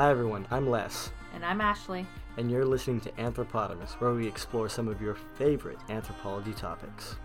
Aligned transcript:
Hi 0.00 0.10
everyone, 0.10 0.46
I'm 0.50 0.70
Les. 0.70 1.10
And 1.34 1.44
I'm 1.44 1.60
Ashley. 1.60 2.06
And 2.38 2.50
you're 2.50 2.64
listening 2.64 3.02
to 3.02 3.10
Anthropotamus, 3.18 4.00
where 4.00 4.14
we 4.14 4.26
explore 4.26 4.66
some 4.66 4.88
of 4.88 4.98
your 4.98 5.14
favorite 5.14 5.76
anthropology 5.90 6.54
topics. 6.54 7.16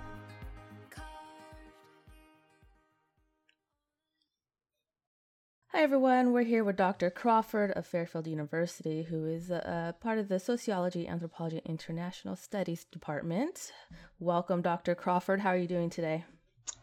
Hi 5.68 5.84
everyone, 5.84 6.34
we're 6.34 6.44
here 6.44 6.66
with 6.66 6.76
Dr. 6.76 7.10
Crawford 7.10 7.72
of 7.72 7.88
Fairfield 7.88 8.28
University, 8.28 9.04
who 9.04 9.26
is 9.26 9.50
a, 9.50 9.94
a 9.96 10.04
part 10.04 10.20
of 10.20 10.28
the 10.28 10.38
Sociology, 10.38 11.08
Anthropology, 11.08 11.62
International 11.64 12.36
Studies 12.36 12.84
Department. 12.92 13.72
Welcome, 14.20 14.62
Dr. 14.62 14.96
Crawford. 14.96 15.40
How 15.40 15.52
are 15.52 15.58
you 15.58 15.70
doing 15.70 15.90
today? 15.90 16.26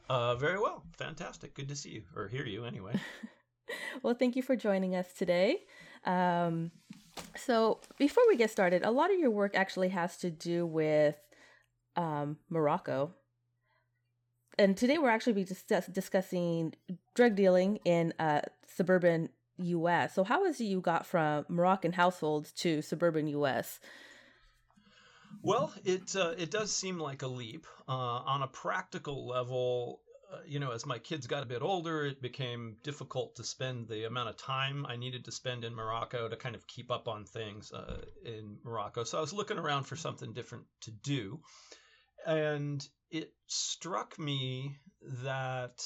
Uh, 0.09 0.37
very 0.37 0.59
well. 0.59 0.85
Fantastic. 0.97 1.53
Good 1.53 1.69
to 1.69 1.77
see 1.77 1.91
you, 1.91 2.03
or 2.17 2.29
hear 2.29 2.47
you 2.47 2.65
anyway. 2.65 2.95
well, 4.03 4.15
thank 4.15 4.37
you 4.37 4.43
for 4.43 4.57
joining 4.57 4.95
us 4.95 5.13
today. 5.13 5.65
Um, 6.05 6.71
so, 7.37 7.81
before 7.99 8.25
we 8.29 8.37
get 8.37 8.51
started, 8.51 8.85
a 8.85 8.91
lot 8.91 9.13
of 9.13 9.19
your 9.19 9.31
work 9.31 9.55
actually 9.55 9.91
has 9.91 10.17
to 10.19 10.31
do 10.31 10.67
with 10.67 11.17
um, 11.97 12.39
Morocco. 12.49 13.13
And 14.59 14.77
today 14.77 14.99
we're 14.99 15.11
actually 15.11 15.33
be 15.35 15.45
discuss- 15.45 15.87
discussing 15.87 16.75
drug 17.15 17.35
dealing 17.35 17.79
in 17.85 18.13
uh, 18.19 18.43
suburban 18.67 19.31
U.S. 19.59 20.15
So, 20.15 20.25
how 20.25 20.45
is 20.45 20.61
it 20.61 20.65
you 20.65 20.81
got 20.81 21.07
from 21.07 21.47
Moroccan 21.49 21.93
households 21.93 22.53
to 22.53 22.83
suburban 22.83 23.29
U.S.? 23.29 23.81
Well, 25.43 25.73
it 25.85 26.15
uh, 26.15 26.35
it 26.37 26.51
does 26.51 26.71
seem 26.75 26.99
like 26.99 27.23
a 27.23 27.27
leap. 27.27 27.67
Uh, 27.89 27.93
on 27.93 28.43
a 28.43 28.47
practical 28.47 29.27
level, 29.27 30.01
you 30.47 30.61
know, 30.61 30.71
as 30.73 30.87
my 30.87 30.99
kids 30.99 31.27
got 31.27 31.43
a 31.43 31.47
bit 31.47 31.63
older, 31.63 32.07
it 32.07 32.23
became 32.23 32.77
difficult 32.83 33.37
to 33.37 33.45
spend 33.45 33.89
the 33.89 34.05
amount 34.05 34.29
of 34.29 34.37
time 34.37 34.87
I 34.87 34.97
needed 34.97 35.25
to 35.27 35.33
spend 35.33 35.65
in 35.65 35.75
Morocco 35.75 36.29
to 36.29 36.37
kind 36.37 36.55
of 36.55 36.67
keep 36.67 36.91
up 36.91 37.09
on 37.09 37.25
things 37.25 37.73
uh, 37.73 38.01
in 38.25 38.59
Morocco. 38.65 39.05
So 39.05 39.19
I 39.19 39.21
was 39.21 39.33
looking 39.33 39.59
around 39.59 39.85
for 39.85 39.97
something 39.97 40.33
different 40.33 40.65
to 40.83 40.91
do, 40.91 41.41
and 42.27 42.87
it 43.11 43.33
struck 43.47 44.19
me 44.19 44.77
that, 45.25 45.85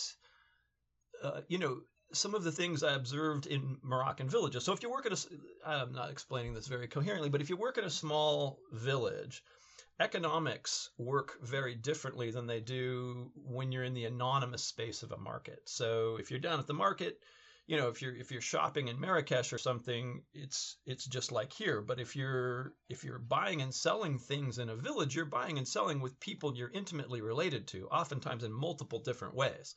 uh, 1.22 1.40
you 1.48 1.58
know, 1.58 1.80
some 2.12 2.34
of 2.34 2.44
the 2.44 2.52
things 2.52 2.82
I 2.82 2.94
observed 2.94 3.46
in 3.46 3.78
Moroccan 3.82 4.28
villages. 4.28 4.64
So 4.64 4.72
if 4.72 4.82
you 4.82 4.90
work 4.90 5.06
at 5.06 5.12
a, 5.12 5.26
I'm 5.66 5.92
not 5.92 6.10
explaining 6.10 6.54
this 6.54 6.68
very 6.68 6.88
coherently, 6.88 7.30
but 7.30 7.40
if 7.40 7.50
you 7.50 7.56
work 7.56 7.78
at 7.78 7.84
a 7.84 7.90
small 7.90 8.58
village, 8.72 9.42
economics 9.98 10.90
work 10.98 11.38
very 11.42 11.74
differently 11.74 12.30
than 12.30 12.46
they 12.46 12.60
do 12.60 13.30
when 13.34 13.72
you're 13.72 13.84
in 13.84 13.94
the 13.94 14.04
anonymous 14.04 14.62
space 14.62 15.02
of 15.02 15.12
a 15.12 15.16
market. 15.16 15.62
So 15.64 16.16
if 16.20 16.30
you're 16.30 16.40
down 16.40 16.58
at 16.58 16.66
the 16.66 16.74
market, 16.74 17.18
you 17.66 17.76
know, 17.76 17.88
if 17.88 18.00
you're 18.00 18.14
if 18.14 18.30
you're 18.30 18.40
shopping 18.40 18.88
in 18.88 19.00
Marrakesh 19.00 19.52
or 19.52 19.58
something, 19.58 20.22
it's 20.32 20.76
it's 20.86 21.04
just 21.04 21.32
like 21.32 21.52
here. 21.52 21.80
But 21.80 21.98
if 21.98 22.14
you're 22.14 22.74
if 22.88 23.02
you're 23.02 23.18
buying 23.18 23.60
and 23.60 23.74
selling 23.74 24.18
things 24.18 24.58
in 24.58 24.68
a 24.68 24.76
village, 24.76 25.16
you're 25.16 25.24
buying 25.24 25.58
and 25.58 25.66
selling 25.66 26.00
with 26.00 26.20
people 26.20 26.54
you're 26.54 26.70
intimately 26.70 27.22
related 27.22 27.66
to, 27.68 27.88
oftentimes 27.88 28.44
in 28.44 28.52
multiple 28.52 29.00
different 29.00 29.34
ways. 29.34 29.74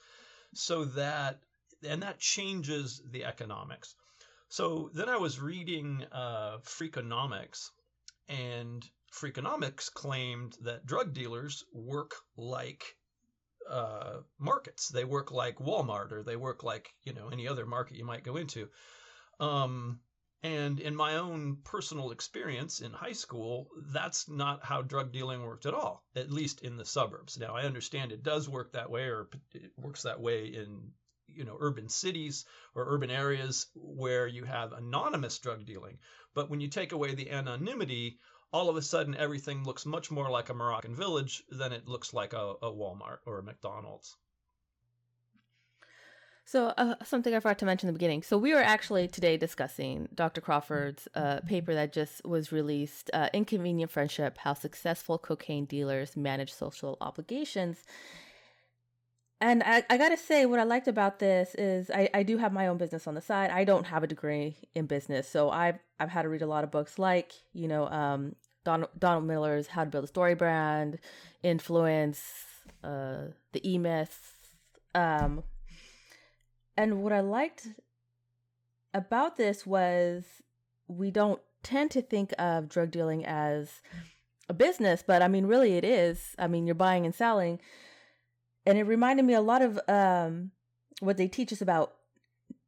So 0.53 0.85
that 0.85 1.39
and 1.83 2.03
that 2.03 2.19
changes 2.19 3.01
the 3.09 3.25
economics. 3.25 3.95
So 4.49 4.91
then 4.93 5.09
I 5.09 5.17
was 5.17 5.39
reading 5.39 6.03
uh, 6.11 6.57
Freakonomics, 6.63 7.69
and 8.27 8.87
Freakonomics 9.13 9.91
claimed 9.91 10.55
that 10.61 10.85
drug 10.85 11.13
dealers 11.13 11.63
work 11.73 12.15
like 12.37 12.95
uh, 13.69 14.17
markets. 14.39 14.89
They 14.89 15.03
work 15.03 15.31
like 15.31 15.57
Walmart, 15.57 16.11
or 16.11 16.23
they 16.23 16.35
work 16.35 16.63
like 16.63 16.89
you 17.03 17.13
know 17.13 17.29
any 17.29 17.47
other 17.47 17.65
market 17.65 17.97
you 17.97 18.05
might 18.05 18.23
go 18.23 18.37
into. 18.37 18.69
Um, 19.39 19.99
and 20.41 20.79
in 20.79 20.95
my 20.95 21.17
own 21.17 21.57
personal 21.65 22.11
experience 22.11 22.79
in 22.79 22.93
high 22.93 23.13
school, 23.13 23.67
that's 23.91 24.29
not 24.29 24.63
how 24.63 24.81
drug 24.81 25.11
dealing 25.11 25.43
worked 25.43 25.65
at 25.65 25.73
all, 25.73 26.05
at 26.15 26.31
least 26.31 26.61
in 26.61 26.77
the 26.77 26.85
suburbs. 26.85 27.37
Now, 27.37 27.55
I 27.55 27.63
understand 27.63 28.11
it 28.11 28.23
does 28.23 28.47
work 28.47 28.71
that 28.71 28.89
way, 28.89 29.03
or 29.03 29.27
it 29.53 29.71
works 29.77 30.03
that 30.03 30.21
way 30.21 30.45
in 30.45 30.91
you 31.27 31.43
know 31.43 31.57
urban 31.59 31.89
cities 31.89 32.45
or 32.75 32.93
urban 32.93 33.11
areas 33.11 33.67
where 33.75 34.27
you 34.27 34.43
have 34.45 34.73
anonymous 34.73 35.37
drug 35.39 35.65
dealing 35.65 35.99
but 36.33 36.49
when 36.49 36.59
you 36.59 36.67
take 36.67 36.91
away 36.91 37.13
the 37.13 37.29
anonymity 37.29 38.17
all 38.51 38.69
of 38.69 38.75
a 38.75 38.81
sudden 38.81 39.15
everything 39.15 39.63
looks 39.63 39.85
much 39.85 40.11
more 40.11 40.29
like 40.29 40.49
a 40.49 40.53
moroccan 40.53 40.95
village 40.95 41.43
than 41.49 41.71
it 41.71 41.87
looks 41.87 42.13
like 42.13 42.33
a, 42.33 42.53
a 42.61 42.71
walmart 42.71 43.19
or 43.25 43.39
a 43.39 43.43
mcdonald's 43.43 44.17
so 46.49 46.73
uh, 46.79 46.95
something 47.03 47.35
I 47.35 47.39
forgot 47.41 47.59
to 47.59 47.65
mention 47.65 47.89
in 47.89 47.93
the 47.93 47.99
beginning. 47.99 48.23
So 48.23 48.35
we 48.35 48.55
were 48.55 48.63
actually 48.63 49.07
today 49.07 49.37
discussing 49.37 50.09
Dr. 50.15 50.41
Crawford's 50.41 51.07
uh, 51.13 51.41
paper 51.41 51.75
that 51.75 51.93
just 51.93 52.25
was 52.25 52.51
released, 52.51 53.11
uh, 53.13 53.29
"Inconvenient 53.33 53.91
Friendship: 53.91 54.39
How 54.39 54.55
Successful 54.55 55.19
Cocaine 55.19 55.65
Dealers 55.65 56.17
Manage 56.17 56.51
Social 56.51 56.97
Obligations." 57.01 57.83
And 59.41 59.63
I, 59.63 59.83
I 59.89 59.97
gotta 59.97 60.17
say, 60.17 60.45
what 60.45 60.59
I 60.59 60.63
liked 60.63 60.87
about 60.87 61.19
this 61.19 61.55
is 61.55 61.89
I, 61.89 62.09
I 62.13 62.23
do 62.23 62.37
have 62.37 62.51
my 62.51 62.67
own 62.67 62.77
business 62.77 63.07
on 63.07 63.15
the 63.15 63.21
side. 63.21 63.51
I 63.51 63.63
don't 63.63 63.85
have 63.85 64.03
a 64.03 64.07
degree 64.07 64.57
in 64.75 64.85
business, 64.85 65.29
so 65.29 65.49
I've 65.49 65.79
I've 65.99 66.09
had 66.09 66.23
to 66.23 66.29
read 66.29 66.41
a 66.41 66.47
lot 66.47 66.63
of 66.63 66.71
books 66.71 66.99
like 66.99 67.31
you 67.53 67.67
know 67.67 67.87
um, 67.87 68.35
Don, 68.65 68.85
Donald 68.97 69.25
Miller's 69.25 69.67
How 69.67 69.85
to 69.85 69.89
Build 69.89 70.03
a 70.03 70.07
Story 70.07 70.35
Brand, 70.35 70.99
Influence, 71.41 72.21
uh, 72.83 73.27
the 73.53 73.61
E 73.69 73.77
Myth, 73.77 74.19
um, 74.93 75.43
and 76.75 77.01
what 77.01 77.13
I 77.13 77.21
liked 77.21 77.67
about 78.93 79.37
this 79.37 79.65
was 79.65 80.25
we 80.89 81.11
don't 81.11 81.41
tend 81.63 81.91
to 81.91 82.01
think 82.01 82.33
of 82.37 82.67
drug 82.67 82.91
dealing 82.91 83.25
as 83.25 83.81
a 84.49 84.53
business, 84.53 85.01
but 85.05 85.21
I 85.21 85.29
mean, 85.29 85.45
really, 85.45 85.77
it 85.77 85.85
is. 85.85 86.35
I 86.37 86.47
mean, 86.47 86.65
you're 86.65 86.75
buying 86.75 87.05
and 87.05 87.15
selling 87.15 87.59
and 88.69 88.77
it 88.77 88.83
reminded 88.83 89.25
me 89.25 89.33
a 89.33 89.41
lot 89.41 89.63
of 89.63 89.79
um, 89.87 90.51
what 90.99 91.17
they 91.17 91.27
teach 91.27 91.51
us 91.51 91.61
about 91.61 91.95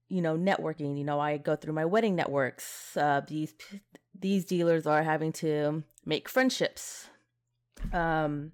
you 0.09 0.21
know 0.21 0.35
networking. 0.35 0.97
You 0.97 1.03
know 1.03 1.19
i 1.19 1.37
go 1.37 1.55
through 1.55 1.73
my 1.73 1.85
wedding 1.85 2.15
networks 2.15 2.97
uh, 2.97 3.21
these 3.25 3.53
these 4.19 4.43
dealers 4.43 4.85
are 4.87 5.03
having 5.03 5.31
to 5.33 5.83
make 6.05 6.27
friendships 6.27 7.07
um, 7.93 8.51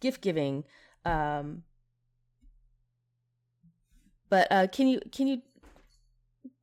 gift 0.00 0.20
giving 0.20 0.64
um, 1.04 1.62
but 4.28 4.48
uh, 4.50 4.66
can 4.66 4.88
you 4.88 5.00
can 5.12 5.28
you 5.28 5.42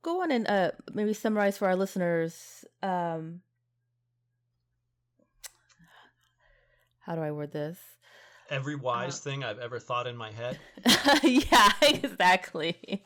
go 0.02 0.22
on 0.22 0.30
and 0.30 0.46
uh, 0.46 0.70
maybe 0.92 1.14
summarize 1.14 1.56
for 1.56 1.66
our 1.66 1.76
listeners 1.76 2.64
um, 2.82 3.40
how 7.00 7.14
do 7.14 7.22
i 7.22 7.30
word 7.30 7.52
this 7.52 7.78
every 8.50 8.76
wise 8.76 9.18
uh, 9.18 9.22
thing 9.22 9.44
I've 9.44 9.58
ever 9.58 9.78
thought 9.78 10.06
in 10.06 10.16
my 10.16 10.30
head. 10.32 10.58
yeah, 11.22 11.70
exactly. 11.82 13.02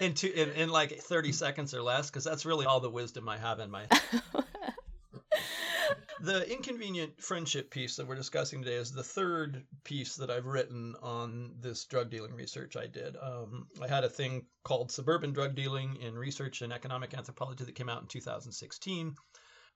in, 0.00 0.14
two, 0.14 0.28
in 0.28 0.50
in 0.50 0.68
like 0.68 0.98
30 1.00 1.32
seconds 1.32 1.74
or 1.74 1.82
less 1.82 2.10
because 2.10 2.24
that's 2.24 2.46
really 2.46 2.66
all 2.66 2.80
the 2.80 2.90
wisdom 2.90 3.28
I 3.28 3.38
have 3.38 3.58
in 3.58 3.70
my 3.70 3.86
head. 3.90 4.22
the 6.20 6.50
inconvenient 6.50 7.20
friendship 7.20 7.70
piece 7.70 7.96
that 7.96 8.06
we're 8.06 8.14
discussing 8.14 8.62
today 8.62 8.76
is 8.76 8.92
the 8.92 9.02
third 9.02 9.64
piece 9.82 10.16
that 10.16 10.30
I've 10.30 10.46
written 10.46 10.94
on 11.02 11.52
this 11.60 11.84
drug 11.84 12.10
dealing 12.10 12.34
research 12.34 12.76
I 12.76 12.86
did. 12.86 13.16
Um, 13.20 13.66
I 13.82 13.88
had 13.88 14.04
a 14.04 14.08
thing 14.08 14.46
called 14.62 14.90
Suburban 14.90 15.32
Drug 15.32 15.54
Dealing 15.54 15.96
in 15.96 16.14
Research 16.14 16.62
and 16.62 16.72
Economic 16.72 17.14
Anthropology 17.14 17.64
that 17.64 17.74
came 17.74 17.88
out 17.88 18.00
in 18.00 18.08
2016. 18.08 19.14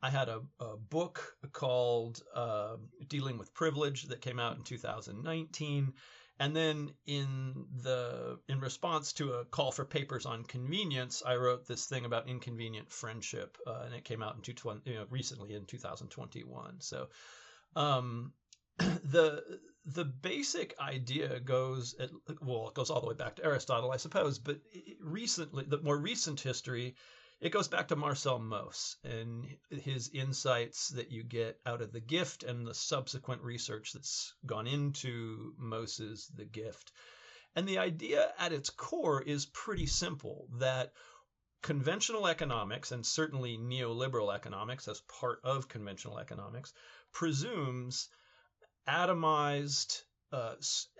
I 0.02 0.10
had 0.10 0.28
a, 0.28 0.40
a 0.60 0.76
book 0.76 1.36
called 1.52 2.22
uh, 2.34 2.76
Dealing 3.08 3.38
with 3.38 3.54
Privilege 3.54 4.04
that 4.04 4.20
came 4.20 4.38
out 4.38 4.56
in 4.56 4.62
2019. 4.62 5.92
And 6.40 6.54
then 6.54 6.92
in 7.04 7.66
the 7.82 8.38
in 8.48 8.60
response 8.60 9.12
to 9.14 9.32
a 9.34 9.44
call 9.44 9.72
for 9.72 9.84
papers 9.84 10.24
on 10.24 10.44
convenience, 10.44 11.20
I 11.26 11.34
wrote 11.34 11.66
this 11.66 11.86
thing 11.86 12.04
about 12.04 12.28
inconvenient 12.28 12.92
friendship, 12.92 13.58
uh, 13.66 13.82
and 13.86 13.94
it 13.94 14.04
came 14.04 14.22
out 14.22 14.36
in 14.36 14.42
two, 14.42 14.54
you 14.84 14.94
know, 14.94 15.06
recently 15.10 15.54
in 15.54 15.64
2021. 15.66 16.80
So 16.80 17.08
um, 17.74 18.32
the 18.78 19.42
the 19.84 20.04
basic 20.04 20.78
idea 20.78 21.40
goes 21.40 21.96
at, 21.98 22.10
well, 22.40 22.68
it 22.68 22.74
goes 22.74 22.90
all 22.90 23.00
the 23.00 23.08
way 23.08 23.14
back 23.14 23.36
to 23.36 23.44
Aristotle, 23.44 23.90
I 23.90 23.96
suppose, 23.96 24.38
but 24.38 24.58
recently, 25.00 25.64
the 25.66 25.80
more 25.80 25.98
recent 25.98 26.40
history 26.40 26.94
it 27.40 27.50
goes 27.50 27.68
back 27.68 27.88
to 27.88 27.96
Marcel 27.96 28.38
Mauss 28.38 28.96
and 29.04 29.46
his 29.70 30.10
insights 30.12 30.88
that 30.90 31.12
you 31.12 31.22
get 31.22 31.60
out 31.64 31.82
of 31.82 31.92
the 31.92 32.00
gift 32.00 32.42
and 32.42 32.66
the 32.66 32.74
subsequent 32.74 33.42
research 33.42 33.92
that's 33.92 34.34
gone 34.44 34.66
into 34.66 35.54
Mauss's 35.56 36.30
The 36.34 36.44
Gift. 36.44 36.92
And 37.54 37.68
the 37.68 37.78
idea 37.78 38.32
at 38.38 38.52
its 38.52 38.70
core 38.70 39.22
is 39.22 39.46
pretty 39.46 39.86
simple 39.86 40.48
that 40.58 40.92
conventional 41.62 42.26
economics, 42.26 42.92
and 42.92 43.06
certainly 43.06 43.56
neoliberal 43.56 44.34
economics 44.34 44.88
as 44.88 45.00
part 45.02 45.40
of 45.44 45.68
conventional 45.68 46.18
economics, 46.18 46.72
presumes 47.12 48.08
atomized 48.88 50.02
uh, 50.32 50.54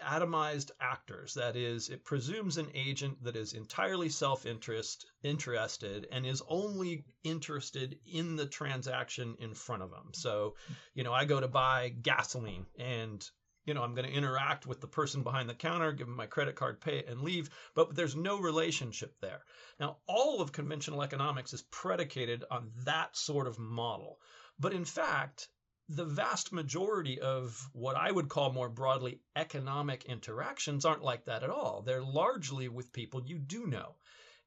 atomized 0.05 0.71
actors. 0.81 1.35
That 1.35 1.57
is, 1.57 1.89
it 1.89 2.05
presumes 2.05 2.57
an 2.57 2.71
agent 2.75 3.23
that 3.25 3.37
is 3.37 3.53
entirely 3.53 4.09
self-interest 4.09 5.07
interested 5.23 6.09
and 6.11 6.27
is 6.27 6.43
only 6.49 7.05
interested 7.25 7.99
in 8.07 8.37
the 8.37 8.47
transaction 8.47 9.37
in 9.39 9.55
front 9.55 9.83
of 9.83 9.91
them. 9.91 10.11
So, 10.13 10.55
you 10.95 11.05
know, 11.05 11.13
I 11.13 11.25
go 11.25 11.41
to 11.41 11.49
buy 11.49 11.91
gasoline 11.91 12.67
and 12.79 13.29
you 13.69 13.75
know, 13.75 13.83
I'm 13.83 13.95
going 13.95 14.09
to 14.09 14.17
interact 14.17 14.67
with 14.67 14.81
the 14.81 14.87
person 14.87 15.23
behind 15.23 15.47
the 15.47 15.55
counter, 15.55 15.93
give 15.93 16.07
them 16.07 16.17
my 16.17 16.25
credit 16.25 16.57
card, 16.57 16.81
pay 16.81 17.01
it, 17.01 17.09
and 17.09 17.21
leave. 17.21 17.51
But 17.75 17.95
there's 17.95 18.17
no 18.17 18.41
relationship 18.41 19.15
there. 19.21 19.43
Now, 19.79 19.99
all 20.07 20.41
of 20.41 20.53
conventional 20.53 21.03
economics 21.03 21.53
is 21.53 21.65
predicated 21.71 22.45
on 22.51 22.71
that 22.87 23.15
sort 23.15 23.47
of 23.47 23.59
model. 23.59 24.21
But 24.59 24.73
in 24.73 24.87
fact, 24.87 25.49
the 25.89 26.05
vast 26.05 26.53
majority 26.53 27.21
of 27.21 27.69
what 27.73 27.97
I 27.97 28.11
would 28.11 28.29
call 28.29 28.53
more 28.53 28.69
broadly 28.69 29.21
economic 29.35 30.05
interactions 30.05 30.85
aren't 30.85 31.03
like 31.03 31.25
that 31.25 31.43
at 31.43 31.51
all. 31.51 31.83
They're 31.83 32.03
largely 32.03 32.69
with 32.69 32.93
people 32.93 33.23
you 33.25 33.39
do 33.39 33.67
know. 33.67 33.97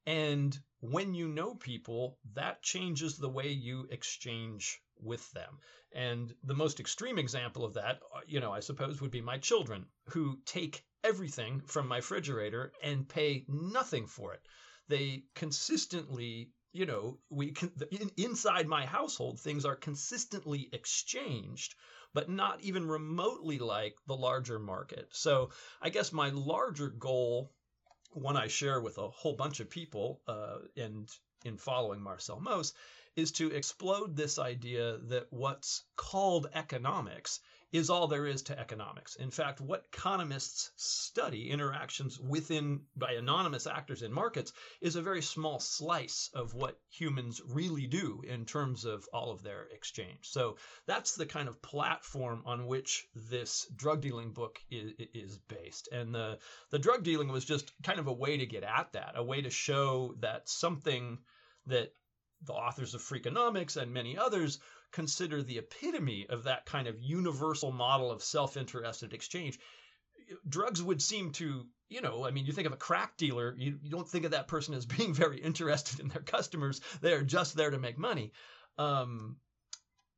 And 0.05 0.57
when 0.79 1.13
you 1.13 1.27
know 1.27 1.55
people, 1.55 2.17
that 2.33 2.61
changes 2.61 3.17
the 3.17 3.29
way 3.29 3.49
you 3.49 3.88
exchange 3.89 4.81
with 4.99 5.31
them. 5.31 5.59
And 5.93 6.33
the 6.43 6.55
most 6.55 6.79
extreme 6.79 7.17
example 7.17 7.65
of 7.65 7.73
that, 7.73 8.01
uh, 8.15 8.21
you 8.27 8.39
know, 8.39 8.51
I 8.51 8.59
suppose 8.59 9.01
would 9.01 9.11
be 9.11 9.21
my 9.21 9.37
children 9.37 9.85
who 10.09 10.39
take 10.45 10.85
everything 11.03 11.61
from 11.61 11.87
my 11.87 11.97
refrigerator 11.97 12.71
and 12.83 13.09
pay 13.09 13.45
nothing 13.47 14.07
for 14.07 14.33
it. 14.33 14.41
They 14.87 15.23
consistently 15.35 16.51
you 16.73 16.85
know, 16.85 17.18
we 17.29 17.51
can, 17.51 17.71
in, 17.91 18.12
inside 18.18 18.68
my 18.68 18.85
household, 18.85 19.39
things 19.39 19.65
are 19.65 19.75
consistently 19.75 20.69
exchanged, 20.71 21.75
but 22.13 22.29
not 22.29 22.62
even 22.62 22.88
remotely 22.88 23.59
like 23.59 23.95
the 24.07 24.15
larger 24.15 24.59
market. 24.59 25.09
So 25.12 25.50
I 25.81 25.89
guess 25.89 26.13
my 26.13 26.29
larger 26.29 26.89
goal, 26.89 27.51
one 28.13 28.38
I 28.38 28.47
share 28.47 28.79
with 28.81 28.97
a 28.97 29.09
whole 29.09 29.35
bunch 29.35 29.59
of 29.59 29.69
people, 29.69 30.21
uh, 30.27 30.59
and 30.77 31.09
in 31.44 31.57
following 31.57 32.01
Marcel 32.01 32.39
Mauss, 32.39 32.73
is 33.15 33.31
to 33.33 33.51
explode 33.51 34.15
this 34.15 34.39
idea 34.39 34.97
that 35.09 35.27
what's 35.31 35.83
called 35.97 36.47
economics 36.53 37.39
is 37.71 37.89
all 37.89 38.07
there 38.07 38.27
is 38.27 38.41
to 38.44 38.59
economics. 38.59 39.15
In 39.15 39.31
fact, 39.31 39.62
what 39.62 39.85
economists 39.94 40.71
study 40.75 41.50
interactions 41.50 42.19
within 42.19 42.81
by 42.95 43.13
anonymous 43.13 43.65
actors 43.65 44.01
in 44.01 44.12
markets 44.12 44.51
is 44.81 44.95
a 44.95 45.01
very 45.01 45.21
small 45.21 45.59
slice 45.59 46.29
of 46.33 46.53
what 46.53 46.79
humans 46.89 47.41
really 47.47 47.88
do 47.88 48.21
in 48.27 48.45
terms 48.45 48.85
of 48.85 49.07
all 49.13 49.31
of 49.31 49.44
their 49.44 49.68
exchange. 49.73 50.19
So 50.23 50.57
that's 50.85 51.15
the 51.15 51.25
kind 51.25 51.47
of 51.47 51.62
platform 51.62 52.44
on 52.45 52.68
which 52.68 53.07
this 53.15 53.68
drug 53.75 54.01
dealing 54.01 54.33
book 54.33 54.59
is, 54.69 54.94
is 55.13 55.38
based. 55.38 55.88
And 55.91 56.13
the 56.13 56.39
the 56.71 56.79
drug 56.79 57.03
dealing 57.03 57.29
was 57.29 57.45
just 57.45 57.71
kind 57.83 58.00
of 58.00 58.07
a 58.07 58.13
way 58.13 58.38
to 58.38 58.45
get 58.45 58.63
at 58.63 58.94
that, 58.94 59.13
a 59.15 59.23
way 59.23 59.41
to 59.41 59.50
show 59.50 60.15
that 60.19 60.50
something 60.50 61.19
that 61.68 61.94
the 62.43 62.53
authors 62.53 62.93
of 62.93 63.01
Freakonomics 63.01 63.77
and 63.77 63.93
many 63.93 64.17
others 64.17 64.59
consider 64.91 65.41
the 65.41 65.57
epitome 65.57 66.27
of 66.29 66.43
that 66.43 66.65
kind 66.65 66.88
of 66.88 67.01
universal 67.01 67.71
model 67.71 68.11
of 68.11 68.23
self-interested 68.23 69.13
exchange. 69.13 69.59
Drugs 70.47 70.81
would 70.81 71.01
seem 71.01 71.31
to 71.33 71.65
you 71.89 71.99
know 71.99 72.25
i 72.25 72.31
mean 72.31 72.45
you 72.45 72.53
think 72.53 72.67
of 72.67 72.73
a 72.73 72.77
crack 72.77 73.17
dealer 73.17 73.53
you, 73.57 73.77
you 73.83 73.91
don't 73.91 74.07
think 74.07 74.23
of 74.23 74.31
that 74.31 74.47
person 74.47 74.73
as 74.73 74.85
being 74.97 75.13
very 75.13 75.39
interested 75.39 75.99
in 75.99 76.07
their 76.07 76.21
customers. 76.21 76.81
They're 77.01 77.21
just 77.21 77.55
there 77.55 77.69
to 77.69 77.77
make 77.77 77.97
money. 77.97 78.31
Um, 78.77 79.37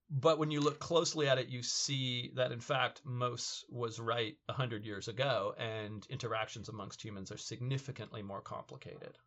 but 0.09 0.37
when 0.37 0.51
you 0.51 0.61
look 0.61 0.79
closely 0.79 1.27
at 1.27 1.39
it 1.39 1.49
you 1.49 1.63
see 1.63 2.31
that 2.35 2.51
in 2.51 2.59
fact 2.59 3.01
Mauss 3.03 3.65
was 3.69 3.99
right 3.99 4.37
100 4.45 4.85
years 4.85 5.07
ago 5.07 5.55
and 5.57 6.05
interactions 6.09 6.69
amongst 6.69 7.03
humans 7.03 7.31
are 7.31 7.37
significantly 7.37 8.21
more 8.21 8.41
complicated 8.41 9.17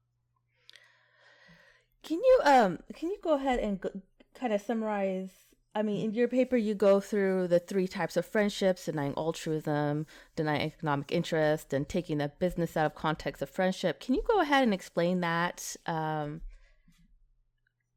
can 2.06 2.18
you 2.18 2.40
um 2.44 2.78
can 2.94 3.10
you 3.10 3.18
go 3.22 3.34
ahead 3.34 3.58
and 3.58 3.80
go, 3.80 3.90
kind 4.34 4.52
of 4.52 4.60
summarize 4.60 5.30
I 5.74 5.82
mean, 5.82 6.06
in 6.06 6.14
your 6.14 6.26
paper, 6.26 6.56
you 6.56 6.74
go 6.74 7.00
through 7.00 7.48
the 7.48 7.58
three 7.58 7.86
types 7.86 8.16
of 8.16 8.24
friendships 8.24 8.86
denying 8.86 9.12
altruism, 9.14 10.06
denying 10.34 10.62
economic 10.62 11.12
interest, 11.12 11.74
and 11.74 11.86
taking 11.86 12.16
the 12.16 12.32
business 12.38 12.78
out 12.78 12.86
of 12.86 12.94
context 12.94 13.42
of 13.42 13.50
friendship. 13.50 14.00
Can 14.00 14.14
you 14.14 14.22
go 14.26 14.40
ahead 14.40 14.62
and 14.62 14.72
explain 14.72 15.20
that? 15.20 15.76
Um, 15.84 16.40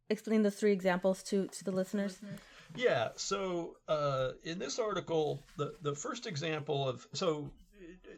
explain 0.10 0.44
those 0.44 0.56
three 0.56 0.74
examples 0.74 1.24
to, 1.24 1.48
to 1.48 1.64
the 1.64 1.72
listeners? 1.72 2.20
Yeah. 2.76 3.12
So 3.16 3.78
uh, 3.88 4.32
in 4.44 4.60
this 4.60 4.78
article, 4.78 5.42
the, 5.56 5.76
the 5.82 5.96
first 5.96 6.28
example 6.28 6.86
of 6.86 7.08
so 7.14 7.50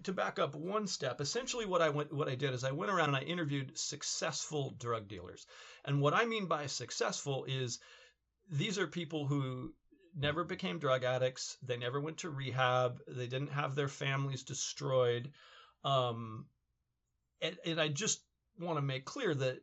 to 0.03 0.13
back 0.13 0.39
up 0.39 0.55
one 0.55 0.87
step, 0.87 1.21
essentially 1.21 1.65
what 1.65 1.81
I 1.81 1.89
went 1.89 2.13
what 2.13 2.27
I 2.27 2.35
did 2.35 2.53
is 2.53 2.63
I 2.63 2.71
went 2.71 2.91
around 2.91 3.09
and 3.09 3.17
I 3.17 3.21
interviewed 3.21 3.77
successful 3.77 4.75
drug 4.77 5.07
dealers. 5.07 5.45
And 5.85 6.01
what 6.01 6.13
I 6.13 6.25
mean 6.25 6.47
by 6.47 6.67
successful 6.67 7.45
is 7.45 7.79
these 8.49 8.77
are 8.77 8.87
people 8.87 9.25
who 9.25 9.73
never 10.15 10.43
became 10.43 10.79
drug 10.79 11.03
addicts. 11.03 11.57
They 11.63 11.77
never 11.77 11.99
went 11.99 12.19
to 12.19 12.29
rehab. 12.29 12.99
They 13.07 13.27
didn't 13.27 13.51
have 13.51 13.75
their 13.75 13.87
families 13.87 14.43
destroyed. 14.43 15.31
Um, 15.83 16.45
and, 17.41 17.57
and 17.65 17.81
I 17.81 17.87
just 17.87 18.21
want 18.59 18.77
to 18.77 18.81
make 18.81 19.05
clear 19.05 19.33
that 19.33 19.61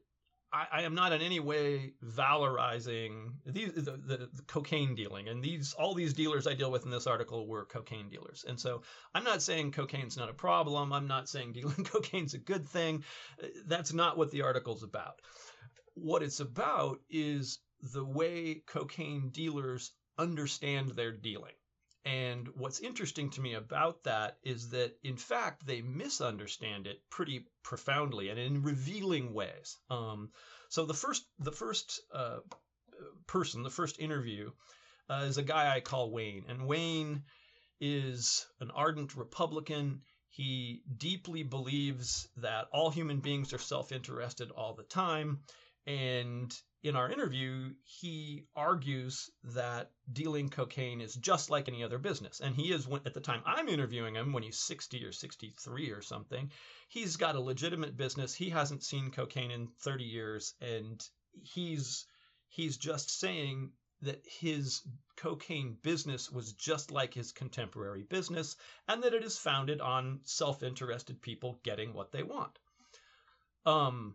I, 0.52 0.66
I, 0.72 0.82
am 0.82 0.94
not 0.94 1.12
in 1.12 1.20
any 1.20 1.40
way 1.40 1.92
valorizing 2.04 3.32
these 3.44 3.72
the, 3.74 3.92
the, 3.92 4.28
the, 4.32 4.42
cocaine 4.46 4.94
dealing. 4.94 5.28
And 5.28 5.42
these 5.42 5.74
all 5.74 5.94
these 5.94 6.14
dealers 6.14 6.46
I 6.46 6.54
deal 6.54 6.70
with 6.70 6.84
in 6.84 6.90
this 6.90 7.06
article 7.06 7.46
were 7.46 7.66
cocaine 7.66 8.08
dealers. 8.08 8.44
And 8.48 8.58
so 8.58 8.82
I'm 9.14 9.24
not 9.24 9.42
saying 9.42 9.72
cocaine's 9.72 10.16
not 10.16 10.30
a 10.30 10.34
problem. 10.34 10.92
I'm 10.92 11.06
not 11.06 11.28
saying 11.28 11.52
dealing 11.54 11.84
cocaine's 11.84 12.34
a 12.34 12.38
good 12.38 12.66
thing. 12.66 13.04
That's 13.66 13.92
not 13.92 14.16
what 14.16 14.30
the 14.30 14.42
article's 14.42 14.82
about. 14.82 15.20
What 15.94 16.22
it's 16.22 16.40
about 16.40 17.00
is 17.10 17.58
the 17.92 18.04
way 18.04 18.62
cocaine 18.66 19.30
dealers 19.30 19.92
understand 20.18 20.90
their 20.90 21.12
dealing. 21.12 21.52
And 22.08 22.48
what's 22.54 22.80
interesting 22.80 23.28
to 23.30 23.42
me 23.42 23.52
about 23.52 24.04
that 24.04 24.38
is 24.42 24.70
that, 24.70 24.96
in 25.02 25.18
fact, 25.18 25.66
they 25.66 25.82
misunderstand 25.82 26.86
it 26.86 27.02
pretty 27.10 27.44
profoundly 27.62 28.30
and 28.30 28.38
in 28.38 28.62
revealing 28.62 29.34
ways. 29.34 29.76
Um, 29.90 30.30
so 30.70 30.86
the 30.86 30.94
first, 30.94 31.26
the 31.38 31.52
first 31.52 32.00
uh, 32.14 32.38
person, 33.26 33.62
the 33.62 33.68
first 33.68 34.00
interview, 34.00 34.50
uh, 35.10 35.24
is 35.28 35.36
a 35.36 35.42
guy 35.42 35.74
I 35.74 35.80
call 35.80 36.10
Wayne, 36.10 36.46
and 36.48 36.66
Wayne 36.66 37.24
is 37.78 38.46
an 38.60 38.70
ardent 38.70 39.14
Republican. 39.14 40.00
He 40.30 40.82
deeply 40.96 41.42
believes 41.42 42.26
that 42.38 42.68
all 42.72 42.90
human 42.90 43.20
beings 43.20 43.52
are 43.52 43.58
self-interested 43.58 44.50
all 44.50 44.74
the 44.74 44.82
time, 44.82 45.40
and 45.88 46.54
in 46.82 46.96
our 46.96 47.10
interview, 47.10 47.72
he 47.82 48.44
argues 48.54 49.30
that 49.54 49.90
dealing 50.12 50.50
cocaine 50.50 51.00
is 51.00 51.14
just 51.14 51.48
like 51.48 51.66
any 51.66 51.82
other 51.82 51.96
business. 51.96 52.40
And 52.40 52.54
he 52.54 52.74
is, 52.74 52.86
at 53.06 53.14
the 53.14 53.22
time 53.22 53.40
I'm 53.46 53.68
interviewing 53.68 54.14
him, 54.14 54.34
when 54.34 54.42
he's 54.42 54.58
60 54.58 55.02
or 55.02 55.12
63 55.12 55.90
or 55.90 56.02
something, 56.02 56.52
he's 56.88 57.16
got 57.16 57.36
a 57.36 57.40
legitimate 57.40 57.96
business. 57.96 58.34
He 58.34 58.50
hasn't 58.50 58.84
seen 58.84 59.10
cocaine 59.10 59.50
in 59.50 59.68
30 59.80 60.04
years. 60.04 60.54
And 60.60 61.02
he's, 61.42 62.04
he's 62.48 62.76
just 62.76 63.18
saying 63.18 63.72
that 64.02 64.22
his 64.26 64.82
cocaine 65.16 65.78
business 65.82 66.30
was 66.30 66.52
just 66.52 66.90
like 66.90 67.14
his 67.14 67.32
contemporary 67.32 68.02
business 68.02 68.56
and 68.86 69.02
that 69.04 69.14
it 69.14 69.24
is 69.24 69.38
founded 69.38 69.80
on 69.80 70.20
self 70.24 70.62
interested 70.62 71.22
people 71.22 71.58
getting 71.64 71.94
what 71.94 72.12
they 72.12 72.22
want. 72.22 72.58
Um, 73.64 74.14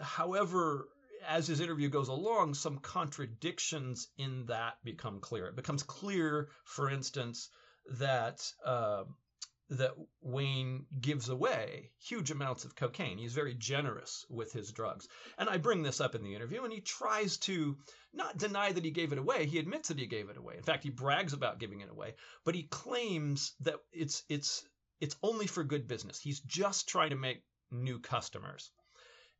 however, 0.00 0.88
as 1.26 1.46
his 1.46 1.60
interview 1.60 1.88
goes 1.88 2.08
along, 2.08 2.54
some 2.54 2.78
contradictions 2.78 4.08
in 4.16 4.46
that 4.46 4.82
become 4.84 5.20
clear. 5.20 5.46
It 5.46 5.56
becomes 5.56 5.82
clear, 5.82 6.48
for 6.64 6.90
instance, 6.90 7.50
that 7.98 8.40
uh, 8.64 9.04
that 9.70 9.92
Wayne 10.20 10.84
gives 11.00 11.28
away 11.28 11.90
huge 12.00 12.32
amounts 12.32 12.64
of 12.64 12.74
cocaine. 12.74 13.18
He's 13.18 13.32
very 13.32 13.54
generous 13.54 14.26
with 14.28 14.52
his 14.52 14.72
drugs. 14.72 15.06
And 15.38 15.48
I 15.48 15.58
bring 15.58 15.82
this 15.82 16.00
up 16.00 16.16
in 16.16 16.24
the 16.24 16.34
interview, 16.34 16.64
and 16.64 16.72
he 16.72 16.80
tries 16.80 17.36
to 17.38 17.76
not 18.12 18.36
deny 18.36 18.72
that 18.72 18.84
he 18.84 18.90
gave 18.90 19.12
it 19.12 19.18
away. 19.18 19.46
He 19.46 19.58
admits 19.58 19.88
that 19.88 19.98
he 19.98 20.06
gave 20.06 20.28
it 20.28 20.36
away. 20.36 20.56
In 20.56 20.64
fact, 20.64 20.82
he 20.82 20.90
brags 20.90 21.32
about 21.32 21.60
giving 21.60 21.80
it 21.80 21.90
away, 21.90 22.14
but 22.44 22.56
he 22.56 22.64
claims 22.64 23.52
that 23.60 23.76
it's 23.92 24.24
it's 24.28 24.64
it's 25.00 25.16
only 25.22 25.46
for 25.46 25.62
good 25.62 25.86
business. 25.86 26.18
He's 26.20 26.40
just 26.40 26.88
trying 26.88 27.10
to 27.10 27.16
make 27.16 27.44
new 27.70 28.00
customers. 28.00 28.70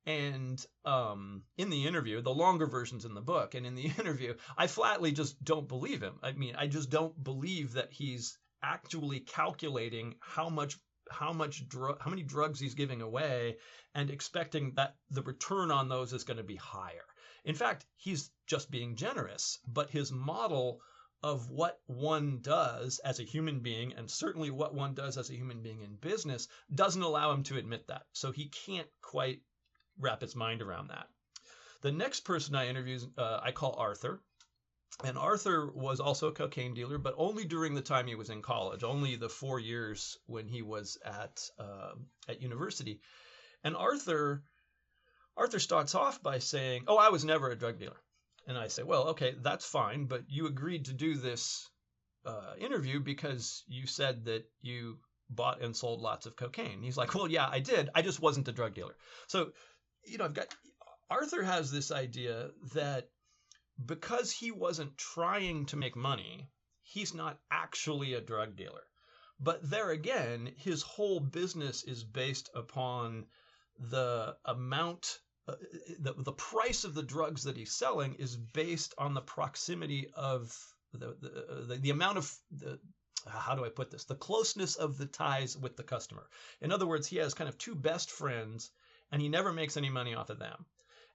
And 0.06 0.64
um, 0.84 1.42
in 1.58 1.70
the 1.70 1.86
interview, 1.86 2.22
the 2.22 2.34
longer 2.34 2.66
version's 2.66 3.04
in 3.04 3.14
the 3.14 3.20
book, 3.20 3.54
and 3.54 3.66
in 3.66 3.74
the 3.74 3.86
interview, 3.98 4.34
I 4.56 4.66
flatly 4.66 5.12
just 5.12 5.42
don't 5.44 5.68
believe 5.68 6.02
him. 6.02 6.18
I 6.22 6.32
mean, 6.32 6.56
I 6.56 6.66
just 6.66 6.90
don't 6.90 7.22
believe 7.22 7.74
that 7.74 7.92
he's 7.92 8.38
actually 8.62 9.20
calculating 9.20 10.14
how 10.20 10.48
much 10.48 10.76
how 11.10 11.32
much 11.32 11.64
how 11.72 12.08
many 12.10 12.22
drugs 12.22 12.60
he's 12.60 12.74
giving 12.74 13.02
away 13.02 13.56
and 13.94 14.10
expecting 14.10 14.74
that 14.74 14.96
the 15.10 15.22
return 15.22 15.70
on 15.70 15.88
those 15.88 16.12
is 16.12 16.24
going 16.24 16.36
to 16.36 16.44
be 16.44 16.56
higher. 16.56 17.04
In 17.44 17.54
fact, 17.54 17.86
he's 17.96 18.30
just 18.46 18.70
being 18.70 18.96
generous, 18.96 19.58
but 19.66 19.90
his 19.90 20.12
model 20.12 20.80
of 21.22 21.50
what 21.50 21.80
one 21.86 22.38
does 22.40 22.98
as 23.00 23.20
a 23.20 23.24
human 23.24 23.60
being, 23.60 23.92
and 23.94 24.10
certainly 24.10 24.50
what 24.50 24.74
one 24.74 24.94
does 24.94 25.18
as 25.18 25.30
a 25.30 25.34
human 25.34 25.62
being 25.62 25.80
in 25.82 25.96
business, 25.96 26.48
doesn't 26.74 27.02
allow 27.02 27.32
him 27.32 27.42
to 27.42 27.58
admit 27.58 27.86
that. 27.88 28.06
So 28.12 28.32
he 28.32 28.48
can't 28.48 28.88
quite 29.02 29.42
wrap 30.00 30.20
his 30.22 30.34
mind 30.34 30.62
around 30.62 30.88
that. 30.88 31.08
The 31.82 31.92
next 31.92 32.20
person 32.20 32.54
I 32.54 32.68
interview, 32.68 32.98
uh, 33.16 33.40
I 33.42 33.52
call 33.52 33.74
Arthur. 33.78 34.20
And 35.04 35.16
Arthur 35.16 35.70
was 35.72 36.00
also 36.00 36.28
a 36.28 36.32
cocaine 36.32 36.74
dealer, 36.74 36.98
but 36.98 37.14
only 37.16 37.44
during 37.44 37.74
the 37.74 37.80
time 37.80 38.06
he 38.06 38.16
was 38.16 38.28
in 38.28 38.42
college, 38.42 38.82
only 38.82 39.16
the 39.16 39.30
four 39.30 39.58
years 39.58 40.18
when 40.26 40.46
he 40.46 40.62
was 40.62 40.98
at 41.04 41.48
uh, 41.58 41.92
at 42.28 42.42
university. 42.42 43.00
And 43.64 43.76
Arthur 43.76 44.42
Arthur 45.36 45.58
starts 45.58 45.94
off 45.94 46.22
by 46.22 46.38
saying, 46.38 46.84
"Oh, 46.86 46.98
I 46.98 47.08
was 47.08 47.24
never 47.24 47.50
a 47.50 47.56
drug 47.56 47.78
dealer." 47.78 48.02
And 48.46 48.58
I 48.58 48.68
say, 48.68 48.82
"Well, 48.82 49.08
okay, 49.08 49.34
that's 49.40 49.64
fine, 49.64 50.04
but 50.04 50.24
you 50.28 50.46
agreed 50.46 50.86
to 50.86 50.92
do 50.92 51.14
this 51.14 51.68
uh, 52.26 52.54
interview 52.58 53.00
because 53.00 53.64
you 53.66 53.86
said 53.86 54.26
that 54.26 54.44
you 54.60 54.98
bought 55.30 55.62
and 55.62 55.74
sold 55.74 56.00
lots 56.00 56.26
of 56.26 56.36
cocaine." 56.36 56.82
He's 56.82 56.98
like, 56.98 57.14
"Well, 57.14 57.30
yeah, 57.30 57.48
I 57.48 57.60
did. 57.60 57.88
I 57.94 58.02
just 58.02 58.20
wasn't 58.20 58.48
a 58.48 58.52
drug 58.52 58.74
dealer." 58.74 58.96
So, 59.28 59.52
you 60.04 60.18
know, 60.18 60.24
I've 60.24 60.34
got 60.34 60.54
Arthur 61.10 61.42
has 61.42 61.70
this 61.70 61.90
idea 61.90 62.50
that 62.74 63.08
because 63.84 64.30
he 64.30 64.50
wasn't 64.50 64.96
trying 64.96 65.66
to 65.66 65.76
make 65.76 65.96
money, 65.96 66.48
he's 66.82 67.14
not 67.14 67.38
actually 67.50 68.14
a 68.14 68.20
drug 68.20 68.56
dealer. 68.56 68.82
But 69.40 69.68
there 69.68 69.90
again, 69.90 70.52
his 70.56 70.82
whole 70.82 71.18
business 71.18 71.82
is 71.84 72.04
based 72.04 72.50
upon 72.54 73.26
the 73.78 74.36
amount, 74.44 75.18
uh, 75.48 75.54
the, 75.98 76.12
the 76.12 76.32
price 76.32 76.84
of 76.84 76.94
the 76.94 77.02
drugs 77.02 77.44
that 77.44 77.56
he's 77.56 77.72
selling 77.72 78.14
is 78.14 78.36
based 78.36 78.94
on 78.98 79.14
the 79.14 79.22
proximity 79.22 80.10
of 80.14 80.54
the, 80.92 81.16
the, 81.20 81.64
the, 81.68 81.76
the 81.76 81.90
amount 81.90 82.18
of 82.18 82.36
the, 82.50 82.78
how 83.26 83.54
do 83.54 83.64
I 83.64 83.70
put 83.70 83.90
this? 83.90 84.04
The 84.04 84.14
closeness 84.14 84.76
of 84.76 84.98
the 84.98 85.06
ties 85.06 85.56
with 85.56 85.76
the 85.76 85.82
customer. 85.82 86.28
In 86.60 86.70
other 86.70 86.86
words, 86.86 87.06
he 87.06 87.16
has 87.16 87.34
kind 87.34 87.48
of 87.48 87.56
two 87.56 87.74
best 87.74 88.10
friends 88.10 88.70
and 89.12 89.20
he 89.20 89.28
never 89.28 89.52
makes 89.52 89.76
any 89.76 89.90
money 89.90 90.14
off 90.14 90.30
of 90.30 90.38
them. 90.38 90.66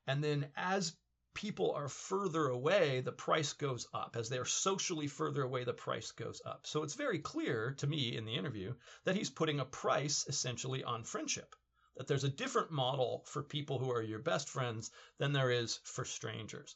And 0.07 0.23
then 0.23 0.49
as 0.55 0.95
people 1.33 1.73
are 1.73 1.89
further 1.89 2.47
away, 2.47 3.01
the 3.01 3.11
price 3.11 3.53
goes 3.53 3.87
up. 3.93 4.15
As 4.17 4.29
they're 4.29 4.45
socially 4.45 5.07
further 5.07 5.43
away, 5.43 5.63
the 5.63 5.73
price 5.73 6.11
goes 6.11 6.41
up. 6.45 6.65
So 6.65 6.83
it's 6.83 6.95
very 6.95 7.19
clear 7.19 7.75
to 7.79 7.87
me 7.87 8.15
in 8.15 8.25
the 8.25 8.35
interview 8.35 8.73
that 9.03 9.15
he's 9.15 9.29
putting 9.29 9.59
a 9.59 9.65
price 9.65 10.25
essentially 10.27 10.83
on 10.83 11.03
friendship. 11.03 11.55
That 11.97 12.07
there's 12.07 12.23
a 12.23 12.29
different 12.29 12.71
model 12.71 13.23
for 13.27 13.43
people 13.43 13.79
who 13.79 13.91
are 13.91 14.01
your 14.01 14.19
best 14.19 14.49
friends 14.49 14.91
than 15.17 15.33
there 15.33 15.51
is 15.51 15.79
for 15.83 16.05
strangers. 16.05 16.75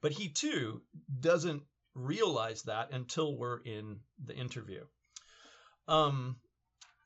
But 0.00 0.12
he 0.12 0.28
too 0.28 0.82
doesn't 1.20 1.62
realize 1.94 2.62
that 2.62 2.92
until 2.92 3.36
we're 3.36 3.60
in 3.60 4.00
the 4.24 4.34
interview. 4.34 4.84
Um, 5.86 6.36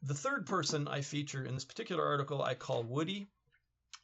the 0.03 0.15
third 0.15 0.47
person 0.47 0.89
I 0.89 1.01
feature 1.03 1.45
in 1.45 1.55
this 1.55 1.65
particular 1.65 2.05
article 2.05 2.43
I 2.43 2.55
call 2.55 2.83
Woody. 2.83 3.31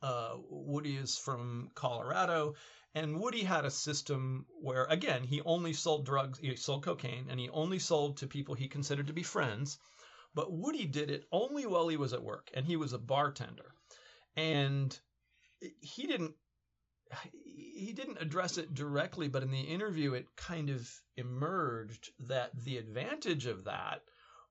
Uh, 0.01 0.37
Woody 0.49 0.97
is 0.97 1.19
from 1.19 1.71
Colorado, 1.75 2.55
and 2.95 3.21
Woody 3.21 3.43
had 3.43 3.65
a 3.65 3.71
system 3.71 4.47
where, 4.61 4.85
again, 4.85 5.25
he 5.25 5.41
only 5.43 5.73
sold 5.73 6.07
drugs, 6.07 6.39
he 6.39 6.55
sold 6.57 6.85
cocaine, 6.85 7.27
and 7.29 7.39
he 7.39 7.49
only 7.51 7.79
sold 7.79 8.19
to 8.19 8.27
people 8.27 8.55
he 8.55 8.69
considered 8.69 9.09
to 9.09 9.13
be 9.13 9.23
friends. 9.23 9.79
But 10.35 10.53
Woody 10.53 10.87
did 10.87 11.11
it 11.11 11.27
only 11.33 11.67
while 11.67 11.89
he 11.89 11.97
was 11.97 12.13
at 12.13 12.23
work, 12.23 12.51
and 12.55 12.65
he 12.65 12.77
was 12.77 12.93
a 12.93 12.99
bartender. 12.99 13.75
And 14.37 14.97
he 15.81 16.07
didn't 16.07 16.35
he 17.33 17.93
didn't 17.93 18.21
address 18.21 18.59
it 18.59 18.75
directly, 18.75 19.29
but 19.29 19.43
in 19.43 19.51
the 19.51 19.61
interview, 19.61 20.15
it 20.15 20.37
kind 20.37 20.69
of 20.71 20.89
emerged 21.17 22.11
that 22.21 22.51
the 22.65 22.77
advantage 22.77 23.47
of 23.47 23.65
that 23.65 24.03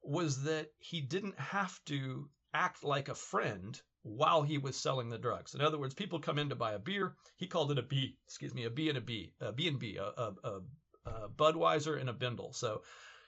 was 0.02 0.44
that 0.44 0.72
he 0.80 1.02
didn't 1.02 1.40
have 1.40 1.80
to 1.86 2.30
act 2.54 2.84
like 2.84 3.10
a 3.10 3.16
friend 3.16 3.80
while 4.08 4.42
he 4.42 4.58
was 4.58 4.76
selling 4.76 5.10
the 5.10 5.18
drugs. 5.18 5.54
In 5.54 5.62
other 5.62 5.78
words, 5.78 5.94
people 5.94 6.20
come 6.20 6.40
in 6.40 6.50
to 6.50 6.56
buy 6.56 6.74
a 6.74 6.80
beer. 6.80 7.16
He 7.36 7.48
called 7.48 7.72
it 7.72 7.78
a 7.78 7.84
B, 7.84 8.18
excuse 8.26 8.54
me, 8.54 8.64
a 8.64 8.70
B 8.70 8.90
and 8.90 8.98
a 8.98 9.02
B, 9.02 9.34
a 9.42 9.52
B 9.52 9.68
and 9.68 9.80
B, 9.80 9.98
a, 9.98 10.04
a, 10.04 10.34
a, 10.44 10.62
a 11.10 11.30
Budweiser 11.30 12.00
and 12.00 12.10
a 12.10 12.14
Bindle. 12.14 12.54
So, 12.54 12.84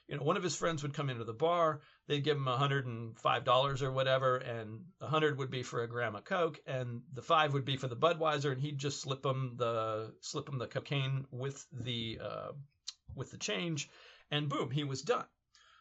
you 0.07 0.17
know, 0.17 0.23
one 0.23 0.37
of 0.37 0.43
his 0.43 0.55
friends 0.55 0.81
would 0.81 0.93
come 0.93 1.09
into 1.09 1.23
the 1.23 1.33
bar. 1.33 1.81
They'd 2.07 2.23
give 2.23 2.37
him 2.37 2.45
$105 2.45 3.81
or 3.81 3.91
whatever, 3.91 4.37
and 4.37 4.85
a 5.01 5.05
100 5.05 5.37
would 5.37 5.51
be 5.51 5.63
for 5.63 5.83
a 5.83 5.87
gram 5.87 6.15
of 6.15 6.23
Coke, 6.23 6.59
and 6.65 7.01
the 7.13 7.21
five 7.21 7.53
would 7.53 7.65
be 7.65 7.77
for 7.77 7.87
the 7.87 7.95
Budweiser, 7.95 8.51
and 8.51 8.61
he'd 8.61 8.79
just 8.79 9.01
slip 9.01 9.25
him 9.25 9.53
the 9.57 10.13
slip 10.21 10.49
him 10.49 10.57
the 10.57 10.67
cocaine 10.67 11.25
with 11.29 11.63
the 11.71 12.19
uh, 12.23 12.51
with 13.15 13.31
the 13.31 13.37
change, 13.37 13.89
and 14.31 14.49
boom, 14.49 14.71
he 14.71 14.83
was 14.83 15.01
done. 15.01 15.25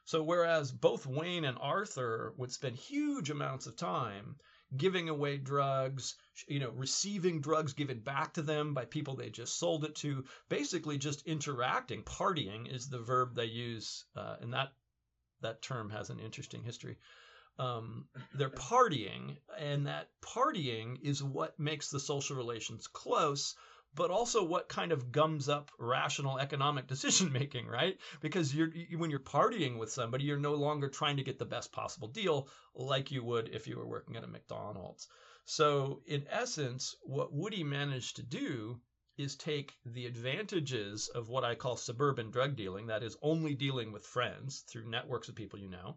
So 0.04 0.22
whereas 0.22 0.72
both 0.72 1.06
Wayne 1.06 1.44
and 1.44 1.58
Arthur 1.60 2.32
would 2.38 2.50
spend 2.50 2.76
huge 2.76 3.28
amounts 3.28 3.66
of 3.66 3.76
time 3.76 4.36
giving 4.76 5.08
away 5.08 5.38
drugs, 5.38 6.14
you 6.46 6.60
know, 6.60 6.70
receiving 6.70 7.40
drugs 7.40 7.72
given 7.72 8.00
back 8.00 8.34
to 8.34 8.42
them 8.42 8.74
by 8.74 8.84
people 8.84 9.16
they 9.16 9.30
just 9.30 9.58
sold 9.58 9.84
it 9.84 9.94
to, 9.96 10.24
basically 10.48 10.98
just 10.98 11.26
interacting. 11.26 12.02
Partying 12.02 12.72
is 12.72 12.88
the 12.88 12.98
verb 12.98 13.34
they 13.34 13.46
use, 13.46 14.04
uh, 14.16 14.36
and 14.40 14.52
that 14.52 14.72
that 15.40 15.62
term 15.62 15.90
has 15.90 16.10
an 16.10 16.18
interesting 16.18 16.62
history. 16.62 16.98
Um, 17.58 18.06
they're 18.34 18.50
partying, 18.50 19.36
and 19.58 19.86
that 19.86 20.10
partying 20.22 21.00
is 21.02 21.22
what 21.22 21.58
makes 21.58 21.90
the 21.90 22.00
social 22.00 22.36
relations 22.36 22.86
close 22.86 23.56
but 23.94 24.10
also 24.10 24.44
what 24.44 24.68
kind 24.68 24.92
of 24.92 25.10
gums 25.10 25.48
up 25.48 25.70
rational 25.78 26.38
economic 26.38 26.86
decision 26.86 27.32
making, 27.32 27.66
right? 27.66 27.98
Because 28.20 28.54
you're 28.54 28.70
when 28.96 29.10
you're 29.10 29.18
partying 29.18 29.78
with 29.78 29.90
somebody, 29.90 30.24
you're 30.24 30.38
no 30.38 30.54
longer 30.54 30.88
trying 30.88 31.16
to 31.16 31.24
get 31.24 31.38
the 31.38 31.44
best 31.44 31.72
possible 31.72 32.08
deal 32.08 32.48
like 32.74 33.10
you 33.10 33.24
would 33.24 33.48
if 33.48 33.66
you 33.66 33.76
were 33.76 33.86
working 33.86 34.16
at 34.16 34.24
a 34.24 34.26
McDonald's. 34.26 35.08
So, 35.44 36.02
in 36.06 36.26
essence, 36.28 36.94
what 37.02 37.32
Woody 37.32 37.64
managed 37.64 38.16
to 38.16 38.22
do 38.22 38.80
is 39.16 39.34
take 39.34 39.76
the 39.84 40.06
advantages 40.06 41.08
of 41.08 41.28
what 41.28 41.42
I 41.42 41.54
call 41.56 41.76
suburban 41.76 42.30
drug 42.30 42.54
dealing, 42.54 42.86
that 42.86 43.02
is, 43.02 43.16
only 43.20 43.54
dealing 43.54 43.90
with 43.90 44.06
friends 44.06 44.60
through 44.68 44.88
networks 44.88 45.28
of 45.28 45.34
people 45.34 45.58
you 45.58 45.68
know, 45.68 45.96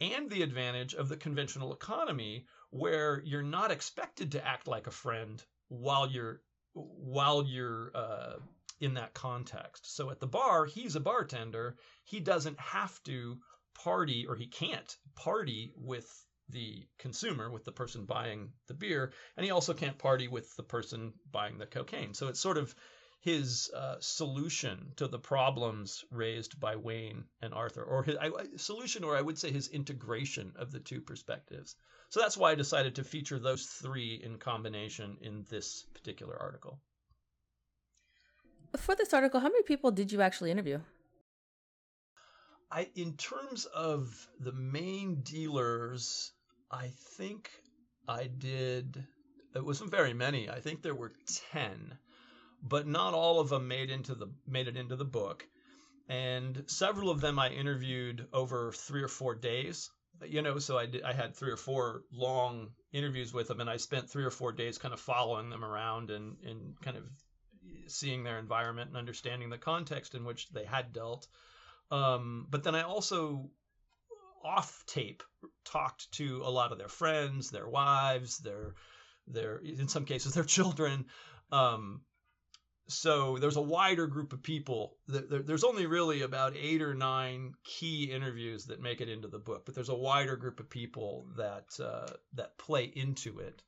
and 0.00 0.28
the 0.28 0.42
advantage 0.42 0.94
of 0.94 1.08
the 1.08 1.16
conventional 1.16 1.72
economy, 1.72 2.46
where 2.70 3.22
you're 3.24 3.42
not 3.42 3.70
expected 3.70 4.32
to 4.32 4.46
act 4.46 4.66
like 4.66 4.86
a 4.86 4.90
friend 4.90 5.42
while 5.68 6.06
you're 6.06 6.42
while 6.74 7.44
you're 7.44 7.90
uh, 7.94 8.34
in 8.80 8.94
that 8.94 9.14
context. 9.14 9.94
So 9.94 10.10
at 10.10 10.20
the 10.20 10.26
bar, 10.26 10.64
he's 10.66 10.96
a 10.96 11.00
bartender. 11.00 11.76
He 12.04 12.20
doesn't 12.20 12.58
have 12.58 13.02
to 13.04 13.38
party, 13.74 14.26
or 14.28 14.34
he 14.34 14.46
can't 14.46 14.96
party 15.14 15.72
with 15.76 16.08
the 16.48 16.86
consumer, 16.98 17.50
with 17.50 17.64
the 17.64 17.72
person 17.72 18.04
buying 18.04 18.52
the 18.66 18.74
beer, 18.74 19.12
and 19.36 19.44
he 19.44 19.50
also 19.50 19.72
can't 19.72 19.98
party 19.98 20.28
with 20.28 20.54
the 20.56 20.62
person 20.62 21.12
buying 21.30 21.58
the 21.58 21.66
cocaine. 21.66 22.14
So 22.14 22.28
it's 22.28 22.40
sort 22.40 22.58
of 22.58 22.74
his 23.20 23.70
uh, 23.74 23.96
solution 24.00 24.92
to 24.96 25.06
the 25.06 25.18
problems 25.18 26.04
raised 26.10 26.58
by 26.58 26.74
Wayne 26.76 27.24
and 27.40 27.54
Arthur, 27.54 27.84
or 27.84 28.02
his 28.02 28.16
I, 28.16 28.30
solution, 28.56 29.04
or 29.04 29.16
I 29.16 29.22
would 29.22 29.38
say 29.38 29.52
his 29.52 29.68
integration 29.68 30.52
of 30.56 30.72
the 30.72 30.80
two 30.80 31.00
perspectives. 31.00 31.76
So 32.12 32.20
that's 32.20 32.36
why 32.36 32.50
I 32.50 32.56
decided 32.56 32.96
to 32.96 33.04
feature 33.04 33.38
those 33.38 33.64
three 33.64 34.20
in 34.22 34.36
combination 34.36 35.16
in 35.22 35.46
this 35.48 35.86
particular 35.94 36.36
article. 36.38 36.78
For 38.76 38.94
this 38.94 39.14
article, 39.14 39.40
how 39.40 39.48
many 39.48 39.62
people 39.62 39.90
did 39.90 40.12
you 40.12 40.20
actually 40.20 40.50
interview? 40.50 40.80
I, 42.70 42.88
in 42.96 43.16
terms 43.16 43.64
of 43.64 44.28
the 44.38 44.52
main 44.52 45.22
dealers, 45.22 46.32
I 46.70 46.88
think 47.16 47.50
I 48.06 48.26
did. 48.26 49.02
It 49.56 49.64
wasn't 49.64 49.90
very 49.90 50.12
many. 50.12 50.50
I 50.50 50.60
think 50.60 50.82
there 50.82 50.94
were 50.94 51.14
ten, 51.54 51.96
but 52.62 52.86
not 52.86 53.14
all 53.14 53.40
of 53.40 53.48
them 53.48 53.68
made 53.68 53.88
into 53.88 54.14
the 54.14 54.26
made 54.46 54.68
it 54.68 54.76
into 54.76 54.96
the 54.96 55.06
book. 55.06 55.48
And 56.10 56.64
several 56.66 57.08
of 57.08 57.22
them 57.22 57.38
I 57.38 57.48
interviewed 57.48 58.26
over 58.34 58.70
three 58.72 59.02
or 59.02 59.08
four 59.08 59.34
days 59.34 59.88
you 60.28 60.42
know, 60.42 60.58
so 60.58 60.78
I 60.78 60.86
did, 60.86 61.02
I 61.02 61.12
had 61.12 61.34
three 61.34 61.50
or 61.50 61.56
four 61.56 62.02
long 62.12 62.70
interviews 62.92 63.32
with 63.32 63.48
them, 63.48 63.60
and 63.60 63.70
I 63.70 63.76
spent 63.76 64.10
three 64.10 64.24
or 64.24 64.30
four 64.30 64.52
days 64.52 64.78
kind 64.78 64.94
of 64.94 65.00
following 65.00 65.50
them 65.50 65.64
around 65.64 66.10
and 66.10 66.36
and 66.44 66.80
kind 66.80 66.96
of 66.96 67.04
seeing 67.86 68.24
their 68.24 68.38
environment 68.38 68.88
and 68.88 68.96
understanding 68.96 69.50
the 69.50 69.58
context 69.58 70.14
in 70.14 70.24
which 70.24 70.50
they 70.50 70.64
had 70.64 70.92
dealt. 70.92 71.26
Um, 71.90 72.46
but 72.50 72.64
then 72.64 72.74
I 72.74 72.82
also 72.82 73.50
off 74.44 74.84
tape 74.86 75.22
talked 75.64 76.10
to 76.12 76.42
a 76.44 76.50
lot 76.50 76.72
of 76.72 76.78
their 76.78 76.88
friends, 76.88 77.50
their 77.50 77.68
wives, 77.68 78.38
their 78.38 78.74
their 79.26 79.58
in 79.58 79.88
some 79.88 80.04
cases 80.04 80.34
their 80.34 80.44
children. 80.44 81.06
Um, 81.50 82.02
so 82.92 83.38
there's 83.38 83.56
a 83.56 83.62
wider 83.62 84.06
group 84.06 84.32
of 84.32 84.42
people. 84.42 84.96
There's 85.06 85.64
only 85.64 85.86
really 85.86 86.22
about 86.22 86.56
eight 86.56 86.82
or 86.82 86.94
nine 86.94 87.54
key 87.64 88.04
interviews 88.04 88.66
that 88.66 88.80
make 88.80 89.00
it 89.00 89.08
into 89.08 89.28
the 89.28 89.38
book, 89.38 89.64
but 89.64 89.74
there's 89.74 89.88
a 89.88 89.94
wider 89.94 90.36
group 90.36 90.60
of 90.60 90.70
people 90.70 91.26
that 91.36 91.68
uh, 91.82 92.12
that 92.34 92.58
play 92.58 92.84
into 92.84 93.40
it. 93.40 93.62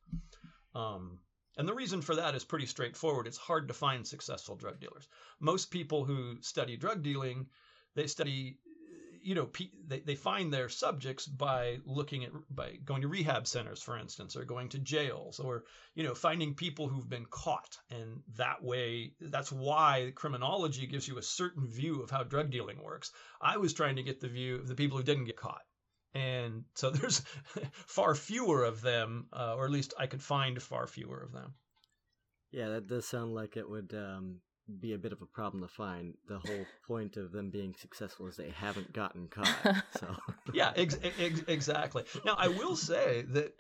Um, 0.75 1.19
and 1.57 1.69
the 1.69 1.75
reason 1.75 2.03
for 2.03 2.17
that 2.17 2.35
is 2.35 2.45
pretty 2.45 2.67
straightforward. 2.67 3.27
It's 3.27 3.39
hard 3.39 3.69
to 3.69 3.75
find 3.75 4.07
successful 4.07 4.57
drug 4.57 4.81
dealers. 4.81 5.09
Most 5.41 5.71
people 5.71 6.05
who 6.05 6.37
study 6.41 6.77
drug 6.77 7.03
dealing 7.03 7.47
they 7.95 8.07
study 8.07 8.59
you 9.25 9.35
know 9.35 9.49
they, 9.87 10.01
they 10.01 10.15
find 10.15 10.53
their 10.53 10.69
subjects 10.69 11.27
by 11.27 11.79
looking 11.87 12.25
at 12.25 12.31
by 12.51 12.77
going 12.85 13.01
to 13.03 13.09
rehab 13.09 13.47
centers 13.47 13.83
for 13.83 13.99
instance 13.99 14.37
or 14.37 14.45
going 14.45 14.69
to 14.69 14.79
jails 14.79 15.41
or 15.41 15.65
you 15.95 16.05
know 16.05 16.15
finding 16.15 16.55
people 16.55 16.89
who've 16.89 17.09
been 17.09 17.27
caught. 17.31 17.79
And 17.91 18.21
that 18.37 18.63
way 18.63 19.13
that's 19.21 19.51
why 19.51 20.13
criminology 20.15 20.87
gives 20.87 21.09
you 21.09 21.17
a 21.17 21.23
certain 21.23 21.67
view 21.67 22.03
of 22.03 22.11
how 22.11 22.23
drug 22.23 22.51
dealing 22.51 22.83
works. 22.83 23.13
I 23.41 23.57
was 23.57 23.73
trying 23.73 23.97
to 23.97 24.03
get 24.03 24.21
the 24.21 24.29
view 24.29 24.57
of 24.57 24.69
the 24.69 24.75
people 24.75 24.99
who 24.99 25.05
didn't 25.05 25.25
get 25.25 25.37
caught. 25.37 25.63
And 26.13 26.65
so 26.75 26.91
there's 26.91 27.23
far 27.73 28.15
fewer 28.15 28.65
of 28.65 28.83
them 28.83 29.27
uh, 29.33 29.55
or 29.57 29.65
at 29.65 29.73
least 29.73 29.95
i 29.99 30.07
could 30.07 30.23
find 30.23 30.63
far 30.63 30.87
fewer 30.87 31.21
of 31.21 31.33
them. 31.33 31.55
Yeah 32.51 32.69
that 32.69 32.87
does 32.87 33.07
sound 33.07 33.33
like 33.35 33.57
it 33.57 33.69
would 33.69 33.95
um, 33.95 34.41
be 34.81 34.95
a 34.95 34.99
bit 34.99 35.13
of 35.13 35.23
a 35.23 35.27
problem 35.27 35.63
to 35.63 35.69
find. 35.69 36.15
The 36.29 36.39
whole 36.39 36.69
point 36.87 37.17
of 37.17 37.33
them 37.33 37.51
being 37.51 37.75
successful 37.79 38.27
is 38.27 38.37
they 38.37 38.51
haven't 38.51 38.93
gotten 38.93 39.29
caught. 39.31 39.85
So 39.99 40.17
yeah, 40.53 40.73
ex- 40.77 40.99
ex- 41.03 41.43
exactly. 41.47 42.05
Now 42.25 42.35
I 42.39 42.49
will 42.49 42.77
say 42.77 43.25
that 43.29 43.55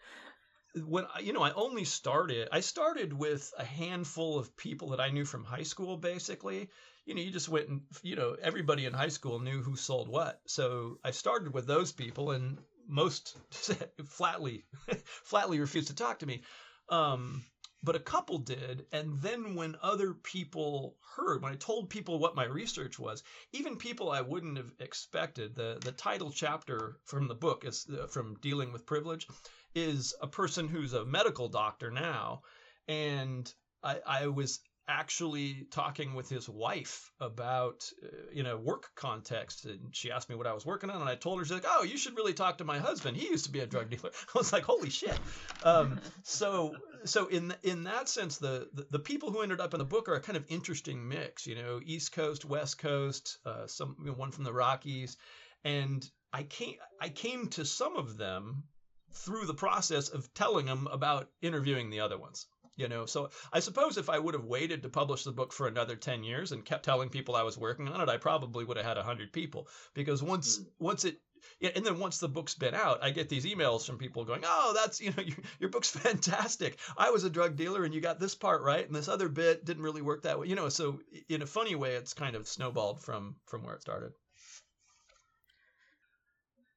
when 0.76 1.06
you 1.20 1.32
know 1.32 1.42
I 1.42 1.52
only 1.52 1.84
started, 1.84 2.48
I 2.50 2.60
started 2.60 3.12
with 3.12 3.52
a 3.58 3.64
handful 3.64 4.38
of 4.38 4.56
people 4.56 4.90
that 4.90 5.00
I 5.00 5.10
knew 5.10 5.24
from 5.24 5.44
high 5.44 5.62
school. 5.62 5.96
Basically, 5.96 6.68
you 7.06 7.14
know, 7.14 7.20
you 7.20 7.30
just 7.30 7.48
went 7.48 7.68
and 7.68 7.82
you 8.02 8.16
know 8.16 8.36
everybody 8.40 8.86
in 8.86 8.92
high 8.92 9.08
school 9.08 9.38
knew 9.38 9.62
who 9.62 9.76
sold 9.76 10.08
what. 10.08 10.40
So 10.46 10.98
I 11.04 11.12
started 11.12 11.52
with 11.52 11.66
those 11.66 11.92
people, 11.92 12.32
and 12.32 12.58
most 12.88 13.36
flatly, 14.06 14.64
flatly 15.04 15.60
refused 15.60 15.88
to 15.88 15.94
talk 15.94 16.20
to 16.20 16.26
me. 16.26 16.42
Um, 16.88 17.44
but 17.84 17.96
a 17.96 18.00
couple 18.00 18.38
did. 18.38 18.86
And 18.92 19.20
then 19.20 19.54
when 19.54 19.76
other 19.82 20.14
people 20.14 20.96
heard, 21.16 21.42
when 21.42 21.52
I 21.52 21.56
told 21.56 21.90
people 21.90 22.18
what 22.18 22.34
my 22.34 22.44
research 22.44 22.98
was, 22.98 23.22
even 23.52 23.76
people 23.76 24.10
I 24.10 24.22
wouldn't 24.22 24.56
have 24.56 24.72
expected, 24.80 25.54
the, 25.54 25.78
the 25.80 25.92
title 25.92 26.30
chapter 26.30 26.96
from 27.04 27.28
the 27.28 27.34
book 27.34 27.64
is 27.64 27.86
uh, 27.92 28.06
from 28.06 28.36
Dealing 28.40 28.72
with 28.72 28.86
Privilege, 28.86 29.26
is 29.74 30.14
a 30.22 30.26
person 30.26 30.68
who's 30.68 30.94
a 30.94 31.04
medical 31.04 31.48
doctor 31.48 31.90
now. 31.90 32.42
And 32.88 33.52
I, 33.82 33.98
I 34.06 34.26
was 34.28 34.60
actually 34.88 35.66
talking 35.70 36.14
with 36.14 36.28
his 36.28 36.48
wife 36.48 37.10
about 37.20 37.90
uh, 38.02 38.08
in 38.32 38.46
a 38.46 38.56
work 38.56 38.90
context 38.94 39.64
and 39.64 39.80
she 39.92 40.10
asked 40.10 40.28
me 40.28 40.36
what 40.36 40.46
i 40.46 40.52
was 40.52 40.66
working 40.66 40.90
on 40.90 41.00
and 41.00 41.08
i 41.08 41.14
told 41.14 41.38
her 41.38 41.44
she's 41.44 41.52
like 41.52 41.64
oh 41.66 41.82
you 41.82 41.96
should 41.96 42.16
really 42.16 42.34
talk 42.34 42.58
to 42.58 42.64
my 42.64 42.78
husband. 42.78 43.16
He 43.16 43.28
used 43.28 43.46
to 43.46 43.52
be 43.52 43.60
a 43.60 43.66
drug 43.66 43.90
dealer. 43.90 44.10
I 44.34 44.38
was 44.38 44.52
like 44.52 44.64
holy 44.64 44.90
shit. 44.90 45.18
Um, 45.62 46.00
so 46.22 46.76
so 47.04 47.26
in 47.26 47.54
in 47.62 47.84
that 47.84 48.08
sense 48.08 48.38
the, 48.38 48.68
the, 48.74 48.86
the 48.90 48.98
people 48.98 49.30
who 49.30 49.40
ended 49.42 49.60
up 49.60 49.74
in 49.74 49.78
the 49.78 49.84
book 49.84 50.08
are 50.08 50.14
a 50.14 50.20
kind 50.20 50.36
of 50.36 50.44
interesting 50.48 51.08
mix 51.08 51.46
you 51.46 51.54
know 51.54 51.80
east 51.84 52.12
coast 52.12 52.44
west 52.44 52.78
coast 52.78 53.38
uh, 53.46 53.66
some 53.66 53.96
you 54.00 54.06
know, 54.06 54.12
one 54.12 54.30
from 54.30 54.44
the 54.44 54.52
rockies. 54.52 55.16
And 55.64 56.08
i 56.32 56.42
came 56.42 56.76
i 57.00 57.08
came 57.08 57.48
to 57.48 57.64
some 57.64 57.96
of 57.96 58.16
them 58.16 58.64
through 59.12 59.46
the 59.46 59.54
process 59.54 60.08
of 60.08 60.32
telling 60.34 60.66
them 60.66 60.88
about 60.90 61.30
interviewing 61.40 61.88
the 61.90 62.00
other 62.00 62.18
ones 62.18 62.46
you 62.76 62.88
know 62.88 63.06
so 63.06 63.30
i 63.52 63.60
suppose 63.60 63.96
if 63.96 64.08
i 64.08 64.18
would 64.18 64.34
have 64.34 64.44
waited 64.44 64.82
to 64.82 64.88
publish 64.88 65.24
the 65.24 65.32
book 65.32 65.52
for 65.52 65.66
another 65.66 65.96
10 65.96 66.24
years 66.24 66.52
and 66.52 66.64
kept 66.64 66.84
telling 66.84 67.08
people 67.08 67.36
i 67.36 67.42
was 67.42 67.58
working 67.58 67.88
on 67.88 68.00
it 68.00 68.08
i 68.08 68.16
probably 68.16 68.64
would 68.64 68.76
have 68.76 68.86
had 68.86 68.96
100 68.96 69.32
people 69.32 69.68
because 69.94 70.22
once 70.22 70.58
mm. 70.58 70.66
once 70.78 71.04
it 71.04 71.20
yeah, 71.60 71.70
and 71.74 71.84
then 71.84 71.98
once 71.98 72.18
the 72.18 72.28
book's 72.28 72.54
been 72.54 72.74
out, 72.74 73.02
I 73.02 73.10
get 73.10 73.28
these 73.28 73.44
emails 73.44 73.86
from 73.86 73.98
people 73.98 74.24
going, 74.24 74.42
"Oh, 74.44 74.72
that's 74.74 75.00
you 75.00 75.10
know 75.10 75.22
your, 75.26 75.36
your 75.60 75.70
book's 75.70 75.90
fantastic. 75.90 76.78
I 76.96 77.10
was 77.10 77.24
a 77.24 77.30
drug 77.30 77.56
dealer, 77.56 77.84
and 77.84 77.94
you 77.94 78.00
got 78.00 78.18
this 78.18 78.34
part 78.34 78.62
right, 78.62 78.84
and 78.86 78.94
this 78.94 79.08
other 79.08 79.28
bit 79.28 79.64
didn't 79.64 79.82
really 79.82 80.02
work 80.02 80.22
that 80.22 80.38
way." 80.38 80.46
You 80.46 80.56
know, 80.56 80.68
so 80.68 81.00
in 81.28 81.42
a 81.42 81.46
funny 81.46 81.74
way, 81.74 81.94
it's 81.94 82.14
kind 82.14 82.36
of 82.36 82.48
snowballed 82.48 83.02
from 83.02 83.36
from 83.46 83.62
where 83.62 83.74
it 83.74 83.82
started. 83.82 84.12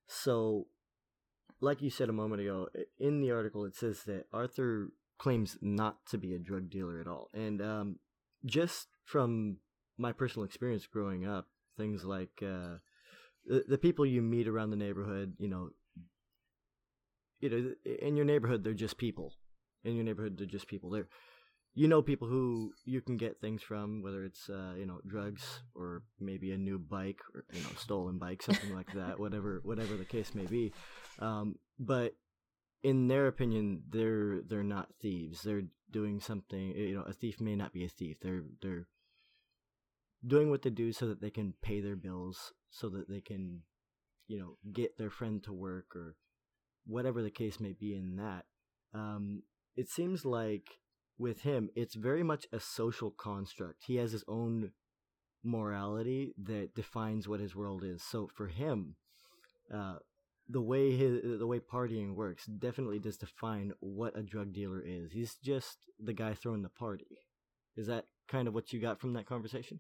So, 0.08 0.68
like 1.60 1.82
you 1.82 1.90
said 1.90 2.10
a 2.10 2.14
moment 2.14 2.42
ago, 2.42 2.68
in 3.00 3.22
the 3.22 3.32
article, 3.32 3.66
it 3.66 3.76
says 3.76 4.04
that 4.04 4.26
Arthur 4.32 4.90
claims 5.18 5.58
not 5.62 6.06
to 6.08 6.18
be 6.18 6.34
a 6.34 6.40
drug 6.40 6.70
dealer 6.70 7.00
at 7.00 7.08
all. 7.08 7.30
And 7.34 7.62
um, 7.62 8.00
just 8.46 8.88
from 9.06 9.58
my 9.98 10.12
personal 10.12 10.46
experience 10.46 10.86
growing 10.86 11.28
up, 11.28 11.48
things 11.78 12.04
like 12.04 12.42
uh, 12.42 12.78
the, 13.46 13.64
the 13.68 13.78
people 13.78 14.06
you 14.06 14.22
meet 14.22 14.48
around 14.48 14.72
the 14.72 14.78
neighborhood, 14.78 15.34
you 15.40 15.48
know, 15.48 15.70
you 17.40 17.50
know, 17.50 17.74
in 18.02 18.16
your 18.16 18.26
neighborhood, 18.26 18.64
they're 18.64 18.74
just 18.74 18.98
people. 18.98 19.34
In 19.84 19.96
your 19.96 20.04
neighborhood, 20.04 20.38
they're 20.38 20.48
just 20.48 20.68
people. 20.68 20.90
They're, 20.90 21.08
you 21.76 21.88
know, 21.88 22.02
people 22.02 22.28
who 22.28 22.74
you 22.86 23.02
can 23.02 23.16
get 23.16 23.40
things 23.40 23.62
from, 23.62 24.02
whether 24.02 24.24
it's 24.24 24.50
uh, 24.50 24.74
you 24.76 24.88
know 24.88 25.00
drugs 25.06 25.62
or 25.76 26.02
maybe 26.20 26.52
a 26.52 26.58
new 26.58 26.80
bike 26.80 27.20
or 27.36 27.46
you 27.54 27.62
know 27.62 27.70
stolen 27.78 28.18
bike, 28.18 28.42
something 28.42 28.74
like 28.74 28.92
that. 28.94 29.20
Whatever, 29.20 29.62
whatever 29.64 29.96
the 29.96 30.06
case 30.06 30.34
may 30.34 30.46
be. 30.48 30.74
Um, 31.20 31.56
but 31.80 32.16
in 32.84 33.08
their 33.08 33.28
opinion, 33.28 33.84
they're 33.90 34.42
they're 34.42 34.64
not 34.64 34.94
thieves. 35.02 35.42
They're 35.42 35.64
doing 35.92 36.20
something. 36.20 36.76
You 36.76 36.96
know, 36.96 37.04
a 37.04 37.14
thief 37.14 37.40
may 37.42 37.56
not 37.56 37.74
be 37.74 37.86
a 37.86 37.90
thief. 37.90 38.18
They're 38.22 38.44
they're 38.62 38.88
doing 40.26 40.50
what 40.50 40.62
they 40.62 40.70
do 40.70 40.92
so 40.92 41.08
that 41.08 41.22
they 41.22 41.30
can 41.30 41.54
pay 41.62 41.82
their 41.82 41.96
bills, 41.96 42.54
so 42.70 42.90
that 42.90 43.10
they 43.10 43.22
can, 43.22 43.62
you 44.28 44.40
know, 44.40 44.58
get 44.72 44.98
their 44.98 45.10
friend 45.10 45.44
to 45.44 45.54
work 45.54 45.96
or 45.96 46.16
whatever 46.86 47.22
the 47.22 47.32
case 47.32 47.60
may 47.60 47.74
be. 47.74 47.96
In 47.96 48.16
that, 48.18 48.46
um, 48.94 49.44
it 49.76 49.90
seems 49.90 50.26
like 50.26 50.68
with 51.18 51.42
him, 51.42 51.70
it's 51.76 51.96
very 51.96 52.24
much 52.24 52.46
a 52.52 52.60
social 52.60 53.12
construct. 53.12 53.84
He 53.86 53.96
has 53.96 54.12
his 54.12 54.24
own 54.28 54.72
morality 55.44 56.34
that 56.44 56.76
defines 56.76 57.28
what 57.28 57.40
his 57.40 57.56
world 57.56 57.84
is. 57.84 58.04
So 58.04 58.30
for 58.36 58.48
him, 58.48 58.96
uh, 59.74 59.98
the 60.50 60.62
way 60.62 60.96
his 60.96 61.40
the 61.40 61.48
way 61.48 61.60
partying 61.60 62.16
works 62.16 62.46
definitely 62.46 63.00
does 63.00 63.18
define 63.18 63.74
what 63.80 64.18
a 64.18 64.24
drug 64.24 64.54
dealer 64.54 64.82
is. 64.82 65.12
He's 65.12 65.36
just 65.36 65.78
the 66.00 66.14
guy 66.14 66.34
throwing 66.34 66.62
the 66.62 66.70
party. 66.70 67.18
Is 67.76 67.88
that 67.88 68.06
kind 68.28 68.48
of 68.48 68.54
what 68.54 68.72
you 68.74 68.80
got 68.80 69.00
from 69.00 69.14
that 69.14 69.26
conversation? 69.26 69.80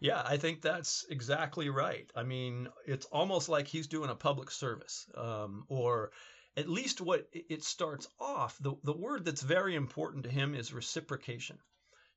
Yeah, 0.00 0.22
I 0.24 0.36
think 0.36 0.62
that's 0.62 1.04
exactly 1.10 1.70
right. 1.70 2.08
I 2.14 2.22
mean, 2.22 2.68
it's 2.86 3.06
almost 3.06 3.48
like 3.48 3.66
he's 3.66 3.88
doing 3.88 4.10
a 4.10 4.14
public 4.14 4.50
service, 4.50 5.06
um, 5.16 5.64
or 5.68 6.12
at 6.56 6.68
least 6.68 7.00
what 7.00 7.28
it 7.32 7.64
starts 7.64 8.08
off. 8.20 8.56
The 8.60 8.74
the 8.84 8.96
word 8.96 9.24
that's 9.24 9.42
very 9.42 9.74
important 9.74 10.24
to 10.24 10.30
him 10.30 10.54
is 10.54 10.72
reciprocation. 10.72 11.58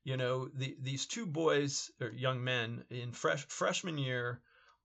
You 0.04 0.16
know, 0.16 0.48
the, 0.48 0.76
these 0.80 1.06
two 1.06 1.26
boys 1.26 1.90
or 2.00 2.10
young 2.10 2.42
men 2.42 2.84
in 2.90 3.12
fresh 3.12 3.46
freshman 3.46 3.98
year 3.98 4.40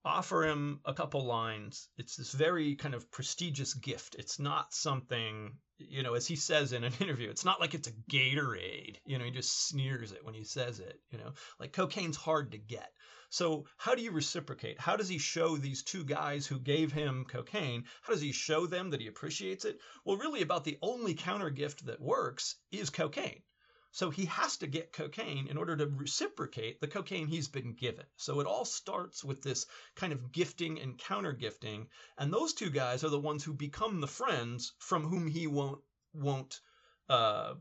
offer 0.08 0.44
him 0.44 0.80
a 0.84 0.94
couple 0.94 1.24
lines. 1.24 1.88
It's 1.98 2.16
this 2.16 2.32
very 2.32 2.74
kind 2.74 2.94
of 2.94 3.10
prestigious 3.10 3.74
gift. 3.74 4.16
It's 4.18 4.38
not 4.38 4.72
something, 4.72 5.58
you 5.78 6.02
know, 6.02 6.14
as 6.14 6.26
he 6.26 6.36
says 6.36 6.72
in 6.72 6.82
an 6.82 6.94
interview, 7.00 7.30
it's 7.30 7.44
not 7.44 7.60
like 7.60 7.74
it's 7.74 7.88
a 7.88 7.92
Gatorade. 8.10 8.96
You 9.04 9.18
know, 9.18 9.24
he 9.24 9.30
just 9.30 9.68
sneers 9.68 10.12
it 10.12 10.24
when 10.24 10.34
he 10.34 10.44
says 10.44 10.80
it, 10.80 10.98
you 11.10 11.18
know, 11.18 11.32
like 11.60 11.72
cocaine's 11.72 12.16
hard 12.16 12.52
to 12.52 12.58
get. 12.58 12.90
So, 13.30 13.66
how 13.76 13.94
do 13.94 14.02
you 14.02 14.10
reciprocate? 14.10 14.80
How 14.80 14.96
does 14.96 15.08
he 15.08 15.18
show 15.18 15.58
these 15.58 15.82
two 15.82 16.02
guys 16.02 16.46
who 16.46 16.58
gave 16.58 16.92
him 16.92 17.26
cocaine? 17.26 17.84
How 18.00 18.14
does 18.14 18.22
he 18.22 18.32
show 18.32 18.66
them 18.66 18.90
that 18.90 19.02
he 19.02 19.06
appreciates 19.06 19.66
it? 19.66 19.78
Well, 20.04 20.16
really, 20.16 20.40
about 20.40 20.64
the 20.64 20.78
only 20.80 21.12
counter 21.12 21.50
gift 21.50 21.84
that 21.86 22.00
works 22.00 22.56
is 22.72 22.88
cocaine. 22.88 23.42
So 23.90 24.10
he 24.10 24.26
has 24.26 24.58
to 24.58 24.66
get 24.66 24.92
cocaine 24.92 25.48
in 25.48 25.56
order 25.56 25.76
to 25.76 25.86
reciprocate 25.86 26.80
the 26.80 26.88
cocaine 26.88 27.26
he's 27.26 27.48
been 27.48 27.74
given. 27.74 28.04
So 28.16 28.40
it 28.40 28.46
all 28.46 28.64
starts 28.64 29.24
with 29.24 29.42
this 29.42 29.66
kind 29.96 30.12
of 30.12 30.30
gifting 30.30 30.78
and 30.78 30.98
counter 30.98 31.32
gifting, 31.32 31.88
and 32.18 32.32
those 32.32 32.52
two 32.52 32.70
guys 32.70 33.02
are 33.02 33.08
the 33.08 33.18
ones 33.18 33.42
who 33.42 33.54
become 33.54 34.00
the 34.00 34.06
friends 34.06 34.72
from 34.78 35.04
whom 35.04 35.26
he 35.26 35.46
won't 35.46 35.82
won't 36.12 36.60
uh, 37.08 37.54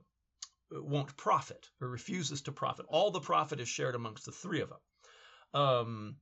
won't 0.71 1.15
profit 1.15 1.69
or 1.79 1.87
refuses 1.87 2.41
to 2.43 2.51
profit. 2.51 2.85
All 2.89 3.11
the 3.11 3.21
profit 3.21 3.59
is 3.59 3.69
shared 3.69 3.95
amongst 3.95 4.25
the 4.25 4.31
three 4.31 4.61
of 4.61 4.69
them. 4.69 4.79
Um, 5.53 6.17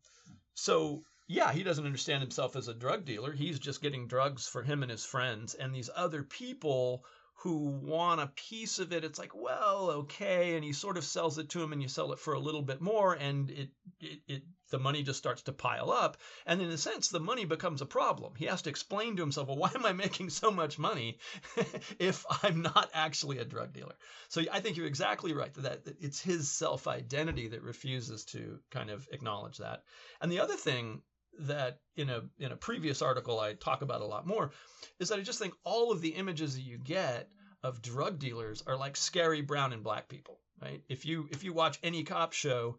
so 0.53 1.03
yeah, 1.27 1.51
he 1.51 1.63
doesn't 1.63 1.85
understand 1.85 2.21
himself 2.21 2.55
as 2.55 2.67
a 2.67 2.73
drug 2.73 3.05
dealer. 3.05 3.33
He's 3.33 3.59
just 3.59 3.81
getting 3.81 4.07
drugs 4.07 4.47
for 4.47 4.61
him 4.61 4.83
and 4.83 4.91
his 4.91 5.03
friends, 5.03 5.55
and 5.55 5.73
these 5.73 5.89
other 5.93 6.23
people 6.23 7.03
who 7.39 7.67
want 7.67 8.21
a 8.21 8.28
piece 8.28 8.80
of 8.80 8.93
it, 8.93 9.04
it's 9.04 9.19
like, 9.19 9.36
well, 9.36 9.91
okay, 9.91 10.56
and 10.56 10.63
he 10.63 10.71
sort 10.71 10.98
of 10.98 11.04
sells 11.04 11.38
it 11.38 11.50
to 11.50 11.62
him, 11.62 11.74
and 11.74 11.82
you 11.82 11.88
sell 11.88 12.12
it 12.13 12.19
for 12.19 12.34
a 12.34 12.39
little 12.39 12.62
bit 12.62 12.82
more, 12.82 13.13
and 13.13 13.52
it, 13.52 13.69
it, 14.00 14.19
it 14.28 14.43
the 14.71 14.80
money 14.80 15.04
just 15.04 15.19
starts 15.19 15.43
to 15.43 15.52
pile 15.52 15.91
up, 15.91 16.17
and 16.45 16.62
in 16.62 16.69
a 16.69 16.78
sense, 16.78 17.10
the 17.10 17.19
money 17.19 17.45
becomes 17.45 17.82
a 17.82 17.86
problem. 17.86 18.34
He 18.36 18.45
has 18.45 18.62
to 18.63 18.69
explain 18.69 19.15
to 19.15 19.21
himself, 19.21 19.48
well, 19.48 19.58
why 19.58 19.71
am 19.76 19.86
I 19.86 19.93
making 19.93 20.30
so 20.30 20.50
much 20.50 20.80
money 20.80 21.19
if 22.00 22.26
I'm 22.43 22.62
not 22.62 22.89
actually 22.93 23.38
a 23.39 23.45
drug 23.45 23.74
dealer? 23.74 23.95
So 24.30 24.41
I 24.52 24.60
think 24.62 24.78
you're 24.78 24.88
exactly 24.88 25.34
right 25.34 25.54
that, 25.56 25.86
that 25.86 25.95
it's 26.02 26.21
his 26.21 26.50
self 26.50 26.88
identity 26.88 27.50
that 27.50 27.62
refuses 27.62 28.26
to 28.26 28.60
kind 28.71 28.89
of 28.89 29.08
acknowledge 29.12 29.58
that. 29.58 29.84
And 30.21 30.32
the 30.32 30.39
other 30.39 30.56
thing 30.56 31.02
that 31.39 31.80
in 31.95 32.10
a 32.10 32.21
in 32.39 32.52
a 32.52 32.56
previous 32.56 33.02
article 33.02 33.39
I 33.39 33.54
talk 33.54 33.82
about 33.82 34.02
a 34.02 34.06
lot 34.06 34.26
more 34.28 34.52
is 35.00 35.10
that 35.10 35.19
I 35.19 35.21
just 35.21 35.39
think 35.39 35.54
all 35.63 35.91
of 35.91 36.02
the 36.02 36.10
images 36.10 36.56
that 36.56 36.62
you 36.62 36.78
get 36.78 37.28
of 37.63 37.82
drug 37.82 38.19
dealers 38.19 38.63
are 38.67 38.78
like 38.78 38.95
scary 38.98 39.41
brown 39.41 39.74
and 39.74 39.84
black 39.84 40.08
people, 40.08 40.39
right? 40.62 40.82
If 40.89 41.06
you 41.06 41.28
if 41.32 41.43
you 41.43 41.54
watch 41.54 41.80
any 41.84 42.04
cop 42.04 42.34
show, 42.34 42.78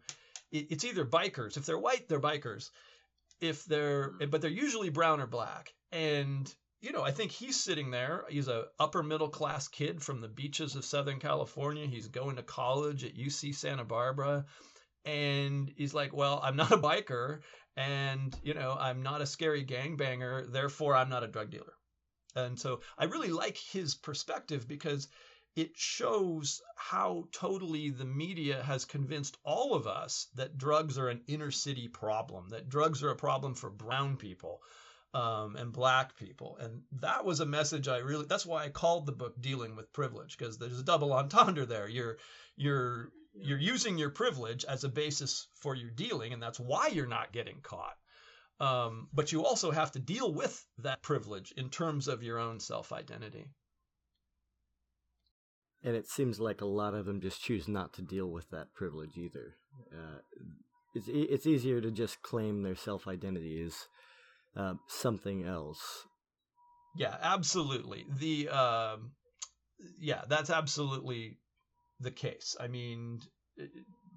it, 0.51 0.67
it's 0.71 0.85
either 0.85 1.05
bikers. 1.05 1.57
If 1.57 1.65
they're 1.65 1.77
white, 1.79 2.07
they're 2.09 2.19
bikers. 2.19 2.69
if 3.41 3.65
they're 3.65 4.11
but 4.29 4.41
they're 4.41 4.49
usually 4.49 4.89
brown 4.89 5.19
or 5.21 5.27
black 5.27 5.73
and 5.91 6.53
you 6.81 6.91
know 6.91 7.03
i 7.03 7.11
think 7.11 7.31
he's 7.31 7.59
sitting 7.59 7.91
there 7.91 8.23
he's 8.29 8.47
a 8.47 8.65
upper 8.79 9.03
middle 9.03 9.29
class 9.29 9.67
kid 9.67 10.01
from 10.01 10.21
the 10.21 10.27
beaches 10.27 10.75
of 10.75 10.83
southern 10.85 11.19
california 11.19 11.85
he's 11.85 12.07
going 12.07 12.35
to 12.35 12.43
college 12.43 13.03
at 13.03 13.15
uc 13.15 13.53
santa 13.55 13.83
barbara 13.83 14.45
and 15.05 15.71
he's 15.75 15.93
like 15.93 16.13
well 16.13 16.39
i'm 16.43 16.55
not 16.55 16.71
a 16.71 16.77
biker 16.77 17.39
and 17.77 18.35
you 18.43 18.53
know 18.53 18.75
i'm 18.79 19.01
not 19.01 19.21
a 19.21 19.25
scary 19.25 19.63
gangbanger 19.63 20.51
therefore 20.51 20.95
i'm 20.95 21.09
not 21.09 21.23
a 21.23 21.27
drug 21.27 21.49
dealer 21.49 21.73
and 22.35 22.59
so 22.59 22.81
i 22.97 23.05
really 23.05 23.29
like 23.29 23.57
his 23.57 23.95
perspective 23.95 24.67
because 24.67 25.07
it 25.57 25.75
shows 25.75 26.61
how 26.75 27.27
totally 27.31 27.89
the 27.89 28.05
media 28.05 28.61
has 28.61 28.85
convinced 28.85 29.37
all 29.43 29.73
of 29.73 29.87
us 29.87 30.27
that 30.35 30.55
drugs 30.55 30.99
are 30.99 31.09
an 31.09 31.23
inner 31.27 31.49
city 31.49 31.87
problem, 31.87 32.49
that 32.49 32.69
drugs 32.69 33.01
are 33.01 33.09
a 33.09 33.15
problem 33.15 33.55
for 33.55 33.71
brown 33.71 34.17
people 34.17 34.61
um, 35.15 35.55
and 35.55 35.73
black 35.73 36.15
people. 36.15 36.59
And 36.61 36.83
that 37.01 37.25
was 37.25 37.39
a 37.39 37.45
message 37.47 37.87
I 37.87 37.97
really, 37.97 38.27
that's 38.27 38.45
why 38.45 38.65
I 38.65 38.69
called 38.69 39.07
the 39.07 39.13
book 39.13 39.33
Dealing 39.41 39.75
with 39.75 39.91
Privilege, 39.93 40.37
because 40.37 40.59
there's 40.59 40.79
a 40.79 40.83
double 40.83 41.11
entendre 41.11 41.65
there. 41.65 41.87
You're, 41.87 42.17
you're, 42.55 43.09
you're 43.41 43.59
using 43.59 43.97
your 43.97 44.09
privilege 44.09 44.65
as 44.65 44.83
a 44.83 44.89
basis 44.89 45.47
for 45.55 45.75
your 45.75 45.91
dealing, 45.91 46.33
and 46.33 46.41
that's 46.41 46.59
why 46.59 46.87
you're 46.87 47.07
not 47.07 47.31
getting 47.33 47.61
caught. 47.61 47.95
Um, 48.59 49.07
but 49.13 49.31
you 49.31 49.45
also 49.45 49.71
have 49.71 49.91
to 49.91 49.99
deal 49.99 50.33
with 50.33 50.65
that 50.79 51.01
privilege 51.01 51.53
in 51.55 51.69
terms 51.69 52.07
of 52.07 52.23
your 52.23 52.39
own 52.39 52.59
self 52.59 52.91
identity 52.91 53.47
and 55.83 55.95
it 55.95 56.07
seems 56.07 56.39
like 56.39 56.61
a 56.61 56.65
lot 56.65 56.93
of 56.93 57.05
them 57.05 57.21
just 57.21 57.41
choose 57.41 57.67
not 57.67 57.93
to 57.93 58.01
deal 58.01 58.27
with 58.27 58.49
that 58.49 58.73
privilege 58.73 59.17
either. 59.17 59.55
Uh, 59.91 60.19
it's 60.95 61.07
it's 61.07 61.45
easier 61.45 61.79
to 61.79 61.91
just 61.91 62.21
claim 62.21 62.63
their 62.63 62.75
self 62.75 63.07
identity 63.07 63.61
is 63.61 63.87
uh, 64.55 64.73
something 64.87 65.45
else. 65.45 66.05
Yeah, 66.95 67.15
absolutely. 67.21 68.05
The 68.19 68.49
uh, 68.51 68.97
yeah, 69.99 70.23
that's 70.27 70.49
absolutely 70.49 71.37
the 71.99 72.11
case. 72.11 72.55
I 72.59 72.67
mean, 72.67 73.21
uh, 73.59 73.65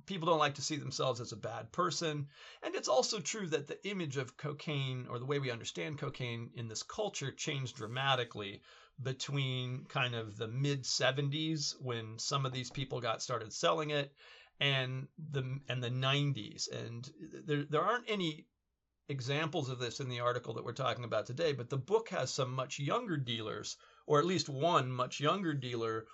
people 0.06 0.26
don't 0.26 0.38
like 0.38 0.54
to 0.54 0.62
see 0.62 0.76
themselves 0.76 1.20
as 1.20 1.32
a 1.32 1.36
bad 1.36 1.72
person, 1.72 2.26
and 2.62 2.74
it's 2.74 2.88
also 2.88 3.20
true 3.20 3.46
that 3.48 3.68
the 3.68 3.88
image 3.88 4.16
of 4.16 4.36
cocaine 4.36 5.06
or 5.08 5.18
the 5.18 5.26
way 5.26 5.38
we 5.38 5.50
understand 5.50 5.98
cocaine 5.98 6.50
in 6.54 6.68
this 6.68 6.82
culture 6.82 7.32
changed 7.32 7.76
dramatically 7.76 8.62
between 9.02 9.86
kind 9.86 10.14
of 10.14 10.36
the 10.36 10.48
mid 10.48 10.84
70s 10.84 11.74
when 11.80 12.18
some 12.18 12.44
of 12.44 12.52
these 12.52 12.70
people 12.70 13.00
got 13.00 13.22
started 13.22 13.52
selling 13.52 13.90
it 13.90 14.12
and 14.60 15.08
the 15.32 15.58
and 15.68 15.82
the 15.82 15.90
90s 15.90 16.70
and 16.70 17.10
there 17.46 17.64
there 17.64 17.82
aren't 17.82 18.10
any 18.10 18.46
examples 19.08 19.70
of 19.70 19.78
this 19.78 20.00
in 20.00 20.08
the 20.08 20.20
article 20.20 20.54
that 20.54 20.64
we're 20.64 20.72
talking 20.72 21.04
about 21.04 21.26
today 21.26 21.52
but 21.52 21.70
the 21.70 21.78
book 21.78 22.10
has 22.10 22.30
some 22.30 22.52
much 22.52 22.78
younger 22.78 23.16
dealers 23.16 23.76
or 24.06 24.18
at 24.18 24.26
least 24.26 24.48
one 24.48 24.92
much 24.92 25.18
younger 25.18 25.54
dealer 25.54 26.04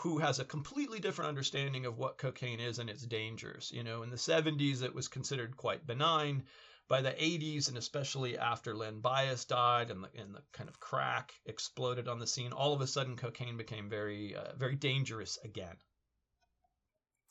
who 0.00 0.18
has 0.18 0.38
a 0.38 0.44
completely 0.44 1.00
different 1.00 1.28
understanding 1.28 1.86
of 1.86 1.98
what 1.98 2.18
cocaine 2.18 2.60
is 2.60 2.78
and 2.78 2.90
its 2.90 3.02
dangers 3.02 3.70
you 3.74 3.82
know 3.82 4.02
in 4.02 4.10
the 4.10 4.16
70s 4.16 4.82
it 4.82 4.94
was 4.94 5.08
considered 5.08 5.56
quite 5.56 5.86
benign 5.86 6.44
by 6.88 7.02
the 7.02 7.10
80s, 7.10 7.68
and 7.68 7.76
especially 7.76 8.38
after 8.38 8.74
Len 8.74 9.00
Bias 9.00 9.44
died 9.44 9.90
and 9.90 10.04
the, 10.04 10.08
and 10.20 10.34
the 10.34 10.42
kind 10.52 10.68
of 10.68 10.80
crack 10.80 11.34
exploded 11.44 12.08
on 12.08 12.18
the 12.18 12.26
scene, 12.26 12.52
all 12.52 12.72
of 12.72 12.80
a 12.80 12.86
sudden 12.86 13.16
cocaine 13.16 13.58
became 13.58 13.90
very, 13.90 14.34
uh, 14.34 14.54
very 14.56 14.74
dangerous 14.74 15.38
again. 15.44 15.76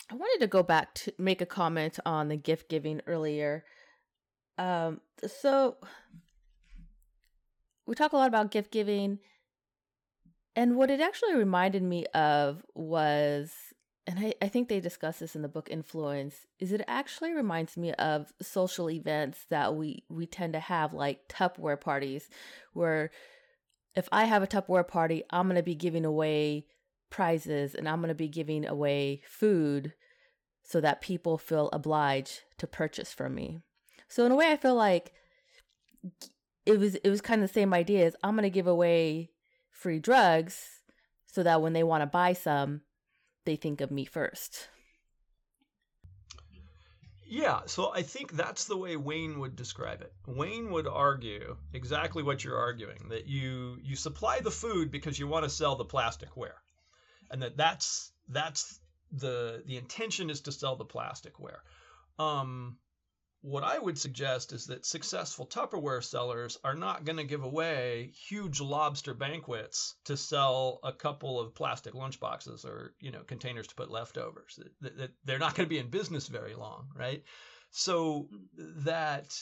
I 0.09 0.15
wanted 0.15 0.39
to 0.41 0.47
go 0.47 0.63
back 0.63 0.93
to 0.95 1.13
make 1.17 1.41
a 1.41 1.45
comment 1.45 1.99
on 2.05 2.27
the 2.27 2.37
gift 2.37 2.69
giving 2.69 3.01
earlier. 3.07 3.65
Um, 4.57 5.01
so 5.25 5.77
we 7.85 7.95
talk 7.95 8.13
a 8.13 8.17
lot 8.17 8.27
about 8.27 8.51
gift 8.51 8.71
giving, 8.71 9.19
and 10.57 10.75
what 10.75 10.89
it 10.89 10.99
actually 10.99 11.35
reminded 11.35 11.83
me 11.83 12.05
of 12.07 12.65
was 12.75 13.53
and 14.09 14.19
I, 14.19 14.33
I 14.41 14.47
think 14.47 14.69
they 14.69 14.79
discuss 14.79 15.19
this 15.19 15.35
in 15.35 15.41
the 15.41 15.47
book 15.47 15.67
influence 15.69 16.47
is 16.59 16.71
it 16.73 16.81
actually 16.87 17.33
reminds 17.33 17.77
me 17.77 17.93
of 17.93 18.33
social 18.41 18.89
events 18.89 19.45
that 19.49 19.75
we 19.75 20.03
we 20.09 20.25
tend 20.25 20.53
to 20.53 20.59
have 20.59 20.93
like 20.93 21.29
tupperware 21.29 21.79
parties 21.79 22.27
where 22.73 23.11
if 23.95 24.09
i 24.11 24.25
have 24.25 24.43
a 24.43 24.47
tupperware 24.47 24.87
party 24.87 25.23
i'm 25.29 25.47
going 25.47 25.55
to 25.55 25.63
be 25.63 25.75
giving 25.75 26.05
away 26.05 26.65
prizes 27.09 27.75
and 27.75 27.87
i'm 27.87 27.99
going 27.99 28.09
to 28.09 28.15
be 28.15 28.27
giving 28.27 28.65
away 28.65 29.21
food 29.25 29.93
so 30.63 30.81
that 30.81 30.99
people 30.99 31.37
feel 31.37 31.69
obliged 31.71 32.41
to 32.57 32.67
purchase 32.67 33.13
from 33.13 33.33
me. 33.33 33.57
So 34.09 34.25
in 34.25 34.33
a 34.33 34.35
way 34.35 34.51
i 34.51 34.57
feel 34.57 34.75
like 34.75 35.13
it 36.65 36.77
was 36.77 36.95
it 36.95 37.09
was 37.09 37.21
kind 37.21 37.41
of 37.41 37.47
the 37.47 37.53
same 37.53 37.73
idea 37.73 38.05
as 38.05 38.15
i'm 38.23 38.35
going 38.35 38.43
to 38.43 38.49
give 38.49 38.67
away 38.67 39.31
free 39.77 39.99
drugs 39.99 40.81
so 41.27 41.43
that 41.43 41.61
when 41.61 41.73
they 41.73 41.83
want 41.83 42.01
to 42.01 42.07
buy 42.07 42.33
some 42.33 42.81
they 43.45 43.55
think 43.55 43.79
of 43.79 43.91
me 43.91 44.03
first. 44.03 44.67
Yeah, 47.29 47.61
so 47.65 47.93
I 47.93 48.01
think 48.01 48.31
that's 48.31 48.65
the 48.65 48.77
way 48.77 48.95
Wayne 48.95 49.39
would 49.39 49.55
describe 49.55 50.01
it. 50.01 50.13
Wayne 50.25 50.71
would 50.71 50.87
argue 50.87 51.57
exactly 51.73 52.23
what 52.23 52.43
you're 52.43 52.57
arguing 52.57 53.09
that 53.09 53.27
you 53.27 53.77
you 53.83 53.95
supply 53.95 54.39
the 54.39 54.51
food 54.51 54.91
because 54.91 55.19
you 55.19 55.27
want 55.27 55.43
to 55.43 55.49
sell 55.49 55.75
the 55.75 55.85
plasticware. 55.85 56.59
And 57.29 57.41
that 57.41 57.57
that's 57.57 58.11
that's 58.29 58.79
the 59.11 59.63
the 59.65 59.77
intention 59.77 60.29
is 60.29 60.41
to 60.41 60.51
sell 60.51 60.75
the 60.75 60.85
plasticware. 60.85 61.59
Um 62.17 62.77
what 63.47 63.63
I 63.63 63.79
would 63.79 63.97
suggest 63.97 64.51
is 64.51 64.65
that 64.65 64.85
successful 64.85 65.47
Tupperware 65.47 66.03
sellers 66.03 66.57
are 66.65 66.75
not 66.75 67.05
going 67.05 67.15
to 67.15 67.23
give 67.23 67.45
away 67.45 68.11
huge 68.27 68.59
lobster 68.59 69.13
banquets 69.13 69.95
to 70.03 70.17
sell 70.17 70.81
a 70.83 70.91
couple 70.91 71.39
of 71.39 71.55
plastic 71.55 71.93
lunchboxes 71.93 72.65
or 72.65 72.93
you 72.99 73.09
know 73.09 73.23
containers 73.23 73.67
to 73.67 73.75
put 73.75 73.89
leftovers. 73.89 74.59
They're 75.23 75.39
not 75.39 75.55
going 75.55 75.65
to 75.65 75.69
be 75.69 75.77
in 75.77 75.89
business 75.89 76.27
very 76.27 76.55
long, 76.55 76.89
right? 76.93 77.23
So 77.71 78.27
that 78.83 79.33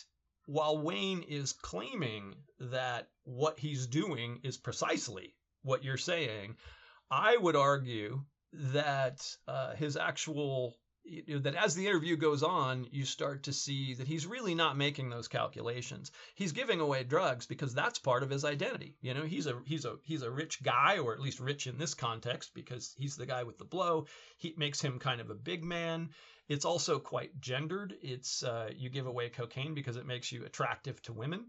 while 0.46 0.78
Wayne 0.78 1.24
is 1.24 1.54
claiming 1.54 2.36
that 2.60 3.08
what 3.24 3.58
he's 3.58 3.88
doing 3.88 4.40
is 4.44 4.56
precisely 4.56 5.34
what 5.64 5.84
you're 5.84 5.98
saying, 5.98 6.58
I 7.10 7.36
would 7.38 7.56
argue 7.56 8.22
that 8.54 9.28
uh, 9.48 9.74
his 9.74 9.98
actual 9.98 10.78
you 11.06 11.36
know, 11.36 11.40
that 11.40 11.56
as 11.56 11.76
the 11.76 11.88
interview 11.88 12.18
goes 12.18 12.44
on, 12.44 12.88
you 12.92 13.06
start 13.06 13.44
to 13.44 13.54
see 13.54 13.94
that 13.94 14.08
he's 14.08 14.26
really 14.26 14.56
not 14.56 14.78
making 14.78 15.10
those 15.10 15.28
calculations. 15.28 16.12
He's 16.34 16.52
giving 16.52 16.80
away 16.80 17.04
drugs 17.04 17.46
because 17.46 17.74
that's 17.74 18.00
part 18.00 18.24
of 18.24 18.30
his 18.30 18.44
identity. 18.44 18.96
You 19.02 19.14
know, 19.14 19.24
he's 19.24 19.48
a 19.48 19.62
he's 19.66 19.86
a 19.86 19.96
he's 20.04 20.24
a 20.24 20.32
rich 20.32 20.64
guy, 20.64 20.98
or 20.98 21.14
at 21.14 21.22
least 21.22 21.40
rich 21.40 21.68
in 21.68 21.78
this 21.78 21.94
context, 21.94 22.54
because 22.54 22.94
he's 22.98 23.16
the 23.16 23.26
guy 23.26 23.44
with 23.44 23.58
the 23.58 23.66
blow. 23.66 24.08
He 24.38 24.54
makes 24.58 24.82
him 24.82 25.00
kind 25.00 25.22
of 25.22 25.30
a 25.30 25.36
big 25.36 25.64
man. 25.64 26.10
It's 26.48 26.66
also 26.66 27.00
quite 27.00 27.40
gendered. 27.40 27.94
It's 28.02 28.44
uh, 28.44 28.70
you 28.76 28.90
give 28.90 29.08
away 29.08 29.30
cocaine 29.30 29.74
because 29.74 29.98
it 29.98 30.06
makes 30.06 30.32
you 30.32 30.46
attractive 30.46 31.02
to 31.04 31.14
women. 31.14 31.46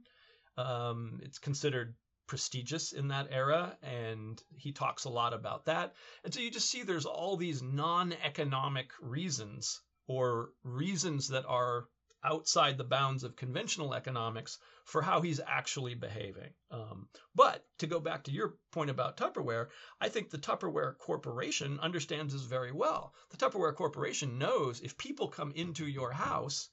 Um, 0.56 1.20
it's 1.22 1.38
considered 1.38 1.94
prestigious 2.26 2.92
in 2.92 3.08
that 3.08 3.28
era 3.30 3.76
and 3.82 4.42
he 4.56 4.72
talks 4.72 5.04
a 5.04 5.10
lot 5.10 5.32
about 5.32 5.64
that 5.66 5.94
and 6.24 6.34
so 6.34 6.40
you 6.40 6.50
just 6.50 6.70
see 6.70 6.82
there's 6.82 7.06
all 7.06 7.36
these 7.36 7.62
non-economic 7.62 8.90
reasons 9.00 9.80
or 10.08 10.50
reasons 10.62 11.28
that 11.28 11.44
are 11.46 11.88
outside 12.26 12.76
the 12.76 12.84
bounds 12.84 13.22
of 13.22 13.36
conventional 13.36 13.94
economics 13.94 14.58
for 14.84 15.00
how 15.00 15.20
he's 15.20 15.40
actually 15.46 15.94
behaving. 15.94 16.50
Um, 16.70 17.08
but 17.34 17.64
to 17.78 17.86
go 17.86 18.00
back 18.00 18.24
to 18.24 18.32
your 18.32 18.56
point 18.72 18.90
about 18.90 19.16
Tupperware, 19.16 19.68
I 20.00 20.08
think 20.08 20.30
the 20.30 20.38
Tupperware 20.38 20.98
Corporation 20.98 21.78
understands 21.80 22.32
this 22.32 22.42
very 22.42 22.72
well. 22.72 23.14
The 23.30 23.36
Tupperware 23.36 23.74
Corporation 23.74 24.38
knows 24.38 24.80
if 24.80 24.98
people 24.98 25.28
come 25.28 25.52
into 25.52 25.86
your 25.86 26.12
house, 26.12 26.68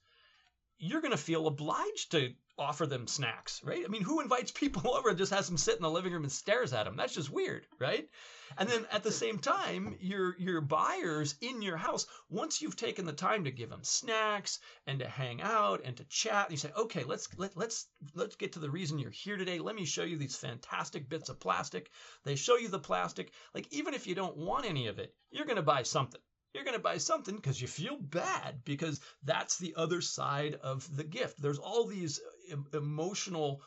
you're 0.78 1.00
going 1.00 1.12
to 1.12 1.16
feel 1.16 1.46
obliged 1.46 2.10
to 2.12 2.34
offer 2.56 2.86
them 2.86 3.06
snacks, 3.06 3.60
right? 3.64 3.84
I 3.84 3.88
mean, 3.88 4.02
who 4.02 4.20
invites 4.20 4.50
people 4.50 4.88
over 4.94 5.08
and 5.08 5.18
just 5.18 5.32
has 5.32 5.48
them 5.48 5.56
sit 5.56 5.76
in 5.76 5.82
the 5.82 5.90
living 5.90 6.12
room 6.12 6.22
and 6.22 6.32
stares 6.32 6.72
at 6.72 6.84
them? 6.84 6.96
That's 6.96 7.14
just 7.14 7.30
weird, 7.30 7.66
right? 7.78 8.08
And 8.56 8.68
then 8.68 8.86
at 8.92 9.02
the 9.02 9.10
same 9.10 9.38
time, 9.38 9.96
your 10.00 10.36
your 10.38 10.60
buyers 10.60 11.34
in 11.40 11.62
your 11.62 11.76
house, 11.76 12.06
once 12.28 12.62
you've 12.62 12.76
taken 12.76 13.04
the 13.04 13.12
time 13.12 13.44
to 13.44 13.50
give 13.50 13.70
them 13.70 13.82
snacks 13.82 14.60
and 14.86 15.00
to 15.00 15.08
hang 15.08 15.42
out 15.42 15.82
and 15.84 15.96
to 15.96 16.04
chat, 16.04 16.50
you 16.50 16.56
say, 16.56 16.70
okay, 16.76 17.04
let's 17.04 17.28
let, 17.36 17.56
let's 17.56 17.88
let's 18.14 18.36
get 18.36 18.52
to 18.52 18.60
the 18.60 18.70
reason 18.70 18.98
you're 18.98 19.10
here 19.10 19.36
today. 19.36 19.58
Let 19.58 19.74
me 19.74 19.84
show 19.84 20.04
you 20.04 20.16
these 20.16 20.36
fantastic 20.36 21.08
bits 21.08 21.28
of 21.28 21.40
plastic. 21.40 21.90
They 22.24 22.36
show 22.36 22.56
you 22.56 22.68
the 22.68 22.78
plastic. 22.78 23.32
Like 23.54 23.66
even 23.72 23.94
if 23.94 24.06
you 24.06 24.14
don't 24.14 24.36
want 24.36 24.66
any 24.66 24.86
of 24.86 24.98
it, 24.98 25.14
you're 25.30 25.46
going 25.46 25.56
to 25.56 25.62
buy 25.62 25.82
something 25.82 26.20
you're 26.54 26.64
going 26.64 26.76
to 26.76 26.82
buy 26.82 26.98
something 26.98 27.34
because 27.34 27.60
you 27.60 27.66
feel 27.66 27.96
bad 27.96 28.64
because 28.64 29.00
that's 29.24 29.58
the 29.58 29.74
other 29.76 30.00
side 30.00 30.54
of 30.62 30.88
the 30.96 31.04
gift. 31.04 31.42
There's 31.42 31.58
all 31.58 31.86
these 31.86 32.20
emotional, 32.72 33.60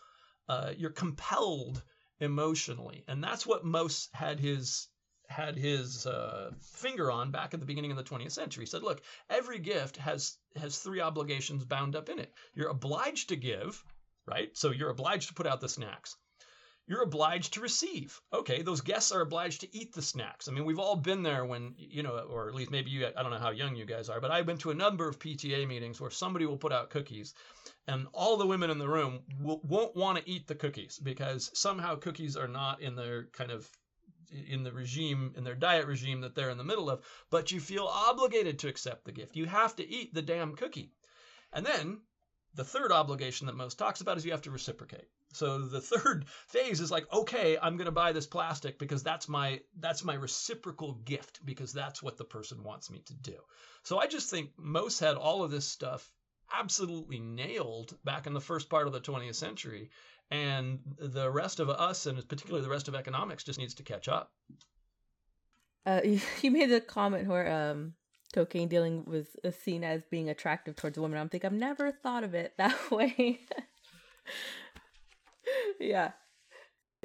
uh, 0.48 0.72
you're 0.78 0.92
compelled 0.92 1.84
emotionally. 2.20 3.04
And 3.08 3.24
that's 3.24 3.46
what 3.46 3.66
Mauss 3.66 4.10
had 4.14 4.40
his 4.40 4.88
had 5.30 5.58
his 5.58 6.06
uh, 6.06 6.52
finger 6.62 7.12
on 7.12 7.32
back 7.32 7.54
at 7.54 7.60
the 7.60 7.66
beginning 7.66 7.92
of 7.92 7.98
the 7.98 8.04
20th 8.04 8.32
century. 8.32 8.64
He 8.64 8.70
said, 8.70 8.82
look, 8.82 9.02
every 9.30 9.60
gift 9.60 9.98
has 9.98 10.38
has 10.56 10.80
three 10.80 11.02
obligations 11.02 11.66
bound 11.66 11.98
up 11.98 12.08
in 12.08 12.20
it. 12.20 12.34
You're 12.54 12.70
obliged 12.70 13.30
to 13.30 13.36
give, 13.36 13.84
right? 14.26 14.56
So 14.58 14.72
you're 14.72 14.90
obliged 14.90 15.28
to 15.28 15.34
put 15.34 15.46
out 15.46 15.60
the 15.60 15.68
snacks. 15.68 16.16
You're 16.88 17.04
obliged 17.04 17.54
to 17.54 17.62
receive. 17.62 18.20
Okay, 18.32 18.62
those 18.62 18.80
guests 18.80 19.12
are 19.12 19.20
obliged 19.20 19.62
to 19.62 19.76
eat 19.76 19.94
the 19.94 20.02
snacks. 20.02 20.48
I 20.48 20.54
mean, 20.54 20.64
we've 20.64 20.80
all 20.80 20.96
been 20.96 21.22
there 21.22 21.46
when, 21.46 21.76
you 21.78 22.02
know, 22.02 22.18
or 22.18 22.48
at 22.48 22.56
least 22.56 22.72
maybe 22.72 22.90
you, 22.90 23.06
I 23.06 23.22
don't 23.22 23.32
know 23.32 23.40
how 23.40 23.50
young 23.50 23.76
you 23.76 23.86
guys 23.86 24.08
are, 24.08 24.22
but 24.22 24.32
I've 24.32 24.46
been 24.46 24.58
to 24.60 24.72
a 24.72 24.76
number 24.76 25.08
of 25.08 25.20
PTA 25.20 25.68
meetings 25.68 26.00
where 26.00 26.10
somebody 26.10 26.46
will 26.46 26.58
put 26.58 26.72
out 26.72 26.90
cookies 26.90 27.34
and 27.88 28.08
all 28.14 28.38
the 28.38 28.48
women 28.48 28.70
in 28.70 28.78
the 28.78 28.88
room 28.88 29.20
will, 29.42 29.60
won't 29.64 29.96
want 29.96 30.18
to 30.18 30.30
eat 30.30 30.48
the 30.48 30.56
cookies 30.56 30.98
because 30.98 31.52
somehow 31.54 31.96
cookies 31.96 32.38
are 32.38 32.48
not 32.48 32.82
in 32.82 32.96
their 32.96 33.26
kind 33.34 33.52
of 33.52 33.70
in 34.50 34.64
the 34.64 34.74
regime 34.74 35.34
in 35.38 35.44
their 35.46 35.56
diet 35.56 35.88
regime 35.88 36.20
that 36.20 36.36
they're 36.36 36.50
in 36.50 36.58
the 36.58 36.64
middle 36.64 36.90
of 36.90 37.02
but 37.30 37.50
you 37.50 37.62
feel 37.62 37.86
obligated 37.86 38.60
to 38.60 38.68
accept 38.68 39.06
the 39.06 39.12
gift 39.14 39.38
you 39.38 39.46
have 39.46 39.74
to 39.74 39.88
eat 39.88 40.14
the 40.14 40.22
damn 40.22 40.54
cookie 40.54 40.92
and 41.54 41.66
then 41.66 42.02
the 42.56 42.64
third 42.66 42.92
obligation 42.92 43.48
that 43.48 43.56
Mauss 43.56 43.74
talks 43.74 44.02
about 44.02 44.18
is 44.18 44.26
you 44.26 44.32
have 44.32 44.42
to 44.42 44.52
reciprocate 44.52 45.08
so 45.34 45.60
the 45.60 45.82
third 45.82 46.26
phase 46.48 46.80
is 46.80 46.92
like 46.92 47.12
okay 47.14 47.58
i'm 47.62 47.78
going 47.78 47.86
to 47.86 47.92
buy 47.92 48.12
this 48.12 48.28
plastic 48.28 48.80
because 48.80 49.04
that's 49.04 49.28
my 49.28 49.60
that's 49.80 50.04
my 50.04 50.14
reciprocal 50.14 50.94
gift 51.06 51.46
because 51.46 51.74
that's 51.74 52.02
what 52.02 52.18
the 52.18 52.26
person 52.26 52.64
wants 52.64 52.90
me 52.90 53.02
to 53.06 53.14
do. 53.14 53.36
So 53.84 54.00
i 54.00 54.08
just 54.08 54.30
think 54.30 54.52
Mauss 54.58 55.00
had 55.00 55.16
all 55.16 55.44
of 55.44 55.52
this 55.52 55.66
stuff 55.66 56.12
absolutely 56.54 57.20
nailed 57.20 57.98
back 58.04 58.28
in 58.28 58.34
the 58.34 58.42
first 58.42 58.70
part 58.70 58.88
of 58.88 58.94
the 58.94 59.02
20th 59.02 59.36
century 59.36 59.90
and 60.30 60.80
the 60.98 61.30
rest 61.30 61.60
of 61.60 61.70
us 61.70 62.06
and 62.06 62.28
particularly 62.28 62.64
the 62.64 62.72
rest 62.72 62.88
of 62.88 62.96
economics 62.96 63.44
just 63.44 63.60
needs 63.60 63.76
to 63.76 63.84
catch 63.84 64.08
up. 64.08 64.32
Uh, 65.86 66.02
you, 66.42 66.52
made 66.52 66.70
the 66.70 66.82
comment 66.82 67.28
where 67.28 67.72
um, 67.72 67.94
cocaine 68.34 68.68
dealing 68.68 69.06
was 69.06 69.26
uh, 69.44 69.52
seen 69.52 69.84
as 69.84 70.04
being 70.06 70.30
attractive 70.30 70.76
towards 70.76 70.98
women. 70.98 71.20
I'm 71.20 71.30
thinking 71.30 71.50
i've 71.50 71.54
never 71.54 71.92
thought 71.92 72.24
of 72.24 72.34
it 72.34 72.54
that 72.58 72.92
way 72.92 73.40
yeah. 75.80 76.12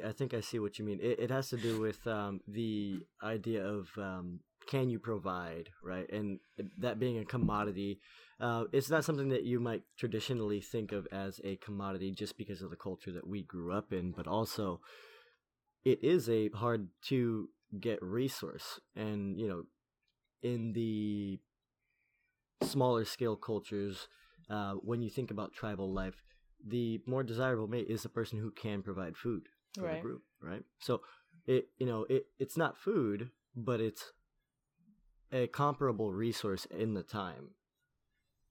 I 0.03 0.11
think 0.11 0.33
i 0.33 0.41
see 0.41 0.59
what 0.59 0.79
you 0.79 0.85
mean. 0.85 0.99
It, 1.01 1.19
it 1.19 1.29
has 1.31 1.49
to 1.49 1.57
do 1.57 1.79
with 1.79 2.05
um, 2.07 2.41
the 2.47 2.99
idea 3.23 3.63
of 3.63 3.89
um, 3.97 4.39
can 4.67 4.89
you 4.89 4.99
provide 4.99 5.69
right? 5.83 6.09
And 6.11 6.39
that 6.79 6.99
being 6.99 7.19
a 7.19 7.25
commodity 7.25 7.99
uh, 8.43 8.65
it's 8.73 8.89
not 8.89 9.05
something 9.05 9.29
that 9.29 9.43
you 9.43 9.59
might 9.59 9.83
traditionally 9.97 10.59
think 10.59 10.91
of 10.91 11.07
as 11.13 11.39
a 11.45 11.55
commodity 11.57 12.11
just 12.11 12.37
because 12.37 12.61
of 12.61 12.69
the 12.69 12.75
culture 12.75 13.11
that 13.11 13.25
we 13.25 13.43
grew 13.43 13.71
up 13.71 13.93
in, 13.93 14.11
but 14.11 14.27
also 14.27 14.81
it 15.85 16.03
is 16.03 16.29
a 16.29 16.49
hard 16.49 16.89
to 17.03 17.47
get 17.79 18.01
resource. 18.01 18.81
And, 18.97 19.37
you 19.39 19.47
know, 19.47 19.63
in 20.41 20.73
the 20.73 21.39
smaller 22.63 23.05
scale 23.05 23.37
cultures, 23.37 24.09
uh, 24.49 24.73
when 24.73 25.01
you 25.01 25.09
think 25.09 25.31
about 25.31 25.53
tribal 25.53 25.93
life, 25.93 26.21
the 26.65 27.01
more 27.05 27.23
desirable 27.23 27.67
mate 27.67 27.87
is 27.89 28.03
the 28.03 28.09
person 28.09 28.39
who 28.39 28.51
can 28.51 28.81
provide 28.81 29.17
food 29.17 29.47
for 29.75 29.83
right. 29.83 29.95
the 29.95 30.01
group, 30.01 30.21
right? 30.41 30.63
So 30.79 31.01
it 31.45 31.67
you 31.77 31.85
know 31.85 32.05
it 32.09 32.27
it's 32.39 32.57
not 32.57 32.77
food, 32.77 33.29
but 33.55 33.81
it's 33.81 34.11
a 35.31 35.47
comparable 35.47 36.13
resource 36.13 36.65
in 36.65 36.93
the 36.93 37.03
time. 37.03 37.49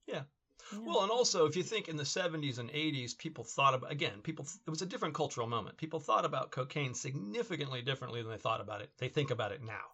Yeah. 0.07 0.23
yeah. 0.71 0.79
Well, 0.85 1.01
and 1.01 1.11
also 1.11 1.45
if 1.45 1.55
you 1.55 1.63
think 1.63 1.87
in 1.87 1.95
the 1.95 2.03
70s 2.03 2.59
and 2.59 2.69
80s, 2.69 3.17
people 3.17 3.43
thought 3.43 3.73
about 3.73 3.91
again, 3.91 4.21
people 4.21 4.47
it 4.67 4.69
was 4.69 4.81
a 4.81 4.87
different 4.87 5.15
cultural 5.15 5.47
moment. 5.47 5.77
People 5.77 5.99
thought 5.99 6.25
about 6.25 6.51
cocaine 6.51 6.93
significantly 6.93 7.81
differently 7.81 8.21
than 8.21 8.31
they 8.31 8.37
thought 8.37 8.61
about 8.61 8.81
it. 8.81 8.91
They 8.99 9.09
think 9.09 9.31
about 9.31 9.51
it 9.51 9.63
now. 9.63 9.85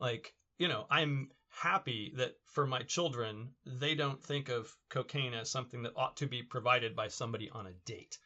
Like, 0.00 0.32
you 0.58 0.68
know, 0.68 0.86
I'm 0.90 1.30
happy 1.50 2.12
that 2.16 2.34
for 2.46 2.66
my 2.66 2.82
children, 2.82 3.50
they 3.66 3.94
don't 3.94 4.22
think 4.22 4.48
of 4.48 4.74
cocaine 4.88 5.34
as 5.34 5.50
something 5.50 5.82
that 5.82 5.92
ought 5.96 6.16
to 6.18 6.26
be 6.26 6.42
provided 6.42 6.94
by 6.94 7.08
somebody 7.08 7.50
on 7.50 7.66
a 7.66 7.72
date. 7.84 8.18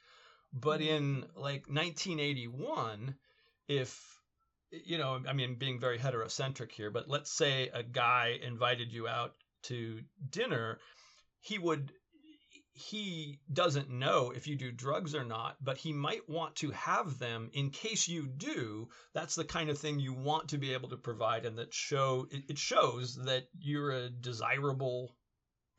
But 0.53 0.81
mm-hmm. 0.81 0.97
in 0.97 1.21
like 1.37 1.69
1981, 1.69 3.15
if 3.69 4.19
you 4.71 4.97
know, 4.97 5.21
I 5.29 5.35
mean, 5.35 5.57
being 5.57 5.81
very 5.81 5.99
heterocentric 5.99 6.73
here, 6.73 6.91
but 6.91 7.09
let's 7.09 7.31
say 7.31 7.69
a 7.75 7.83
guy 7.83 8.39
invited 8.43 8.91
you 8.93 9.07
out 9.07 9.35
to 9.65 10.01
dinner 10.31 10.79
he 11.43 11.59
would 11.59 11.93
he 12.75 13.39
doesn't 13.53 13.91
know 13.91 14.31
if 14.31 14.47
you 14.47 14.57
do 14.57 14.73
drugs 14.73 15.15
or 15.15 15.25
not, 15.25 15.57
but 15.63 15.77
he 15.77 15.93
might 15.93 16.29
want 16.29 16.57
to 16.57 16.71
have 16.71 17.19
them 17.19 17.51
in 17.53 17.71
case 17.71 18.09
you 18.09 18.27
do. 18.27 18.89
That's 19.13 19.35
the 19.35 19.45
kind 19.45 19.69
of 19.69 19.79
thing 19.79 20.01
you 20.01 20.15
want 20.15 20.49
to 20.49 20.59
be 20.59 20.73
able 20.73 20.89
to 20.89 20.97
provide, 20.97 21.45
and 21.45 21.59
that 21.59 21.75
show 21.75 22.27
it, 22.31 22.59
shows 22.59 23.17
that 23.25 23.45
you're 23.59 23.91
a 23.91 24.11
desirable 24.11 25.15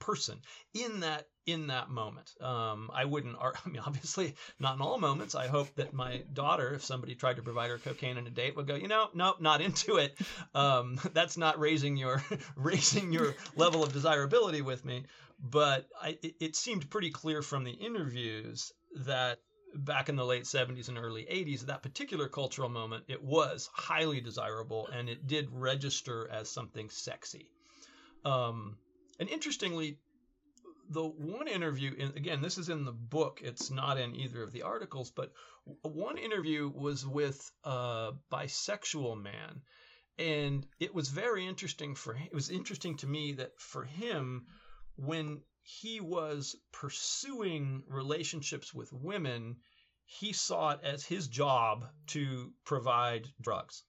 person 0.04 0.40
in 0.74 1.00
that 1.02 1.28
in 1.46 1.68
that 1.68 1.90
moment. 1.90 2.34
Um, 2.42 2.90
I 2.94 3.06
wouldn't. 3.06 3.36
I 3.42 3.70
mean, 3.70 3.82
obviously, 3.86 4.36
not 4.60 4.76
in 4.76 4.82
all 4.82 4.98
moments. 4.98 5.36
I 5.36 5.48
hope 5.48 5.74
that 5.76 5.94
my 5.94 6.24
daughter, 6.34 6.74
if 6.74 6.84
somebody 6.84 7.16
tried 7.16 7.38
to 7.38 7.42
provide 7.42 7.70
her 7.70 7.78
cocaine 7.78 8.18
in 8.18 8.28
a 8.28 8.30
date, 8.30 8.56
would 8.56 8.68
go, 8.68 8.76
you 8.76 8.88
know, 8.88 9.10
nope, 9.14 9.42
not 9.42 9.62
into 9.62 9.98
it. 9.98 10.18
Um, 10.54 11.00
that's 11.14 11.38
not 11.38 11.60
raising 11.60 11.98
your 11.98 12.24
raising 12.56 13.12
your 13.12 13.36
level 13.56 13.84
of 13.84 13.94
desirability 13.94 14.62
with 14.62 14.84
me. 14.86 15.06
But 15.40 15.88
I, 16.02 16.18
it, 16.22 16.36
it 16.40 16.56
seemed 16.56 16.90
pretty 16.90 17.10
clear 17.10 17.42
from 17.42 17.64
the 17.64 17.72
interviews 17.72 18.72
that 19.06 19.40
back 19.76 20.08
in 20.08 20.16
the 20.16 20.26
late 20.26 20.44
70s 20.44 20.88
and 20.88 20.98
early 20.98 21.24
80s, 21.24 21.62
that 21.62 21.82
particular 21.82 22.28
cultural 22.28 22.70
moment, 22.70 23.06
it 23.08 23.24
was 23.24 23.70
highly 23.74 24.22
desirable 24.22 24.88
and 24.94 25.10
it 25.10 25.26
did 25.26 25.48
register 25.52 26.30
as 26.32 26.48
something 26.48 26.90
sexy. 26.92 27.50
Um, 28.24 28.78
and 29.20 29.30
interestingly, 29.30 29.98
the 30.90 31.04
one 31.04 31.48
interview, 31.48 31.94
in, 31.98 32.10
again, 32.10 32.42
this 32.42 32.58
is 32.58 32.70
in 32.70 32.86
the 32.86 32.92
book, 32.92 33.42
it's 33.44 33.72
not 33.72 33.98
in 33.98 34.16
either 34.16 34.44
of 34.44 34.52
the 34.52 34.64
articles, 34.64 35.12
but 35.12 35.32
one 35.82 36.18
interview 36.18 36.70
was 36.70 37.06
with 37.06 37.52
a 37.64 38.12
bisexual 38.32 39.22
man. 39.22 39.62
And 40.20 40.68
it 40.80 40.94
was 40.94 41.10
very 41.10 41.48
interesting 41.48 41.96
for. 41.96 42.16
It 42.16 42.34
was 42.34 42.50
interesting 42.50 42.98
to 42.98 43.08
me 43.08 43.34
that 43.34 43.60
for 43.60 43.84
him, 43.84 44.46
when 44.96 45.42
he 45.64 46.02
was 46.02 46.56
pursuing 46.72 47.84
relationships 47.88 48.74
with 48.74 48.94
women, 48.94 49.56
he 50.06 50.34
saw 50.34 50.72
it 50.72 50.82
as 50.84 51.04
his 51.04 51.28
job 51.28 51.86
to 52.08 52.52
provide 52.66 53.28
drugs. 53.42 53.84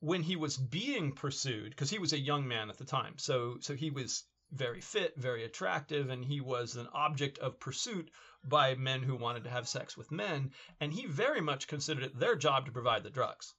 When 0.00 0.22
he 0.22 0.36
was 0.36 0.56
being 0.56 1.12
pursued, 1.12 1.70
because 1.70 1.90
he 1.90 1.98
was 1.98 2.12
a 2.12 2.18
young 2.18 2.46
man 2.46 2.68
at 2.70 2.76
the 2.76 2.84
time, 2.84 3.18
so 3.18 3.58
so 3.60 3.74
he 3.74 3.90
was 3.90 4.24
very 4.50 4.80
fit, 4.80 5.14
very 5.16 5.44
attractive, 5.44 6.10
and 6.10 6.24
he 6.24 6.40
was 6.40 6.76
an 6.76 6.86
object 6.92 7.38
of 7.38 7.58
pursuit 7.58 8.10
by 8.44 8.74
men 8.74 9.02
who 9.02 9.16
wanted 9.16 9.44
to 9.44 9.50
have 9.50 9.68
sex 9.68 9.96
with 9.96 10.12
men, 10.12 10.52
and 10.80 10.92
he 10.92 11.06
very 11.06 11.40
much 11.40 11.66
considered 11.66 12.04
it 12.04 12.18
their 12.18 12.36
job 12.36 12.66
to 12.66 12.72
provide 12.72 13.02
the 13.02 13.10
drugs. 13.10 13.54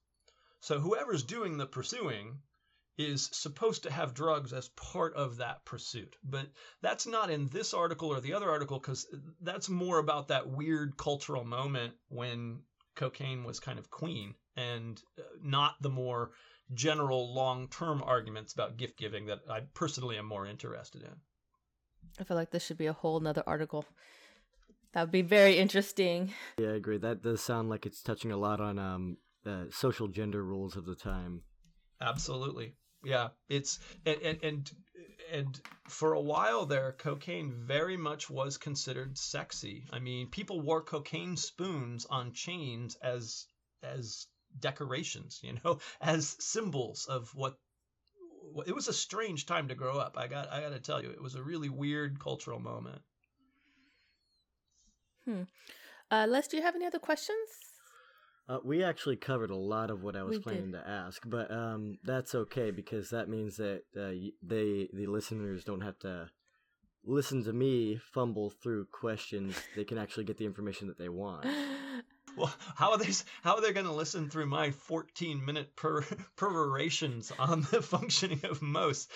So 0.62 0.80
whoever's 0.80 1.24
doing 1.24 1.58
the 1.58 1.66
pursuing 1.66 2.42
is 2.98 3.30
supposed 3.32 3.84
to 3.84 3.92
have 3.92 4.14
drugs 4.14 4.54
as 4.54 4.70
part 4.70 5.14
of 5.14 5.38
that 5.38 5.64
pursuit. 5.66 6.16
But 6.24 6.48
that's 6.82 7.06
not 7.06 7.30
in 7.30 7.48
this 7.48 7.74
article 7.74 8.10
or 8.10 8.22
the 8.22 8.34
other 8.34 8.50
article 8.50 8.80
because 8.80 9.08
that's 9.42 9.70
more 9.70 10.00
about 10.00 10.30
that 10.30 10.50
weird 10.50 10.98
cultural 10.98 11.44
moment 11.44 11.94
when 12.08 12.64
cocaine 12.98 13.46
was 13.46 13.62
kind 13.62 13.80
of 13.80 13.90
queen 13.90 14.34
and 14.58 15.02
uh, 15.18 15.22
not 15.42 15.76
the 15.82 15.90
more 15.90 16.32
general 16.74 17.34
long 17.34 17.70
term 17.70 18.04
arguments 18.04 18.54
about 18.54 18.76
gift 18.76 18.98
giving 18.98 19.28
that 19.28 19.40
I 19.50 19.62
personally 19.74 20.18
am 20.18 20.26
more 20.26 20.46
interested 20.46 21.04
in. 21.04 21.16
I 22.20 22.24
feel 22.26 22.36
like 22.36 22.52
this 22.52 22.66
should 22.66 22.78
be 22.78 22.88
a 22.88 22.94
whole 22.94 23.20
nother 23.22 23.44
article. 23.48 23.86
That 24.94 25.04
would 25.04 25.12
be 25.12 25.22
very 25.22 25.58
interesting. 25.58 26.34
Yeah, 26.58 26.70
I 26.70 26.76
agree. 26.76 26.98
That 26.98 27.22
does 27.22 27.42
sound 27.42 27.70
like 27.70 27.86
it's 27.86 28.02
touching 28.02 28.32
a 28.32 28.38
lot 28.38 28.60
on 28.60 28.80
um, 28.80 29.18
uh, 29.46 29.66
social 29.70 30.08
gender 30.08 30.44
rules 30.44 30.76
of 30.76 30.86
the 30.86 30.96
time. 30.96 31.44
Absolutely 32.02 32.74
yeah 33.04 33.30
it's 33.50 33.80
and, 34.06 34.22
and 34.22 34.44
and 34.44 34.72
and 35.32 35.60
for 35.88 36.14
a 36.14 36.22
while 36.22 36.66
there 36.66 36.92
cocaine 36.94 37.54
very 37.54 37.98
much 37.98 38.30
was 38.30 38.58
considered 38.58 39.18
sexy. 39.18 39.86
I 39.92 40.00
mean 40.00 40.28
people 40.28 40.62
wore 40.62 40.82
cocaine 40.82 41.38
spoons 41.38 42.06
on 42.06 42.34
chains 42.34 42.96
as 42.96 43.48
as 43.84 44.28
decorations 44.60 45.40
you 45.44 45.58
know 45.64 45.80
as 46.02 46.36
symbols 46.40 47.06
of 47.06 47.34
what 47.36 47.58
it 48.66 48.74
was 48.74 48.88
a 48.88 48.94
strange 48.94 49.46
time 49.46 49.68
to 49.68 49.76
grow 49.76 49.98
up. 49.98 50.18
I 50.18 50.28
got 50.28 50.52
i 50.52 50.62
got 50.62 50.70
to 50.70 50.80
tell 50.80 51.02
you 51.02 51.10
it 51.10 51.22
was 51.22 51.36
a 51.36 51.44
really 51.44 51.70
weird 51.70 52.20
cultural 52.20 52.60
moment. 52.60 53.02
Hmm. 55.26 55.44
Uh 56.10 56.26
les 56.28 56.48
do 56.48 56.58
you 56.58 56.64
have 56.64 56.76
any 56.76 56.86
other 56.86 57.00
questions 57.00 57.77
uh, 58.50 58.60
we 58.64 58.84
actually 58.84 59.16
covered 59.18 59.50
a 59.50 59.56
lot 59.56 59.90
of 59.90 60.04
what 60.04 60.16
I 60.16 60.24
was 60.24 60.38
we 60.38 60.44
planning 60.44 60.72
did. 60.72 60.84
to 60.84 60.90
ask, 60.90 61.22
but 61.26 61.52
um, 61.52 61.98
that's 62.04 62.34
okay 62.34 62.72
because 62.72 63.10
that 63.10 63.28
means 63.30 63.58
that 63.58 63.84
uh, 63.96 64.12
they 64.42 64.90
the 64.94 65.08
listeners 65.08 65.64
don't 65.64 65.82
have 65.82 66.00
to 66.00 66.30
listen 67.04 67.44
to 67.44 67.54
me 67.54 68.00
fumble 68.14 68.50
through 68.50 68.86
questions. 68.86 69.56
they 69.76 69.84
can 69.84 69.98
actually 69.98 70.24
get 70.24 70.38
the 70.38 70.46
information 70.46 70.88
that 70.88 70.98
they 70.98 71.10
want. 71.10 71.46
well, 72.38 72.54
how 72.76 72.92
are 72.92 72.98
they? 72.98 73.12
How 73.42 73.56
are 73.56 73.62
they 73.62 73.74
going 73.74 73.86
to 73.86 73.92
listen 73.92 74.30
through 74.30 74.46
my 74.46 74.72
14 74.72 75.44
minute 75.44 75.76
per, 75.76 76.02
perorations 76.38 77.32
on 77.38 77.62
the 77.72 77.82
functioning 77.82 78.42
of 78.44 78.62
Mauss? 78.62 79.08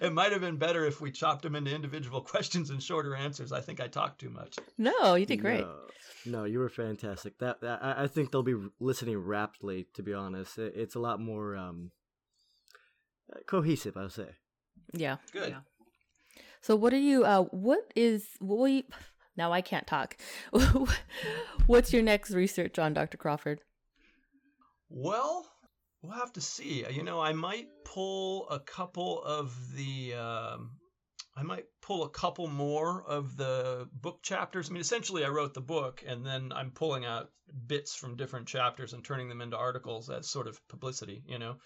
it 0.00 0.12
might 0.12 0.32
have 0.32 0.40
been 0.40 0.58
better 0.58 0.84
if 0.84 1.00
we 1.00 1.10
chopped 1.10 1.42
them 1.42 1.56
into 1.56 1.74
individual 1.74 2.20
questions 2.20 2.70
and 2.70 2.82
shorter 2.82 3.16
answers. 3.16 3.52
I 3.52 3.60
think 3.60 3.80
I 3.80 3.88
talked 3.88 4.20
too 4.20 4.30
much. 4.30 4.56
No, 4.76 5.14
you 5.14 5.26
did 5.26 5.40
great. 5.40 5.64
No, 5.64 5.78
no 6.26 6.44
you 6.44 6.58
were 6.58 6.68
fantastic. 6.68 7.38
That, 7.38 7.62
that 7.62 7.82
I, 7.82 8.04
I 8.04 8.06
think 8.06 8.30
they'll 8.30 8.42
be 8.42 8.60
listening 8.78 9.18
raptly. 9.18 9.86
To 9.94 10.02
be 10.02 10.12
honest, 10.12 10.58
it, 10.58 10.74
it's 10.76 10.94
a 10.94 11.00
lot 11.00 11.18
more 11.18 11.56
um, 11.56 11.90
cohesive. 13.46 13.96
I 13.96 14.02
would 14.02 14.12
say. 14.12 14.28
Yeah. 14.92 15.16
Good. 15.32 15.50
Yeah. 15.50 15.60
So, 16.60 16.76
what 16.76 16.92
are 16.92 16.98
you? 16.98 17.24
Uh, 17.24 17.42
what 17.44 17.90
is 17.96 18.28
what 18.38 18.58
will 18.58 18.68
you? 18.68 18.84
Now 19.36 19.52
I 19.52 19.60
can't 19.60 19.86
talk. 19.86 20.16
What's 21.66 21.92
your 21.92 22.02
next 22.02 22.30
research 22.32 22.78
on, 22.78 22.94
Dr. 22.94 23.16
Crawford? 23.16 23.60
Well, 24.88 25.46
we'll 26.02 26.12
have 26.18 26.32
to 26.34 26.40
see. 26.40 26.84
You 26.90 27.02
know, 27.02 27.20
I 27.20 27.32
might 27.32 27.68
pull 27.84 28.48
a 28.48 28.60
couple 28.60 29.22
of 29.22 29.54
the. 29.74 30.14
Um, 30.14 30.72
I 31.34 31.42
might 31.42 31.64
pull 31.80 32.02
a 32.02 32.10
couple 32.10 32.46
more 32.46 33.02
of 33.04 33.38
the 33.38 33.88
book 33.90 34.22
chapters. 34.22 34.68
I 34.68 34.72
mean, 34.74 34.82
essentially, 34.82 35.24
I 35.24 35.28
wrote 35.28 35.54
the 35.54 35.62
book, 35.62 36.04
and 36.06 36.26
then 36.26 36.52
I'm 36.54 36.70
pulling 36.70 37.06
out 37.06 37.30
bits 37.66 37.94
from 37.94 38.16
different 38.16 38.48
chapters 38.48 38.92
and 38.92 39.02
turning 39.02 39.30
them 39.30 39.40
into 39.40 39.56
articles 39.56 40.10
as 40.10 40.28
sort 40.28 40.46
of 40.46 40.60
publicity. 40.68 41.22
You 41.26 41.38
know, 41.38 41.56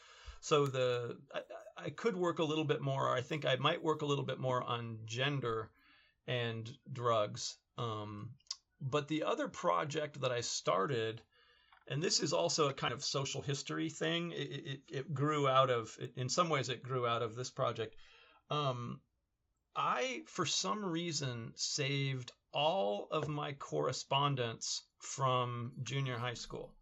so 0.40 0.66
the 0.66 1.16
I, 1.34 1.40
I 1.86 1.90
could 1.90 2.16
work 2.16 2.38
a 2.38 2.44
little 2.44 2.64
bit 2.64 2.80
more. 2.80 3.12
I 3.12 3.22
think 3.22 3.44
I 3.44 3.56
might 3.56 3.82
work 3.82 4.02
a 4.02 4.06
little 4.06 4.24
bit 4.24 4.38
more 4.38 4.62
on 4.62 4.98
gender 5.04 5.70
and 6.26 6.70
drugs. 6.92 7.56
Um, 7.78 8.30
but 8.80 9.08
the 9.08 9.24
other 9.24 9.48
project 9.48 10.20
that 10.20 10.32
I 10.32 10.40
started, 10.40 11.22
and 11.88 12.02
this 12.02 12.20
is 12.20 12.32
also 12.32 12.68
a 12.68 12.74
kind 12.74 12.92
of 12.92 13.04
social 13.04 13.42
history 13.42 13.90
thing, 13.90 14.32
it, 14.32 14.36
it, 14.36 14.80
it 14.88 15.14
grew 15.14 15.48
out 15.48 15.70
of, 15.70 15.96
in 16.16 16.28
some 16.28 16.48
ways, 16.48 16.68
it 16.68 16.82
grew 16.82 17.06
out 17.06 17.22
of 17.22 17.34
this 17.34 17.50
project. 17.50 17.96
Um, 18.50 19.00
I, 19.74 20.22
for 20.26 20.46
some 20.46 20.84
reason, 20.84 21.52
saved 21.54 22.32
all 22.52 23.08
of 23.10 23.28
my 23.28 23.52
correspondence 23.52 24.82
from 24.98 25.72
junior 25.82 26.16
high 26.16 26.34
school. 26.34 26.75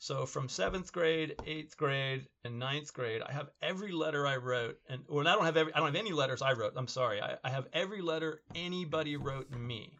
So 0.00 0.26
from 0.26 0.48
seventh 0.48 0.92
grade, 0.92 1.34
eighth 1.44 1.76
grade, 1.76 2.28
and 2.44 2.58
ninth 2.58 2.92
grade, 2.92 3.20
I 3.20 3.32
have 3.32 3.50
every 3.60 3.90
letter 3.90 4.26
I 4.26 4.36
wrote, 4.36 4.78
and 4.88 5.02
well, 5.08 5.26
I 5.26 5.34
don't 5.34 5.44
have 5.44 5.56
every, 5.56 5.74
I 5.74 5.78
don't 5.78 5.86
have 5.86 5.96
any 5.96 6.12
letters 6.12 6.40
I 6.40 6.52
wrote. 6.52 6.74
I'm 6.76 6.86
sorry, 6.86 7.20
I, 7.20 7.36
I 7.42 7.50
have 7.50 7.66
every 7.72 8.00
letter 8.00 8.40
anybody 8.54 9.16
wrote 9.16 9.50
me, 9.50 9.92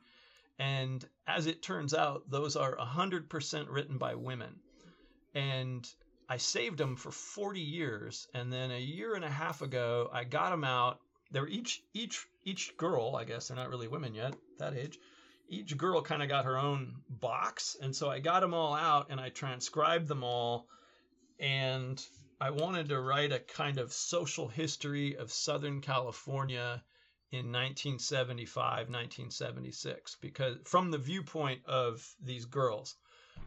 and 0.59 1.05
as 1.27 1.47
it 1.47 1.63
turns 1.63 1.95
out, 1.95 2.31
those 2.31 2.55
are 2.55 2.77
hundred 2.77 3.29
percent 3.29 3.69
written 3.71 3.99
by 3.99 4.15
women, 4.15 4.61
and 5.35 5.89
I 6.29 6.37
saved 6.37 6.79
them 6.79 6.95
for 6.95 7.11
40 7.11 7.61
years, 7.61 8.29
and 8.35 8.53
then 8.53 8.71
a 8.71 8.81
year 8.81 9.15
and 9.15 9.25
a 9.25 9.31
half 9.31 9.63
ago, 9.63 10.11
I 10.13 10.23
got 10.23 10.51
them 10.51 10.63
out. 10.63 11.01
They're 11.33 11.49
each 11.49 11.83
each 11.93 12.25
each 12.45 12.77
girl, 12.77 13.17
I 13.17 13.25
guess 13.25 13.49
they're 13.49 13.57
not 13.57 13.69
really 13.69 13.89
women 13.89 14.15
yet 14.15 14.37
that 14.59 14.75
age 14.75 14.99
each 15.49 15.77
girl 15.77 16.03
kind 16.03 16.23
of 16.23 16.29
got 16.29 16.45
her 16.45 16.59
own 16.59 16.97
box. 17.09 17.77
And 17.81 17.95
so 17.95 18.11
I 18.11 18.19
got 18.21 18.41
them 18.41 18.55
all 18.55 18.75
out 18.75 19.07
and 19.11 19.21
I 19.21 19.31
transcribed 19.31 20.07
them 20.07 20.23
all. 20.23 20.67
And 21.41 22.05
I 22.41 22.51
wanted 22.51 22.89
to 22.91 23.01
write 23.01 23.33
a 23.33 23.39
kind 23.39 23.79
of 23.79 23.93
social 23.93 24.49
history 24.49 25.17
of 25.17 25.33
Southern 25.33 25.81
California 25.81 26.83
in 27.31 27.53
1975, 27.53 28.89
1976, 28.89 30.17
because 30.21 30.57
from 30.65 30.91
the 30.91 30.99
viewpoint 30.99 31.61
of 31.67 32.07
these 32.23 32.47
girls, 32.47 32.95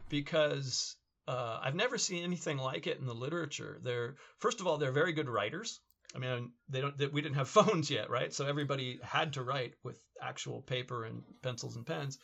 because 0.08 0.96
uh, 1.26 1.58
I've 1.62 1.74
never 1.74 1.98
seen 1.98 2.22
anything 2.22 2.58
like 2.58 2.86
it 2.86 2.98
in 2.98 3.06
the 3.06 3.14
literature. 3.14 3.80
They're 3.82 4.16
first 4.38 4.60
of 4.60 4.66
all, 4.66 4.78
they're 4.78 4.92
very 4.92 5.12
good 5.12 5.28
writers. 5.28 5.80
I 6.14 6.18
mean, 6.18 6.52
they 6.68 6.80
don't. 6.80 6.96
They, 6.96 7.06
we 7.06 7.22
didn't 7.22 7.36
have 7.36 7.48
phones 7.60 7.90
yet, 7.90 8.10
right? 8.10 8.32
So 8.32 8.46
everybody 8.46 9.00
had 9.02 9.34
to 9.34 9.42
write 9.42 9.74
with 9.82 9.98
actual 10.20 10.60
paper 10.62 11.04
and 11.04 11.22
pencils 11.42 11.76
and 11.76 11.86
pens. 11.86 12.18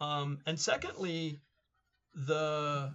Um, 0.00 0.38
and 0.46 0.58
secondly, 0.58 1.40
the 2.14 2.92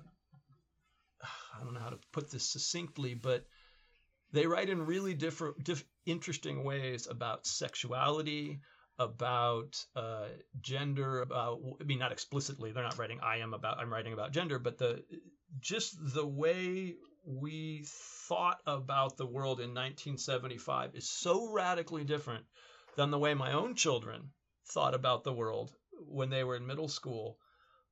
I 1.24 1.64
don't 1.64 1.74
know 1.74 1.80
how 1.80 1.90
to 1.90 2.00
put 2.12 2.32
this 2.32 2.52
succinctly, 2.52 3.14
but 3.14 3.46
they 4.32 4.48
write 4.48 4.70
in 4.70 4.86
really 4.86 5.14
different, 5.14 5.64
diff, 5.64 5.84
interesting 6.06 6.64
ways 6.64 7.08
about 7.10 7.46
sexuality, 7.46 8.60
about 9.00 9.76
uh, 9.96 10.28
gender, 10.62 11.22
about 11.22 11.60
I 11.80 11.84
mean, 11.84 12.00
not 12.00 12.12
explicitly. 12.12 12.72
They're 12.72 12.84
not 12.84 12.98
writing 12.98 13.20
I 13.22 13.38
am 13.38 13.54
about 13.54 13.80
I'm 13.80 13.92
writing 13.92 14.14
about 14.14 14.32
gender, 14.32 14.60
but 14.60 14.78
the 14.78 15.04
just 15.60 15.96
the 16.14 16.26
way 16.26 16.96
we 17.26 17.84
thought 18.28 18.62
about 18.68 19.18
the 19.18 19.26
world 19.26 19.60
in 19.60 19.70
1975 19.70 20.96
is 20.96 21.10
so 21.10 21.52
radically 21.52 22.04
different 22.04 22.46
than 22.96 23.12
the 23.12 23.20
way 23.20 23.34
my 23.34 23.54
own 23.54 23.76
children 23.76 24.32
thought 24.68 24.94
about 24.94 25.24
the 25.24 25.34
world 25.34 25.74
when 26.08 26.30
they 26.30 26.44
were 26.44 26.56
in 26.56 26.68
middle 26.68 26.88
school. 26.88 27.38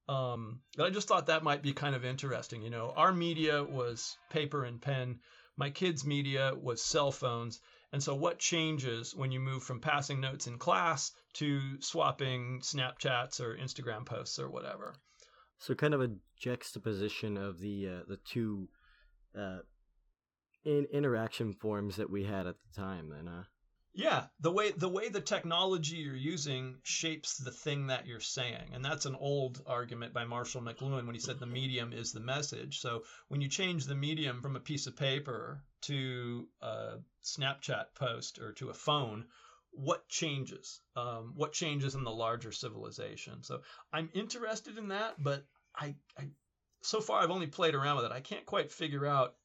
Um, 0.07 0.61
I 0.79 0.89
just 0.89 1.07
thought 1.07 1.27
that 1.27 1.43
might 1.43 1.63
be 1.63 1.73
kind 1.73 1.95
of 1.95 2.05
interesting. 2.05 2.61
You 2.61 2.69
know, 2.69 2.93
our 2.95 3.13
media 3.13 3.63
was 3.63 4.17
paper 4.29 4.65
and 4.65 4.81
pen. 4.81 5.19
My 5.57 5.69
kids' 5.69 6.05
media 6.05 6.53
was 6.55 6.83
cell 6.83 7.11
phones. 7.11 7.59
And 7.91 8.01
so, 8.01 8.15
what 8.15 8.39
changes 8.39 9.15
when 9.15 9.31
you 9.31 9.39
move 9.39 9.63
from 9.63 9.79
passing 9.79 10.19
notes 10.19 10.47
in 10.47 10.57
class 10.57 11.11
to 11.33 11.79
swapping 11.79 12.59
Snapchats 12.61 13.39
or 13.39 13.55
Instagram 13.55 14.05
posts 14.05 14.39
or 14.39 14.49
whatever? 14.49 14.95
So, 15.59 15.75
kind 15.75 15.93
of 15.93 16.01
a 16.01 16.11
juxtaposition 16.37 17.37
of 17.37 17.59
the 17.59 17.87
uh, 17.87 17.99
the 18.07 18.17
two 18.25 18.67
uh, 19.37 19.59
in 20.65 20.87
interaction 20.91 21.53
forms 21.53 21.97
that 21.97 22.09
we 22.09 22.23
had 22.23 22.47
at 22.47 22.55
the 22.59 22.81
time. 22.81 23.09
Then, 23.09 23.27
uh, 23.27 23.43
yeah, 23.93 24.25
the 24.39 24.51
way 24.51 24.71
the 24.71 24.89
way 24.89 25.09
the 25.09 25.21
technology 25.21 25.97
you're 25.97 26.15
using 26.15 26.77
shapes 26.83 27.37
the 27.37 27.51
thing 27.51 27.87
that 27.87 28.07
you're 28.07 28.19
saying, 28.19 28.71
and 28.73 28.83
that's 28.83 29.05
an 29.05 29.15
old 29.15 29.61
argument 29.67 30.13
by 30.13 30.25
Marshall 30.25 30.61
McLuhan 30.61 31.05
when 31.05 31.13
he 31.13 31.21
said 31.21 31.39
the 31.39 31.45
medium 31.45 31.93
is 31.93 32.11
the 32.11 32.19
message. 32.19 32.79
So 32.79 33.03
when 33.27 33.41
you 33.41 33.49
change 33.49 33.85
the 33.85 33.95
medium 33.95 34.41
from 34.41 34.55
a 34.55 34.61
piece 34.61 34.87
of 34.87 34.95
paper 34.95 35.63
to 35.81 36.47
a 36.61 36.93
Snapchat 37.23 37.93
post 37.93 38.39
or 38.39 38.53
to 38.53 38.69
a 38.69 38.73
phone, 38.73 39.25
what 39.73 40.07
changes? 40.07 40.81
Um, 40.95 41.33
what 41.35 41.53
changes 41.53 41.93
in 41.93 42.03
the 42.03 42.11
larger 42.11 42.51
civilization? 42.51 43.43
So 43.43 43.61
I'm 43.91 44.09
interested 44.13 44.77
in 44.77 44.87
that, 44.89 45.21
but 45.21 45.45
I, 45.75 45.95
I 46.17 46.29
so 46.83 47.01
far 47.01 47.21
I've 47.21 47.31
only 47.31 47.47
played 47.47 47.75
around 47.75 47.97
with 47.97 48.05
it. 48.05 48.11
I 48.11 48.19
can't 48.19 48.45
quite 48.45 48.71
figure 48.71 49.05
out 49.05 49.35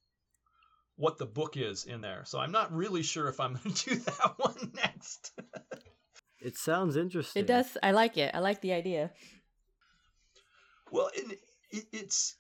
what 0.97 1.17
the 1.17 1.27
book 1.27 1.57
is 1.57 1.85
in 1.85 2.01
there. 2.01 2.25
So 2.27 2.39
I'm 2.41 2.51
not 2.51 2.73
really 2.73 3.03
sure 3.03 3.29
if 3.29 3.41
I'm 3.41 3.55
going 3.63 3.75
to 3.75 3.91
do 3.91 3.97
that 3.97 4.35
one 4.37 4.73
next. 4.75 5.33
it 6.41 6.59
sounds 6.59 6.97
interesting. 6.97 7.45
It 7.45 7.47
does. 7.47 7.79
I 7.83 7.93
like 7.93 8.19
it. 8.19 8.35
I 8.35 8.41
like 8.41 8.61
the 8.61 8.73
idea. 8.73 9.13
Well, 10.91 11.11
it, 11.15 11.39
it, 11.71 11.85
it's 11.93 12.37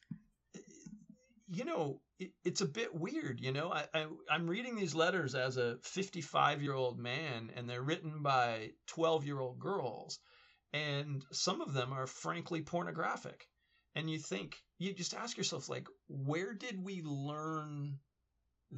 you 1.46 1.64
know 1.64 2.00
it, 2.18 2.32
it's 2.44 2.60
a 2.60 2.66
bit 2.66 2.94
weird. 2.94 3.40
You 3.40 3.52
know, 3.52 3.72
I, 3.72 3.84
I 3.94 4.06
I'm 4.30 4.48
reading 4.48 4.74
these 4.74 4.94
letters 4.94 5.34
as 5.34 5.56
a 5.56 5.76
55 5.82 6.62
year 6.62 6.74
old 6.74 6.98
man, 6.98 7.52
and 7.54 7.68
they're 7.68 7.82
written 7.82 8.22
by 8.22 8.70
12 8.88 9.24
year 9.24 9.38
old 9.38 9.60
girls, 9.60 10.18
and 10.72 11.24
some 11.30 11.60
of 11.60 11.72
them 11.72 11.92
are 11.92 12.06
frankly 12.06 12.62
pornographic. 12.62 13.46
And 13.94 14.10
you 14.10 14.18
think 14.18 14.56
you 14.78 14.94
just 14.94 15.14
ask 15.14 15.36
yourself 15.36 15.68
like, 15.68 15.86
where 16.08 16.54
did 16.54 16.82
we 16.82 17.02
learn 17.02 17.98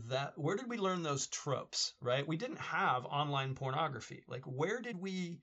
that 0.08 0.34
where 0.36 0.56
did 0.56 0.68
we 0.68 0.78
learn 0.78 1.02
those 1.02 1.26
tropes 1.26 1.94
right? 2.00 2.26
We 2.26 2.36
didn't 2.36 2.60
have 2.60 3.04
online 3.04 3.54
pornography. 3.54 4.22
Like 4.28 4.44
where 4.44 4.80
did 4.80 5.00
we 5.00 5.40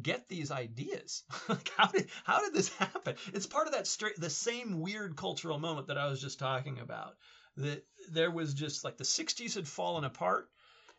get 0.00 0.28
these 0.28 0.50
ideas? 0.50 1.24
Like 1.48 1.70
how 1.76 1.86
did 1.86 2.08
how 2.24 2.40
did 2.40 2.52
this 2.52 2.68
happen? 2.76 3.16
It's 3.32 3.46
part 3.46 3.66
of 3.66 3.72
that 3.72 3.86
straight 3.86 4.16
the 4.18 4.30
same 4.30 4.80
weird 4.80 5.16
cultural 5.16 5.58
moment 5.58 5.86
that 5.88 5.98
i 5.98 6.08
was 6.08 6.20
just 6.20 6.38
talking 6.38 6.78
about 6.78 7.14
that 7.56 7.84
there 8.12 8.30
was 8.30 8.52
just 8.52 8.84
like 8.84 8.98
the 8.98 9.04
60s 9.04 9.54
had 9.54 9.66
fallen 9.66 10.04
apart 10.04 10.48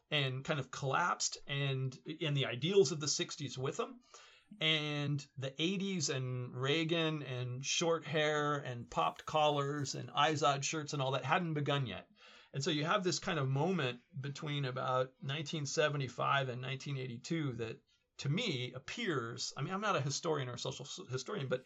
and 0.09 0.43
kind 0.43 0.59
of 0.59 0.71
collapsed 0.71 1.37
and 1.47 1.97
and 2.21 2.35
the 2.35 2.45
ideals 2.45 2.91
of 2.91 2.99
the 2.99 3.07
60s 3.07 3.57
with 3.57 3.77
them 3.77 3.99
and 4.59 5.25
the 5.37 5.51
80s 5.51 6.09
and 6.09 6.55
Reagan 6.55 7.23
and 7.23 7.63
short 7.63 8.05
hair 8.05 8.55
and 8.55 8.89
popped 8.89 9.25
collars 9.25 9.95
and 9.95 10.09
Izod 10.09 10.63
shirts 10.63 10.93
and 10.93 11.01
all 11.01 11.11
that 11.11 11.25
hadn't 11.25 11.53
begun 11.53 11.85
yet. 11.85 12.07
And 12.53 12.63
so 12.63 12.71
you 12.71 12.85
have 12.85 13.03
this 13.03 13.19
kind 13.19 13.39
of 13.39 13.47
moment 13.47 13.99
between 14.19 14.65
about 14.65 15.11
1975 15.21 16.49
and 16.49 16.61
1982 16.61 17.53
that 17.53 17.77
to 18.19 18.29
me 18.29 18.73
appears 18.75 19.53
i 19.57 19.61
mean 19.61 19.71
i'm 19.71 19.81
not 19.81 19.95
a 19.95 20.01
historian 20.01 20.49
or 20.49 20.53
a 20.53 20.57
social 20.57 20.87
historian 21.11 21.47
but 21.47 21.61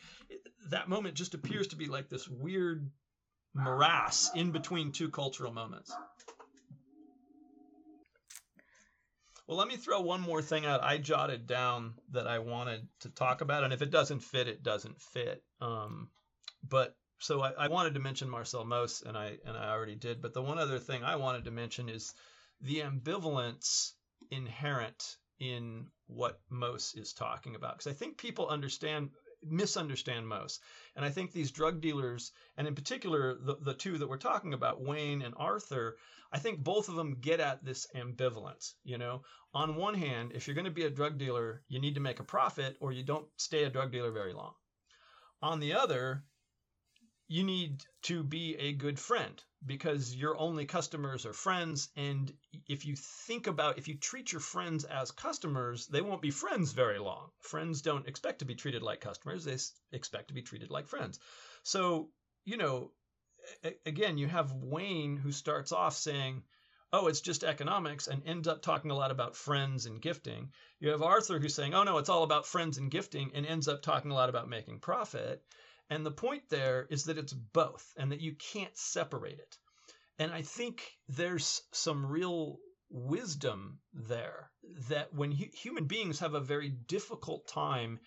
that 0.70 0.90
moment 0.90 1.16
just 1.16 1.34
appears 1.34 1.68
to 1.68 1.78
be 1.78 1.86
like 1.86 2.10
this 2.10 2.28
weird 2.28 2.90
morass 3.54 4.30
in 4.36 4.52
between 4.52 4.92
two 4.92 5.10
cultural 5.10 5.54
moments 5.54 5.94
well 9.48 9.58
let 9.58 9.68
me 9.68 9.78
throw 9.78 10.02
one 10.02 10.22
more 10.22 10.42
thing 10.42 10.66
out 10.66 10.84
i 10.84 10.98
jotted 10.98 11.48
down 11.48 11.94
that 12.12 12.28
i 12.28 12.40
wanted 12.40 12.88
to 13.00 13.10
talk 13.10 13.42
about 13.42 13.64
and 13.64 13.74
if 13.74 13.82
it 13.82 13.92
doesn't 13.92 14.22
fit 14.22 14.48
it 14.48 14.64
doesn't 14.64 15.00
fit 15.02 15.44
um, 15.62 16.10
but 16.68 16.96
so 17.22 17.42
I, 17.42 17.52
I, 17.52 17.68
wanted 17.68 17.94
to 17.94 18.00
mention 18.00 18.30
Marcel 18.30 18.66
Mauss, 18.66 19.04
and 19.04 19.16
I 19.16 19.38
and 19.46 19.56
I 19.56 19.70
already 19.70 19.96
did. 19.96 20.24
But 20.24 20.34
the 20.34 20.42
one 20.42 20.58
other 20.58 20.80
thing 20.80 21.04
I 21.04 21.18
wanted 21.18 21.46
to 21.46 21.52
mention 21.52 21.88
is 21.88 22.14
the 22.62 22.80
ambivalence 22.80 23.92
inherent 24.32 25.18
in 25.40 25.86
what 26.08 26.40
Mauss 26.50 26.96
is 26.96 27.14
talking 27.14 27.56
about, 27.56 27.78
because 27.78 27.92
I 27.92 27.96
think 27.96 28.18
people 28.18 28.48
understand 28.48 29.12
misunderstand 29.44 30.28
Mauss. 30.28 30.60
and 30.96 31.06
I 31.06 31.10
think 31.10 31.32
these 31.32 31.52
drug 31.52 31.82
dealers, 31.82 32.32
and 32.58 32.68
in 32.68 32.76
particular 32.76 33.36
the 33.36 33.56
the 33.62 33.74
two 33.74 33.98
that 33.98 34.08
we're 34.08 34.18
talking 34.18 34.54
about, 34.54 34.82
Wayne 34.82 35.22
and 35.22 35.34
Arthur, 35.38 35.98
I 36.32 36.40
think 36.40 36.64
both 36.64 36.90
of 36.90 36.96
them 36.96 37.20
get 37.20 37.40
at 37.40 37.64
this 37.64 37.88
ambivalence. 37.96 38.74
You 38.84 38.98
know, 38.98 39.24
on 39.54 39.76
one 39.76 39.96
hand, 39.96 40.32
if 40.34 40.48
you're 40.48 40.56
going 40.56 40.66
to 40.66 40.72
be 40.72 40.86
a 40.86 40.90
drug 40.90 41.18
dealer, 41.18 41.64
you 41.68 41.80
need 41.80 41.96
to 41.96 42.02
make 42.02 42.20
a 42.20 42.24
profit, 42.24 42.78
or 42.80 42.92
you 42.92 43.04
don't 43.04 43.28
stay 43.38 43.64
a 43.64 43.70
drug 43.70 43.92
dealer 43.92 44.12
very 44.12 44.34
long. 44.34 44.54
On 45.42 45.60
the 45.60 45.74
other, 45.74 46.24
you 47.32 47.46
need 47.46 47.82
to 48.02 48.24
be 48.24 48.58
a 48.60 48.74
good 48.74 49.00
friend 49.00 49.42
because 49.66 50.14
your 50.14 50.38
only 50.38 50.66
customers 50.66 51.26
are 51.26 51.32
friends. 51.32 51.88
And 51.96 52.30
if 52.68 52.86
you 52.86 52.98
think 52.98 53.48
about, 53.48 53.78
if 53.78 53.88
you 53.88 53.96
treat 53.96 54.34
your 54.34 54.42
friends 54.42 54.84
as 54.84 55.12
customers, 55.12 55.88
they 55.88 56.02
won't 56.02 56.22
be 56.22 56.30
friends 56.30 56.74
very 56.74 57.00
long. 57.00 57.30
Friends 57.40 57.82
don't 57.82 58.06
expect 58.06 58.40
to 58.40 58.46
be 58.46 58.56
treated 58.56 58.82
like 58.82 59.00
customers, 59.00 59.46
they 59.46 59.56
expect 59.96 60.28
to 60.28 60.34
be 60.34 60.42
treated 60.42 60.72
like 60.72 60.90
friends. 60.90 61.20
So, 61.64 62.10
you 62.44 62.58
know, 62.58 62.92
again, 63.86 64.18
you 64.18 64.28
have 64.28 64.52
Wayne 64.52 65.16
who 65.16 65.32
starts 65.32 65.72
off 65.72 65.96
saying, 65.96 66.44
oh, 66.92 67.08
it's 67.08 67.22
just 67.22 67.46
economics 67.46 68.08
and 68.08 68.24
ends 68.26 68.50
up 68.50 68.62
talking 68.62 68.92
a 68.92 68.96
lot 68.96 69.12
about 69.12 69.38
friends 69.38 69.86
and 69.86 70.02
gifting. 70.02 70.50
You 70.82 70.90
have 70.90 71.02
Arthur 71.02 71.40
who's 71.40 71.56
saying, 71.56 71.74
oh, 71.74 71.84
no, 71.84 71.98
it's 71.98 72.10
all 72.10 72.24
about 72.24 72.46
friends 72.46 72.78
and 72.78 72.92
gifting 72.92 73.32
and 73.34 73.46
ends 73.46 73.70
up 73.70 73.82
talking 73.82 74.12
a 74.12 74.16
lot 74.16 74.28
about 74.28 74.50
making 74.50 74.80
profit. 74.80 75.42
And 75.92 76.06
the 76.06 76.12
point 76.12 76.48
there 76.48 76.88
is 76.90 77.04
that 77.04 77.18
it's 77.18 77.34
both 77.34 77.86
and 77.98 78.14
that 78.14 78.22
you 78.22 78.34
can't 78.34 78.78
separate 78.78 79.40
it. 79.40 79.58
And 80.18 80.32
I 80.32 80.42
think 80.42 80.98
there's 81.10 81.62
some 81.74 82.06
real 82.06 82.60
wisdom 82.90 83.82
there 83.94 84.52
that 84.88 85.14
when 85.14 85.34
hu- 85.34 85.52
human 85.54 85.88
beings 85.88 86.20
have 86.20 86.34
a 86.34 86.40
very 86.40 86.70
difficult 86.70 87.46
time 87.46 88.00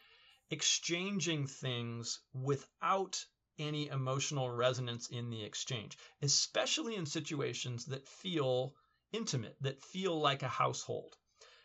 exchanging 0.48 1.46
things 1.46 2.20
without 2.32 3.22
any 3.58 3.88
emotional 3.88 4.48
resonance 4.50 5.08
in 5.08 5.28
the 5.28 5.44
exchange, 5.44 5.98
especially 6.22 6.96
in 6.96 7.04
situations 7.04 7.84
that 7.84 8.08
feel 8.08 8.74
intimate, 9.12 9.56
that 9.60 9.82
feel 9.82 10.18
like 10.18 10.42
a 10.42 10.48
household. 10.48 11.14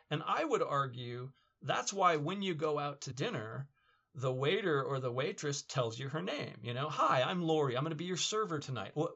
And 0.09 0.21
I 0.25 0.43
would 0.43 0.63
argue 0.63 1.31
that's 1.61 1.93
why 1.93 2.17
when 2.17 2.41
you 2.41 2.55
go 2.55 2.77
out 2.77 2.99
to 3.01 3.13
dinner, 3.13 3.69
the 4.15 4.31
waiter 4.31 4.81
or 4.83 4.99
the 4.99 5.11
waitress 5.11 5.61
tells 5.61 5.97
you 5.97 6.09
her 6.09 6.21
name. 6.21 6.55
You 6.63 6.73
know, 6.73 6.89
hi, 6.89 7.21
I'm 7.21 7.41
Lori. 7.41 7.75
I'm 7.75 7.83
going 7.83 7.91
to 7.91 7.95
be 7.95 8.05
your 8.05 8.17
server 8.17 8.59
tonight. 8.59 8.91
What? 8.93 9.11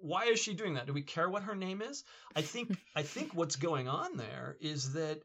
Why 0.00 0.26
is 0.26 0.38
she 0.38 0.54
doing 0.54 0.74
that? 0.74 0.86
Do 0.86 0.92
we 0.92 1.02
care 1.02 1.30
what 1.30 1.44
her 1.44 1.54
name 1.54 1.80
is? 1.80 2.04
I 2.36 2.42
think 2.42 2.76
I 2.94 3.02
think 3.02 3.34
what's 3.34 3.56
going 3.56 3.88
on 3.88 4.16
there 4.16 4.56
is 4.60 4.92
that 4.92 5.22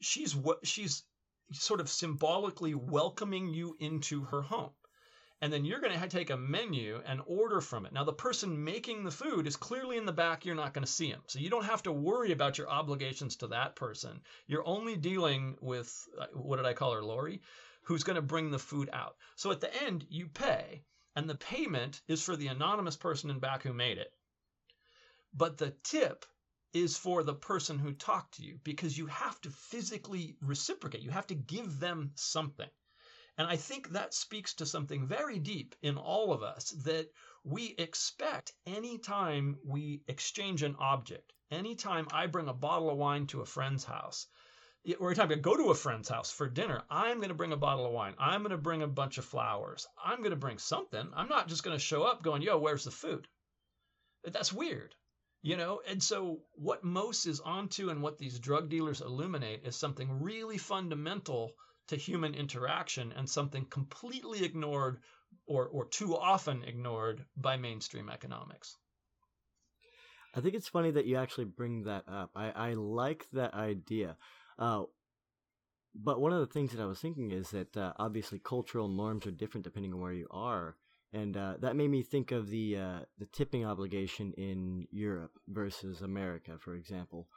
she's 0.00 0.34
what 0.34 0.66
she's 0.66 1.04
sort 1.52 1.80
of 1.80 1.88
symbolically 1.88 2.74
welcoming 2.74 3.48
you 3.48 3.76
into 3.78 4.24
her 4.24 4.42
home. 4.42 4.70
And 5.42 5.52
then 5.52 5.66
you're 5.66 5.80
going 5.80 5.98
to 6.00 6.08
take 6.08 6.30
a 6.30 6.36
menu 6.36 7.02
and 7.04 7.20
order 7.26 7.60
from 7.60 7.84
it. 7.84 7.92
Now, 7.92 8.04
the 8.04 8.12
person 8.12 8.64
making 8.64 9.04
the 9.04 9.10
food 9.10 9.46
is 9.46 9.54
clearly 9.54 9.98
in 9.98 10.06
the 10.06 10.12
back. 10.12 10.46
You're 10.46 10.54
not 10.54 10.72
going 10.72 10.84
to 10.84 10.90
see 10.90 11.08
him. 11.08 11.20
So 11.26 11.40
you 11.40 11.50
don't 11.50 11.66
have 11.66 11.82
to 11.82 11.92
worry 11.92 12.32
about 12.32 12.56
your 12.56 12.70
obligations 12.70 13.36
to 13.36 13.48
that 13.48 13.76
person. 13.76 14.22
You're 14.46 14.66
only 14.66 14.96
dealing 14.96 15.56
with, 15.60 15.94
uh, 16.18 16.26
what 16.32 16.56
did 16.56 16.64
I 16.64 16.72
call 16.72 16.94
her, 16.94 17.04
Lori? 17.04 17.42
Who's 17.86 18.02
going 18.02 18.16
to 18.16 18.22
bring 18.22 18.50
the 18.50 18.58
food 18.58 18.90
out. 18.92 19.16
So 19.36 19.50
at 19.52 19.60
the 19.60 19.82
end, 19.82 20.06
you 20.10 20.28
pay, 20.28 20.84
and 21.14 21.30
the 21.30 21.36
payment 21.36 22.00
is 22.08 22.22
for 22.22 22.36
the 22.36 22.48
anonymous 22.48 22.96
person 22.96 23.30
in 23.30 23.38
back 23.38 23.62
who 23.62 23.72
made 23.72 23.98
it. 23.98 24.12
But 25.32 25.56
the 25.56 25.70
tip 25.84 26.26
is 26.72 26.98
for 26.98 27.22
the 27.22 27.34
person 27.34 27.78
who 27.78 27.92
talked 27.92 28.34
to 28.34 28.42
you 28.42 28.58
because 28.64 28.98
you 28.98 29.06
have 29.06 29.40
to 29.42 29.50
physically 29.50 30.36
reciprocate. 30.40 31.02
You 31.02 31.10
have 31.10 31.28
to 31.28 31.34
give 31.34 31.78
them 31.78 32.10
something. 32.16 32.68
And 33.38 33.46
I 33.46 33.56
think 33.56 33.90
that 33.90 34.14
speaks 34.14 34.54
to 34.54 34.66
something 34.66 35.06
very 35.06 35.38
deep 35.38 35.76
in 35.82 35.96
all 35.96 36.32
of 36.32 36.42
us 36.42 36.70
that 36.84 37.12
we 37.44 37.74
expect 37.78 38.52
anytime 38.66 39.58
we 39.64 40.02
exchange 40.08 40.62
an 40.62 40.74
object, 40.80 41.32
anytime 41.50 42.08
I 42.10 42.26
bring 42.26 42.48
a 42.48 42.54
bottle 42.54 42.90
of 42.90 42.96
wine 42.96 43.26
to 43.28 43.42
a 43.42 43.46
friend's 43.46 43.84
house, 43.84 44.26
we're 45.00 45.14
talking 45.14 45.32
about 45.32 45.42
go 45.42 45.56
to 45.56 45.70
a 45.70 45.74
friend's 45.74 46.08
house 46.08 46.30
for 46.30 46.48
dinner. 46.48 46.82
I'm 46.88 47.16
going 47.18 47.30
to 47.30 47.34
bring 47.34 47.52
a 47.52 47.56
bottle 47.56 47.86
of 47.86 47.92
wine. 47.92 48.14
I'm 48.18 48.42
going 48.42 48.52
to 48.52 48.56
bring 48.56 48.82
a 48.82 48.88
bunch 48.88 49.18
of 49.18 49.24
flowers. 49.24 49.86
I'm 50.02 50.18
going 50.18 50.30
to 50.30 50.36
bring 50.36 50.58
something. 50.58 51.08
I'm 51.14 51.28
not 51.28 51.48
just 51.48 51.62
going 51.62 51.76
to 51.76 51.82
show 51.82 52.04
up 52.04 52.22
going, 52.22 52.42
yo, 52.42 52.58
where's 52.58 52.84
the 52.84 52.90
food? 52.90 53.26
That's 54.24 54.52
weird, 54.52 54.94
you 55.42 55.56
know? 55.56 55.80
And 55.88 56.02
so 56.02 56.40
what 56.54 56.84
Mauss 56.84 57.26
is 57.26 57.40
onto 57.40 57.90
and 57.90 58.02
what 58.02 58.18
these 58.18 58.38
drug 58.38 58.68
dealers 58.68 59.00
illuminate 59.00 59.64
is 59.64 59.76
something 59.76 60.22
really 60.22 60.58
fundamental 60.58 61.52
to 61.88 61.96
human 61.96 62.34
interaction 62.34 63.12
and 63.12 63.28
something 63.28 63.64
completely 63.64 64.44
ignored 64.44 64.98
or, 65.46 65.66
or 65.66 65.86
too 65.86 66.16
often 66.16 66.64
ignored 66.64 67.24
by 67.36 67.56
mainstream 67.56 68.08
economics. 68.08 68.76
I 70.34 70.40
think 70.40 70.54
it's 70.54 70.68
funny 70.68 70.90
that 70.90 71.06
you 71.06 71.16
actually 71.16 71.46
bring 71.46 71.84
that 71.84 72.04
up. 72.08 72.30
I, 72.36 72.50
I 72.50 72.74
like 72.74 73.24
that 73.32 73.54
idea. 73.54 74.16
Uh, 74.58 74.84
but 75.94 76.20
one 76.20 76.32
of 76.32 76.40
the 76.40 76.52
things 76.52 76.72
that 76.72 76.82
I 76.82 76.86
was 76.86 77.00
thinking 77.00 77.30
is 77.30 77.50
that 77.50 77.76
uh, 77.76 77.92
obviously 77.98 78.38
cultural 78.38 78.88
norms 78.88 79.26
are 79.26 79.30
different 79.30 79.64
depending 79.64 79.92
on 79.92 80.00
where 80.00 80.12
you 80.12 80.26
are, 80.30 80.76
and 81.12 81.36
uh, 81.36 81.54
that 81.60 81.76
made 81.76 81.90
me 81.90 82.02
think 82.02 82.32
of 82.32 82.48
the 82.48 82.76
uh, 82.76 82.98
the 83.18 83.26
tipping 83.26 83.64
obligation 83.64 84.32
in 84.36 84.86
Europe 84.90 85.32
versus 85.48 86.02
America, 86.02 86.52
for 86.60 86.74
example. 86.74 87.28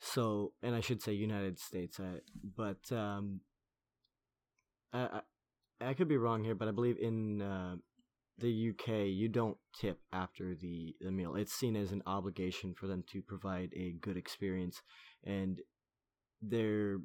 So, 0.00 0.52
and 0.62 0.74
I 0.74 0.80
should 0.80 1.02
say 1.02 1.12
United 1.12 1.58
States, 1.58 1.98
I, 1.98 2.20
but 2.56 2.92
um, 2.92 3.40
I, 4.92 5.20
I, 5.80 5.88
I 5.90 5.94
could 5.94 6.08
be 6.08 6.16
wrong 6.16 6.44
here, 6.44 6.54
but 6.54 6.68
I 6.68 6.72
believe 6.72 6.98
in 6.98 7.42
uh, 7.42 7.76
the 8.38 8.70
UK 8.70 9.06
you 9.06 9.28
don't 9.28 9.56
tip 9.78 10.00
after 10.12 10.54
the 10.54 10.94
the 11.00 11.10
meal. 11.10 11.34
It's 11.36 11.52
seen 11.52 11.76
as 11.76 11.92
an 11.92 12.02
obligation 12.06 12.74
for 12.74 12.86
them 12.86 13.04
to 13.12 13.22
provide 13.22 13.72
a 13.76 13.92
good 14.00 14.16
experience, 14.16 14.82
and 15.24 15.60
they're 16.48 16.98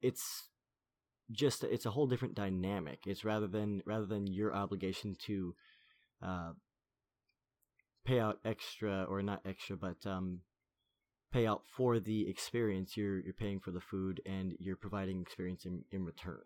it's 0.00 0.48
just 1.30 1.64
it's 1.64 1.86
a 1.86 1.90
whole 1.90 2.06
different 2.06 2.34
dynamic. 2.34 3.00
It's 3.06 3.24
rather 3.24 3.46
than 3.46 3.82
rather 3.86 4.06
than 4.06 4.26
your 4.26 4.54
obligation 4.54 5.16
to 5.26 5.54
uh, 6.22 6.52
pay 8.04 8.20
out 8.20 8.38
extra 8.44 9.04
or 9.04 9.22
not 9.22 9.40
extra, 9.44 9.76
but 9.76 10.04
um, 10.06 10.40
pay 11.32 11.46
out 11.46 11.62
for 11.64 11.98
the 11.98 12.28
experience. 12.28 12.96
You're 12.96 13.20
you're 13.20 13.32
paying 13.32 13.60
for 13.60 13.70
the 13.70 13.80
food 13.80 14.20
and 14.26 14.54
you're 14.58 14.76
providing 14.76 15.20
experience 15.20 15.64
in, 15.64 15.84
in 15.90 16.04
return. 16.04 16.42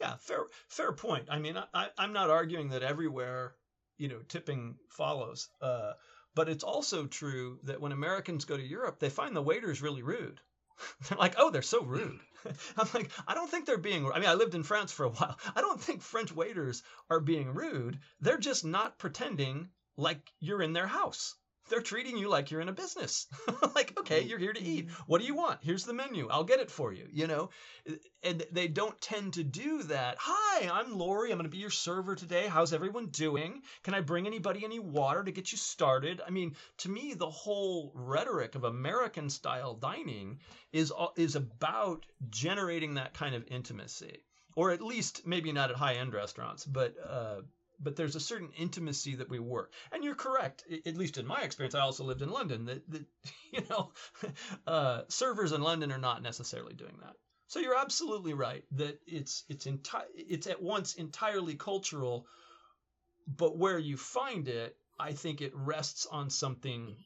Yeah, 0.00 0.16
fair 0.18 0.44
fair 0.68 0.92
point. 0.92 1.26
I 1.30 1.38
mean, 1.38 1.56
I, 1.74 1.88
I'm 1.98 2.12
not 2.12 2.30
arguing 2.30 2.70
that 2.70 2.82
everywhere 2.82 3.54
you 3.98 4.08
know 4.08 4.20
tipping 4.28 4.76
follows. 4.88 5.48
Uh, 5.60 5.92
but 6.34 6.48
it's 6.48 6.64
also 6.64 7.06
true 7.06 7.58
that 7.64 7.80
when 7.80 7.92
Americans 7.92 8.44
go 8.44 8.56
to 8.56 8.62
Europe, 8.62 8.98
they 8.98 9.10
find 9.10 9.34
the 9.34 9.42
waiters 9.42 9.82
really 9.82 10.02
rude. 10.02 10.40
they're 11.08 11.18
like, 11.18 11.34
oh, 11.36 11.50
they're 11.50 11.62
so 11.62 11.82
rude. 11.82 12.20
I'm 12.76 12.88
like, 12.94 13.10
I 13.26 13.34
don't 13.34 13.50
think 13.50 13.66
they're 13.66 13.78
being. 13.78 14.10
I 14.10 14.18
mean, 14.18 14.28
I 14.28 14.34
lived 14.34 14.54
in 14.54 14.62
France 14.62 14.92
for 14.92 15.04
a 15.04 15.10
while. 15.10 15.38
I 15.54 15.60
don't 15.60 15.80
think 15.80 16.02
French 16.02 16.32
waiters 16.32 16.82
are 17.10 17.20
being 17.20 17.52
rude. 17.52 17.98
They're 18.20 18.38
just 18.38 18.64
not 18.64 18.98
pretending 18.98 19.70
like 19.96 20.20
you're 20.38 20.62
in 20.62 20.72
their 20.72 20.86
house 20.86 21.34
they're 21.70 21.80
treating 21.80 22.18
you 22.18 22.28
like 22.28 22.50
you're 22.50 22.60
in 22.60 22.68
a 22.68 22.72
business. 22.72 23.26
like, 23.74 23.98
okay, 23.98 24.22
you're 24.22 24.38
here 24.38 24.52
to 24.52 24.62
eat. 24.62 24.88
Mm-hmm. 24.88 25.02
What 25.06 25.20
do 25.20 25.26
you 25.26 25.34
want? 25.34 25.60
Here's 25.62 25.84
the 25.84 25.94
menu. 25.94 26.28
I'll 26.28 26.44
get 26.44 26.60
it 26.60 26.70
for 26.70 26.92
you, 26.92 27.06
you 27.10 27.26
know? 27.26 27.50
And 28.22 28.44
they 28.52 28.68
don't 28.68 29.00
tend 29.00 29.34
to 29.34 29.44
do 29.44 29.84
that. 29.84 30.16
Hi, 30.18 30.68
I'm 30.68 30.98
Lori. 30.98 31.30
I'm 31.30 31.38
going 31.38 31.44
to 31.44 31.50
be 31.50 31.58
your 31.58 31.70
server 31.70 32.16
today. 32.16 32.48
How's 32.48 32.72
everyone 32.72 33.06
doing? 33.06 33.62
Can 33.84 33.94
I 33.94 34.00
bring 34.00 34.26
anybody 34.26 34.64
any 34.64 34.80
water 34.80 35.22
to 35.22 35.32
get 35.32 35.52
you 35.52 35.58
started? 35.58 36.20
I 36.26 36.30
mean, 36.30 36.56
to 36.78 36.88
me, 36.88 37.14
the 37.14 37.30
whole 37.30 37.92
rhetoric 37.94 38.56
of 38.56 38.64
American 38.64 39.30
style 39.30 39.74
dining 39.74 40.40
is 40.72 40.92
is 41.16 41.36
about 41.36 42.04
generating 42.28 42.94
that 42.94 43.14
kind 43.14 43.34
of 43.34 43.44
intimacy. 43.48 44.18
Or 44.56 44.72
at 44.72 44.82
least 44.82 45.26
maybe 45.26 45.52
not 45.52 45.70
at 45.70 45.76
high 45.76 45.94
end 45.94 46.12
restaurants, 46.12 46.64
but 46.64 46.96
uh, 47.08 47.42
but 47.80 47.96
there's 47.96 48.16
a 48.16 48.20
certain 48.20 48.50
intimacy 48.56 49.16
that 49.16 49.28
we 49.28 49.38
work. 49.38 49.72
And 49.92 50.04
you're 50.04 50.14
correct, 50.14 50.64
at 50.86 50.96
least 50.96 51.18
in 51.18 51.26
my 51.26 51.42
experience. 51.42 51.74
I 51.74 51.80
also 51.80 52.04
lived 52.04 52.22
in 52.22 52.30
London. 52.30 52.66
That, 52.66 52.90
that 52.90 53.04
you 53.52 53.62
know, 53.68 53.92
uh, 54.66 55.02
servers 55.08 55.52
in 55.52 55.62
London 55.62 55.92
are 55.92 55.98
not 55.98 56.22
necessarily 56.22 56.74
doing 56.74 56.98
that. 57.02 57.14
So 57.48 57.58
you're 57.58 57.78
absolutely 57.78 58.32
right 58.32 58.64
that 58.72 59.00
it's 59.06 59.44
it's 59.48 59.66
enti- 59.66 60.14
it's 60.14 60.46
at 60.46 60.62
once 60.62 60.94
entirely 60.94 61.56
cultural, 61.56 62.26
but 63.26 63.58
where 63.58 63.78
you 63.78 63.96
find 63.96 64.46
it, 64.46 64.76
I 64.98 65.12
think 65.12 65.40
it 65.40 65.52
rests 65.54 66.06
on 66.06 66.30
something 66.30 66.96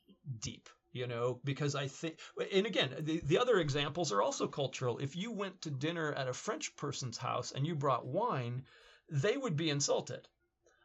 deep 0.40 0.68
you 0.92 1.06
know 1.06 1.40
because 1.44 1.74
i 1.74 1.86
think 1.86 2.18
and 2.52 2.66
again 2.66 2.88
the, 3.00 3.20
the 3.24 3.38
other 3.38 3.58
examples 3.58 4.10
are 4.10 4.22
also 4.22 4.46
cultural 4.46 4.98
if 4.98 5.16
you 5.16 5.32
went 5.32 5.60
to 5.60 5.70
dinner 5.70 6.12
at 6.12 6.28
a 6.28 6.32
french 6.32 6.74
person's 6.76 7.18
house 7.18 7.52
and 7.52 7.66
you 7.66 7.74
brought 7.74 8.06
wine 8.06 8.62
they 9.10 9.36
would 9.36 9.56
be 9.56 9.70
insulted. 9.70 10.26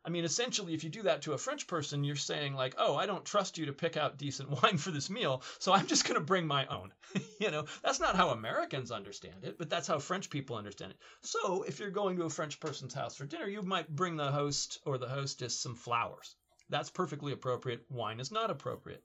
I 0.09 0.11
mean, 0.11 0.25
essentially, 0.25 0.73
if 0.73 0.83
you 0.83 0.89
do 0.89 1.03
that 1.03 1.21
to 1.21 1.33
a 1.33 1.37
French 1.37 1.67
person, 1.67 2.03
you're 2.03 2.15
saying, 2.15 2.55
like, 2.55 2.73
oh, 2.79 2.95
I 2.95 3.05
don't 3.05 3.23
trust 3.23 3.59
you 3.59 3.67
to 3.67 3.73
pick 3.73 3.95
out 3.95 4.17
decent 4.17 4.49
wine 4.63 4.79
for 4.79 4.89
this 4.89 5.07
meal, 5.07 5.43
so 5.59 5.71
I'm 5.71 5.85
just 5.85 6.03
going 6.03 6.15
to 6.15 6.25
bring 6.25 6.47
my 6.47 6.65
own. 6.65 6.91
you 7.39 7.51
know, 7.51 7.65
that's 7.83 7.99
not 7.99 8.15
how 8.15 8.29
Americans 8.29 8.89
understand 8.89 9.43
it, 9.43 9.59
but 9.59 9.69
that's 9.69 9.87
how 9.87 9.99
French 9.99 10.31
people 10.31 10.55
understand 10.55 10.93
it. 10.93 10.97
So 11.21 11.61
if 11.61 11.79
you're 11.79 11.91
going 11.91 12.17
to 12.17 12.23
a 12.23 12.29
French 12.31 12.59
person's 12.59 12.95
house 12.95 13.15
for 13.15 13.27
dinner, 13.27 13.45
you 13.45 13.61
might 13.61 13.87
bring 13.87 14.15
the 14.15 14.31
host 14.31 14.79
or 14.83 14.97
the 14.97 15.07
hostess 15.07 15.55
some 15.59 15.75
flowers. 15.75 16.35
That's 16.69 16.89
perfectly 16.89 17.31
appropriate. 17.31 17.85
Wine 17.91 18.19
is 18.19 18.31
not 18.31 18.49
appropriate. 18.49 19.03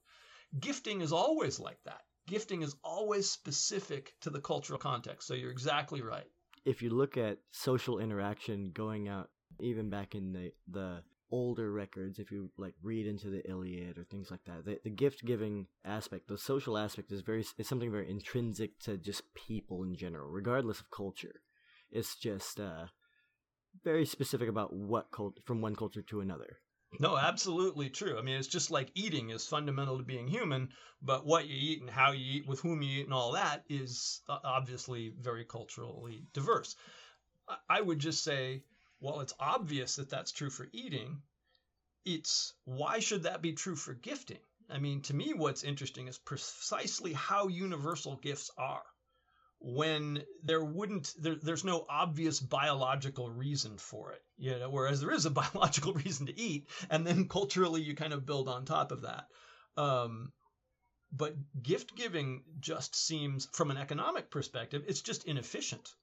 Gifting 0.59 1.03
is 1.03 1.13
always 1.13 1.61
like 1.61 1.85
that. 1.85 2.01
Gifting 2.27 2.63
is 2.63 2.77
always 2.83 3.31
specific 3.31 4.15
to 4.23 4.31
the 4.31 4.41
cultural 4.41 4.79
context. 4.79 5.29
So 5.29 5.35
you're 5.35 5.51
exactly 5.51 6.01
right. 6.01 6.31
If 6.65 6.81
you 6.81 6.89
look 6.89 7.19
at 7.19 7.41
social 7.51 7.99
interaction 7.99 8.71
going 8.71 9.07
out 9.07 9.29
even 9.61 9.91
back 9.91 10.15
in 10.15 10.33
the 10.33 10.53
the 10.69 11.03
older 11.31 11.73
records 11.73 12.19
if 12.19 12.31
you 12.31 12.51
like 12.57 12.75
read 12.83 13.07
into 13.07 13.29
the 13.29 13.49
iliad 13.51 13.99
or 13.99 14.05
things 14.05 14.31
like 14.31 14.45
that 14.45 14.65
the, 14.65 14.79
the 14.85 14.91
gift 14.91 15.25
giving 15.25 15.67
aspect 15.85 16.29
the 16.29 16.39
social 16.39 16.79
aspect 16.79 17.11
is 17.11 17.23
very 17.23 17.45
is 17.59 17.67
something 17.67 17.91
very 17.91 18.09
intrinsic 18.09 18.79
to 18.79 18.97
just 18.97 19.23
people 19.35 19.83
in 19.83 19.97
general 19.97 20.29
regardless 20.29 20.81
of 20.81 20.91
culture 20.91 21.41
it's 21.91 22.15
just 22.17 22.61
uh 22.61 22.85
very 23.83 24.07
specific 24.07 24.49
about 24.49 24.73
what 24.73 25.11
cult 25.11 25.39
from 25.45 25.61
one 25.61 25.75
culture 25.75 26.03
to 26.03 26.21
another 26.21 26.59
no, 27.01 27.17
absolutely 27.17 27.91
true. 27.91 28.19
I 28.19 28.23
mean, 28.23 28.37
it's 28.37 28.49
just 28.49 28.71
like 28.71 28.91
eating 28.95 29.31
is 29.31 29.47
fundamental 29.47 29.99
to 29.99 30.05
being 30.05 30.29
human, 30.29 30.69
but 31.03 31.27
what 31.27 31.49
you 31.49 31.57
eat 31.57 31.81
and 31.81 31.91
how 31.91 32.13
you 32.13 32.35
eat, 32.35 32.47
with 32.47 32.61
whom 32.61 32.83
you 32.83 33.01
eat, 33.01 33.05
and 33.05 33.13
all 33.13 33.33
that 33.33 33.65
is 33.69 34.23
uh, 34.29 34.39
obviously 34.45 35.13
very 35.19 35.45
culturally 35.45 36.25
diverse. 36.33 36.77
I 37.69 37.81
would 37.81 37.99
just 37.99 38.23
say 38.23 38.63
well, 39.01 39.21
it's 39.21 39.35
obvious 39.39 39.97
that 39.97 40.11
that's 40.11 40.33
true 40.33 40.51
for 40.51 40.69
eating. 40.73 41.23
It's 42.05 42.55
why 42.65 42.99
should 43.01 43.25
that 43.25 43.43
be 43.43 43.53
true 43.53 43.77
for 43.77 43.95
gifting? 43.95 44.41
I 44.71 44.79
mean, 44.79 45.03
to 45.03 45.15
me, 45.15 45.35
what's 45.35 45.65
interesting 45.65 46.09
is 46.09 46.19
precisely 46.19 47.13
how 47.13 47.49
universal 47.49 48.17
gifts 48.17 48.51
are. 48.57 48.83
When 49.61 50.23
there 50.43 50.65
wouldn't, 50.65 51.15
there, 51.19 51.37
there's 51.37 51.65
no 51.65 51.87
obvious 51.89 52.41
biological 52.41 53.31
reason 53.31 53.79
for 53.79 54.13
it, 54.13 54.23
you 54.37 54.59
know, 54.59 54.69
whereas 54.69 55.01
there 55.01 55.13
is 55.13 55.27
a 55.27 55.31
biological 55.43 55.95
reason 55.95 56.27
to 56.27 56.39
eat, 56.39 56.69
and 56.91 57.07
then 57.07 57.29
culturally 57.29 57.83
you 57.83 57.95
kind 57.95 58.13
of 58.13 58.27
build 58.27 58.49
on 58.49 58.65
top 58.65 58.93
of 58.93 59.03
that. 59.03 59.27
Um, 59.77 60.33
but 61.13 61.35
gift 61.63 61.95
giving 61.95 62.43
just 62.61 62.95
seems, 62.97 63.47
from 63.53 63.71
an 63.71 63.77
economic 63.77 64.31
perspective, 64.31 64.85
it's 64.89 65.03
just 65.03 65.25
inefficient. 65.25 65.95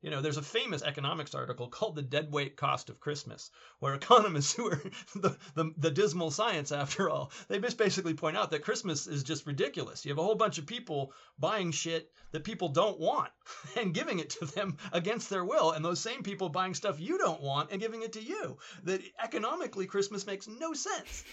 You 0.00 0.10
know, 0.10 0.20
there's 0.20 0.36
a 0.36 0.42
famous 0.42 0.82
economics 0.82 1.34
article 1.34 1.66
called 1.70 1.96
The 1.96 2.02
Deadweight 2.02 2.56
Cost 2.56 2.88
of 2.88 3.00
Christmas, 3.00 3.50
where 3.80 3.94
economists 3.94 4.52
who 4.54 4.70
are 4.70 4.80
the, 5.16 5.36
the, 5.56 5.74
the, 5.76 5.90
dismal 5.90 6.30
science 6.30 6.70
after 6.70 7.10
all, 7.10 7.32
they 7.48 7.58
just 7.58 7.78
basically 7.78 8.14
point 8.14 8.36
out 8.36 8.52
that 8.52 8.62
Christmas 8.62 9.08
is 9.08 9.24
just 9.24 9.44
ridiculous. 9.44 10.04
You 10.04 10.12
have 10.12 10.18
a 10.18 10.22
whole 10.22 10.36
bunch 10.36 10.58
of 10.58 10.66
people 10.66 11.12
buying 11.36 11.72
shit 11.72 12.12
that 12.30 12.44
people 12.44 12.68
don't 12.68 13.00
want 13.00 13.32
and 13.76 13.92
giving 13.92 14.20
it 14.20 14.30
to 14.30 14.44
them 14.46 14.76
against 14.92 15.30
their 15.30 15.44
will, 15.44 15.72
and 15.72 15.84
those 15.84 15.98
same 15.98 16.22
people 16.22 16.48
buying 16.48 16.74
stuff 16.74 17.00
you 17.00 17.18
don't 17.18 17.42
want 17.42 17.72
and 17.72 17.80
giving 17.80 18.02
it 18.02 18.12
to 18.12 18.22
you. 18.22 18.58
That 18.84 19.02
economically, 19.20 19.86
Christmas 19.86 20.28
makes 20.28 20.46
no 20.46 20.74
sense. 20.74 21.24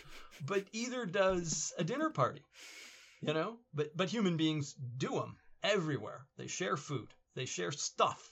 But 0.44 0.66
either 0.72 1.06
does 1.06 1.72
a 1.78 1.84
dinner 1.84 2.10
party, 2.10 2.44
you 3.22 3.34
know? 3.36 3.58
But, 3.76 3.96
but 3.96 4.10
human 4.10 4.38
beings 4.38 4.74
do 4.98 5.12
them 5.12 5.38
everywhere. 5.62 6.26
They 6.38 6.48
share 6.48 6.78
food, 6.78 7.14
they 7.36 7.46
share 7.46 7.72
stuff 7.72 8.32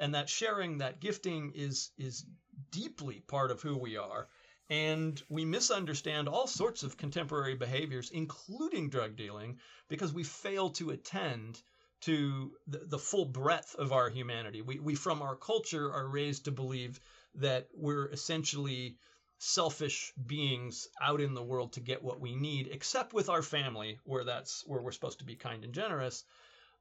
and 0.00 0.14
that 0.14 0.28
sharing 0.28 0.78
that 0.78 0.98
gifting 0.98 1.52
is 1.54 1.92
is 1.98 2.24
deeply 2.70 3.20
part 3.28 3.50
of 3.50 3.62
who 3.62 3.76
we 3.76 3.96
are. 3.96 4.26
And 4.68 5.20
we 5.28 5.44
misunderstand 5.44 6.28
all 6.28 6.46
sorts 6.46 6.82
of 6.82 6.96
contemporary 6.96 7.54
behaviors 7.54 8.10
including 8.10 8.88
drug 8.88 9.16
dealing 9.16 9.58
because 9.88 10.12
we 10.12 10.24
fail 10.24 10.70
to 10.70 10.90
attend 10.90 11.60
to 12.02 12.52
the, 12.66 12.78
the 12.78 12.98
full 12.98 13.26
breadth 13.26 13.74
of 13.74 13.92
our 13.92 14.08
humanity. 14.08 14.62
We, 14.62 14.78
we 14.78 14.94
from 14.94 15.20
our 15.20 15.36
culture 15.36 15.92
are 15.92 16.08
raised 16.08 16.46
to 16.46 16.50
believe 16.50 16.98
that 17.34 17.68
we're 17.74 18.06
essentially 18.06 18.96
selfish 19.38 20.12
beings 20.26 20.88
out 21.00 21.20
in 21.20 21.34
the 21.34 21.42
world 21.42 21.74
to 21.74 21.80
get 21.80 22.02
what 22.02 22.20
we 22.20 22.34
need 22.34 22.68
except 22.70 23.12
with 23.12 23.28
our 23.28 23.42
family 23.42 23.98
where 24.04 24.24
that's 24.24 24.64
where 24.66 24.80
we're 24.80 24.92
supposed 24.92 25.18
to 25.18 25.24
be 25.24 25.36
kind 25.36 25.64
and 25.64 25.74
generous. 25.74 26.24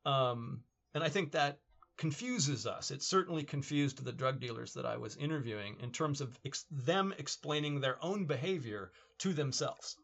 Um, 0.06 0.62
and 0.94 1.04
i 1.04 1.10
think 1.10 1.32
that 1.32 1.60
confuses 2.00 2.66
us. 2.66 2.92
It 2.92 3.04
certainly 3.04 3.44
confused 3.44 4.04
the 4.04 4.14
drug 4.14 4.40
dealers 4.40 4.74
that 4.74 4.86
I 4.86 4.96
was 4.96 5.18
interviewing 5.18 5.76
in 5.84 5.92
terms 5.92 6.22
of 6.22 6.40
ex- 6.46 6.66
them 6.72 7.14
explaining 7.20 7.82
their 7.82 7.98
own 8.02 8.26
behavior 8.26 8.92
to 9.20 9.34
themselves. 9.34 9.98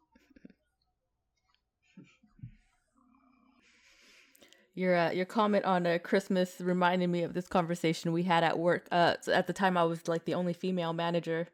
Your 4.74 4.94
uh, 4.94 5.10
your 5.10 5.24
comment 5.24 5.64
on 5.64 5.86
uh, 5.86 5.98
Christmas 6.02 6.60
reminded 6.60 7.08
me 7.08 7.22
of 7.22 7.32
this 7.32 7.48
conversation 7.48 8.12
we 8.12 8.24
had 8.24 8.44
at 8.44 8.58
work. 8.58 8.86
Uh, 8.92 9.14
so 9.22 9.32
at 9.32 9.46
the 9.46 9.54
time, 9.54 9.78
I 9.78 9.84
was 9.84 10.06
like 10.06 10.26
the 10.26 10.34
only 10.34 10.52
female 10.52 10.92
manager, 10.92 11.48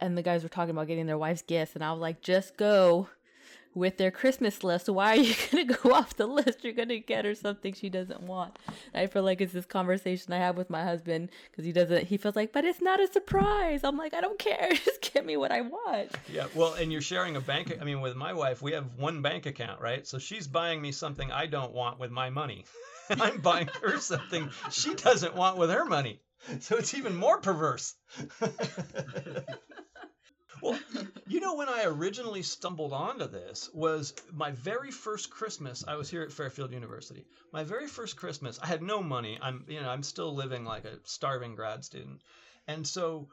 and 0.00 0.16
the 0.16 0.22
guys 0.22 0.42
were 0.42 0.48
talking 0.48 0.70
about 0.70 0.86
getting 0.86 1.04
their 1.04 1.18
wives 1.18 1.42
gifts, 1.42 1.74
and 1.74 1.84
I 1.84 1.92
was 1.92 2.00
like, 2.00 2.22
"Just 2.22 2.56
go 2.56 3.10
with 3.74 3.96
their 3.96 4.10
Christmas 4.10 4.64
list. 4.64 4.88
Why 4.88 5.16
are 5.16 5.20
you 5.20 5.34
going 5.52 5.68
to 5.68 5.74
go 5.74 5.92
off 5.92 6.16
the 6.16 6.26
list? 6.26 6.64
You're 6.64 6.72
going 6.72 6.88
to 6.88 6.98
get 6.98 7.24
her 7.24 7.34
something 7.34 7.72
she 7.72 7.88
doesn't 7.88 8.22
want. 8.22 8.58
I 8.94 9.06
feel 9.06 9.22
like 9.22 9.40
it's 9.40 9.52
this 9.52 9.66
conversation 9.66 10.32
I 10.32 10.38
have 10.38 10.56
with 10.56 10.70
my 10.70 10.84
husband 10.84 11.30
because 11.50 11.64
he 11.64 11.72
doesn't, 11.72 12.06
he 12.06 12.16
feels 12.16 12.36
like, 12.36 12.52
but 12.52 12.64
it's 12.64 12.80
not 12.80 13.00
a 13.00 13.06
surprise. 13.12 13.80
I'm 13.84 13.96
like, 13.96 14.14
I 14.14 14.20
don't 14.20 14.38
care. 14.38 14.68
Just 14.84 15.12
get 15.12 15.24
me 15.24 15.36
what 15.36 15.52
I 15.52 15.62
want. 15.62 16.12
Yeah. 16.32 16.46
Well, 16.54 16.74
and 16.74 16.92
you're 16.92 17.00
sharing 17.00 17.36
a 17.36 17.40
bank. 17.40 17.76
I 17.80 17.84
mean, 17.84 18.00
with 18.00 18.16
my 18.16 18.32
wife, 18.32 18.62
we 18.62 18.72
have 18.72 18.86
one 18.96 19.22
bank 19.22 19.46
account, 19.46 19.80
right? 19.80 20.06
So 20.06 20.18
she's 20.18 20.46
buying 20.46 20.80
me 20.80 20.92
something 20.92 21.30
I 21.30 21.46
don't 21.46 21.72
want 21.72 21.98
with 21.98 22.10
my 22.10 22.30
money. 22.30 22.64
I'm 23.10 23.40
buying 23.40 23.68
her 23.82 23.98
something 23.98 24.50
she 24.70 24.94
doesn't 24.94 25.34
want 25.34 25.56
with 25.56 25.70
her 25.70 25.84
money. 25.84 26.20
So 26.60 26.76
it's 26.76 26.94
even 26.94 27.16
more 27.16 27.40
perverse. 27.40 27.94
Well, 30.62 30.78
you 31.26 31.40
know, 31.40 31.54
when 31.54 31.68
I 31.68 31.84
originally 31.84 32.42
stumbled 32.42 32.92
onto 32.92 33.26
this 33.26 33.70
was 33.72 34.14
my 34.32 34.50
very 34.50 34.90
first 34.90 35.30
Christmas. 35.30 35.84
I 35.86 35.96
was 35.96 36.10
here 36.10 36.22
at 36.22 36.32
Fairfield 36.32 36.72
University. 36.72 37.24
My 37.52 37.64
very 37.64 37.86
first 37.86 38.16
Christmas, 38.16 38.58
I 38.62 38.66
had 38.66 38.82
no 38.82 39.02
money. 39.02 39.38
I'm, 39.40 39.64
you 39.68 39.80
know, 39.80 39.88
I'm 39.88 40.02
still 40.02 40.34
living 40.34 40.64
like 40.64 40.84
a 40.84 40.98
starving 41.04 41.54
grad 41.54 41.84
student, 41.84 42.20
and 42.66 42.86
so 42.86 43.28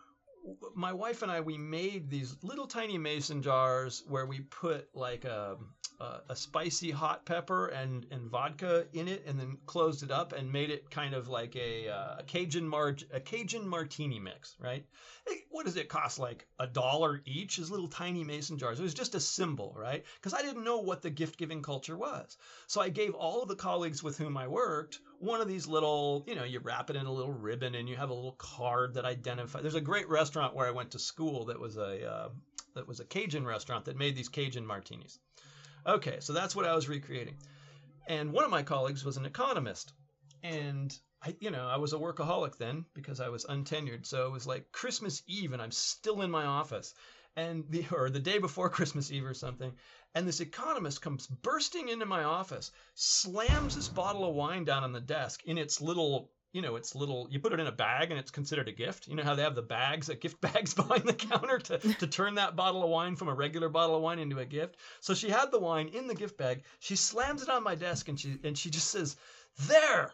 my 0.75 0.93
wife 0.93 1.21
and 1.21 1.31
I 1.31 1.41
we 1.41 1.57
made 1.57 2.09
these 2.09 2.35
little 2.43 2.67
tiny 2.67 2.97
mason 2.97 3.41
jars 3.41 4.03
where 4.07 4.25
we 4.25 4.41
put 4.41 4.87
like 4.95 5.25
a 5.25 5.57
a, 5.99 6.21
a 6.29 6.35
spicy 6.35 6.91
hot 6.91 7.25
pepper 7.25 7.67
and 7.67 8.05
and 8.11 8.29
vodka 8.29 8.85
in 8.93 9.07
it, 9.07 9.23
and 9.25 9.39
then 9.39 9.57
closed 9.65 10.03
it 10.03 10.11
up 10.11 10.33
and 10.33 10.51
made 10.51 10.69
it 10.69 10.89
kind 10.89 11.13
of 11.13 11.27
like 11.27 11.55
a, 11.55 11.89
uh, 11.89 12.17
a 12.19 12.23
Cajun 12.23 12.67
mar- 12.67 12.97
a 13.13 13.19
Cajun 13.19 13.67
martini 13.67 14.19
mix, 14.19 14.55
right? 14.59 14.85
What 15.49 15.65
does 15.65 15.77
it 15.77 15.89
cost? 15.89 16.19
Like 16.19 16.47
a 16.59 16.67
dollar 16.67 17.21
each? 17.25 17.59
Is 17.59 17.71
little 17.71 17.87
tiny 17.87 18.23
mason 18.23 18.57
jars. 18.57 18.79
It 18.79 18.83
was 18.83 18.93
just 18.93 19.15
a 19.15 19.19
symbol, 19.19 19.75
right? 19.77 20.03
Because 20.15 20.33
I 20.33 20.41
didn't 20.41 20.63
know 20.63 20.79
what 20.79 21.01
the 21.01 21.09
gift 21.09 21.37
giving 21.37 21.61
culture 21.61 21.97
was, 21.97 22.37
so 22.67 22.81
I 22.81 22.89
gave 22.89 23.13
all 23.13 23.41
of 23.41 23.47
the 23.47 23.55
colleagues 23.55 24.03
with 24.03 24.17
whom 24.17 24.37
I 24.37 24.47
worked 24.47 24.99
one 25.19 25.41
of 25.41 25.47
these 25.47 25.67
little, 25.67 26.23
you 26.27 26.35
know, 26.35 26.43
you 26.43 26.59
wrap 26.59 26.89
it 26.89 26.95
in 26.95 27.05
a 27.05 27.11
little 27.11 27.33
ribbon 27.33 27.75
and 27.75 27.87
you 27.89 27.95
have 27.95 28.09
a 28.09 28.13
little 28.13 28.33
card 28.33 28.93
that 28.95 29.05
identifies. 29.05 29.61
There's 29.61 29.75
a 29.75 29.81
great 29.81 30.09
restaurant 30.09 30.55
where 30.55 30.67
I 30.67 30.71
went 30.71 30.91
to 30.91 30.99
school 30.99 31.45
that 31.45 31.59
was 31.59 31.77
a 31.77 32.09
uh, 32.09 32.29
that 32.75 32.87
was 32.87 32.99
a 32.99 33.05
Cajun 33.05 33.45
restaurant 33.45 33.85
that 33.85 33.97
made 33.97 34.15
these 34.15 34.29
Cajun 34.29 34.65
martinis. 34.65 35.19
Okay, 35.87 36.17
so 36.19 36.33
that's 36.33 36.55
what 36.55 36.65
I 36.65 36.75
was 36.75 36.89
recreating. 36.89 37.35
And 38.07 38.31
one 38.31 38.43
of 38.43 38.51
my 38.51 38.63
colleagues 38.63 39.05
was 39.05 39.17
an 39.17 39.25
economist. 39.25 39.93
And 40.43 40.95
I, 41.23 41.35
you 41.39 41.51
know, 41.51 41.67
I 41.67 41.77
was 41.77 41.93
a 41.93 41.97
workaholic 41.97 42.57
then 42.57 42.85
because 42.93 43.19
I 43.19 43.29
was 43.29 43.45
untenured. 43.45 44.05
So 44.05 44.27
it 44.27 44.31
was 44.31 44.47
like 44.47 44.71
Christmas 44.71 45.21
Eve 45.27 45.53
and 45.53 45.61
I'm 45.61 45.71
still 45.71 46.21
in 46.21 46.31
my 46.31 46.45
office. 46.45 46.93
And 47.35 47.65
the 47.69 47.85
or 47.91 48.09
the 48.09 48.19
day 48.19 48.37
before 48.37 48.69
Christmas 48.69 49.11
Eve 49.11 49.25
or 49.25 49.33
something, 49.33 49.73
and 50.13 50.27
this 50.27 50.39
economist 50.39 51.01
comes 51.01 51.27
bursting 51.27 51.89
into 51.89 52.05
my 52.05 52.23
office, 52.23 52.71
slams 52.93 53.75
this 53.75 53.89
bottle 53.89 54.27
of 54.27 54.35
wine 54.35 54.63
down 54.63 54.83
on 54.83 54.93
the 54.93 55.01
desk 55.01 55.43
in 55.45 55.57
its 55.57 55.81
little 55.81 56.31
you 56.55 56.61
know, 56.61 56.77
it's 56.77 56.95
little, 56.95 57.27
you 57.29 57.37
put 57.37 57.51
it 57.51 57.59
in 57.59 57.67
a 57.67 57.71
bag 57.71 58.11
and 58.11 58.19
it's 58.19 58.31
considered 58.31 58.69
a 58.69 58.71
gift. 58.71 59.09
You 59.09 59.15
know 59.17 59.23
how 59.23 59.35
they 59.35 59.43
have 59.43 59.55
the 59.55 59.61
bags, 59.61 60.07
the 60.07 60.15
gift 60.15 60.39
bags 60.53 60.73
behind 60.73 61.03
the 61.03 61.13
counter 61.13 61.59
to, 61.59 61.77
to 61.77 62.07
turn 62.07 62.35
that 62.35 62.55
bottle 62.55 62.81
of 62.81 62.89
wine 62.89 63.17
from 63.17 63.27
a 63.27 63.33
regular 63.33 63.67
bottle 63.67 63.97
of 63.97 64.01
wine 64.01 64.19
into 64.19 64.39
a 64.39 64.45
gift. 64.45 64.77
So 65.01 65.13
she 65.13 65.29
had 65.29 65.51
the 65.51 65.59
wine 65.59 65.89
in 65.89 66.07
the 66.07 66.15
gift 66.15 66.37
bag. 66.37 66.63
She 66.79 66.95
slams 66.95 67.43
it 67.43 67.49
on 67.49 67.61
my 67.61 67.75
desk 67.75 68.07
and 68.07 68.17
she, 68.17 68.39
and 68.45 68.57
she 68.57 68.69
just 68.69 68.89
says, 68.89 69.17
There, 69.67 70.13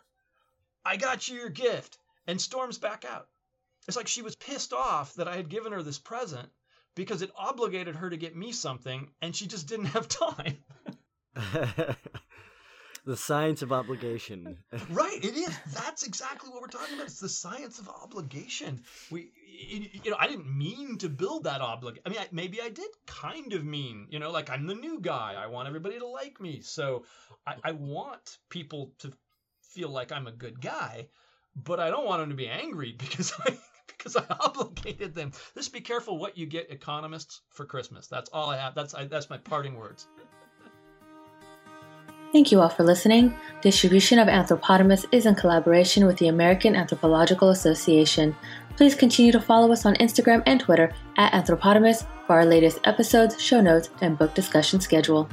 I 0.83 0.97
got 0.97 1.27
you 1.29 1.37
your 1.37 1.49
gift, 1.49 1.99
and 2.25 2.41
storms 2.41 2.79
back 2.79 3.05
out. 3.05 3.27
It's 3.87 3.95
like 3.97 4.07
she 4.07 4.23
was 4.23 4.35
pissed 4.35 4.73
off 4.73 5.13
that 5.15 5.27
I 5.27 5.35
had 5.35 5.47
given 5.47 5.73
her 5.73 5.83
this 5.83 5.99
present 5.99 6.49
because 6.95 7.21
it 7.21 7.29
obligated 7.37 7.95
her 7.95 8.09
to 8.09 8.17
get 8.17 8.35
me 8.35 8.51
something 8.51 9.11
and 9.21 9.35
she 9.35 9.45
just 9.45 9.67
didn't 9.67 9.85
have 9.85 10.07
time. 10.07 10.57
the 13.05 13.17
science 13.17 13.61
of 13.61 13.71
obligation. 13.71 14.57
right, 14.89 15.23
it 15.23 15.35
is. 15.35 15.57
That's 15.73 16.03
exactly 16.05 16.49
what 16.49 16.61
we're 16.61 16.67
talking 16.67 16.95
about. 16.95 17.07
It's 17.07 17.19
the 17.19 17.29
science 17.29 17.79
of 17.79 17.89
obligation. 17.89 18.83
We, 19.09 19.31
you 19.45 20.11
know, 20.11 20.17
I 20.19 20.27
didn't 20.27 20.55
mean 20.55 20.97
to 20.99 21.09
build 21.09 21.45
that 21.45 21.61
obligation. 21.61 22.03
I 22.05 22.09
mean, 22.09 22.19
I, 22.19 22.27
maybe 22.31 22.61
I 22.61 22.69
did 22.69 22.89
kind 23.05 23.53
of 23.53 23.65
mean, 23.65 24.07
you 24.09 24.19
know, 24.19 24.31
like 24.31 24.49
I'm 24.49 24.67
the 24.67 24.75
new 24.75 24.99
guy. 24.99 25.35
I 25.37 25.47
want 25.47 25.67
everybody 25.67 25.99
to 25.99 26.07
like 26.07 26.39
me, 26.39 26.61
so 26.61 27.05
I, 27.47 27.55
I 27.63 27.71
want 27.71 28.37
people 28.49 28.93
to 28.99 29.11
feel 29.61 29.89
like 29.89 30.11
I'm 30.11 30.27
a 30.27 30.31
good 30.31 30.61
guy, 30.61 31.07
but 31.55 31.79
I 31.79 31.89
don't 31.89 32.05
want 32.05 32.21
them 32.21 32.29
to 32.29 32.35
be 32.35 32.47
angry 32.47 32.95
because 32.97 33.33
I 33.39 33.57
because 33.87 34.15
I 34.15 34.25
obligated 34.39 35.13
them. 35.13 35.31
Just 35.55 35.73
be 35.73 35.81
careful 35.81 36.17
what 36.17 36.37
you 36.37 36.45
get 36.45 36.71
economists 36.71 37.41
for 37.49 37.65
Christmas. 37.65 38.07
That's 38.07 38.29
all 38.31 38.49
I 38.49 38.57
have. 38.57 38.75
That's 38.75 38.93
I, 38.93 39.05
that's 39.05 39.29
my 39.29 39.37
parting 39.37 39.75
words. 39.75 40.07
Thank 42.31 42.49
you 42.49 42.61
all 42.61 42.69
for 42.69 42.83
listening. 42.83 43.35
Distribution 43.61 44.17
of 44.17 44.29
Anthropotamus 44.29 45.05
is 45.11 45.25
in 45.25 45.35
collaboration 45.35 46.05
with 46.05 46.17
the 46.17 46.29
American 46.29 46.77
Anthropological 46.77 47.49
Association. 47.49 48.33
Please 48.77 48.95
continue 48.95 49.33
to 49.33 49.41
follow 49.41 49.69
us 49.73 49.85
on 49.85 49.95
Instagram 49.95 50.41
and 50.45 50.57
Twitter 50.57 50.93
at 51.17 51.33
Anthropotamus 51.33 52.05
for 52.25 52.37
our 52.37 52.45
latest 52.45 52.79
episodes, 52.85 53.41
show 53.41 53.59
notes, 53.59 53.89
and 53.99 54.17
book 54.17 54.33
discussion 54.33 54.79
schedule. 54.79 55.27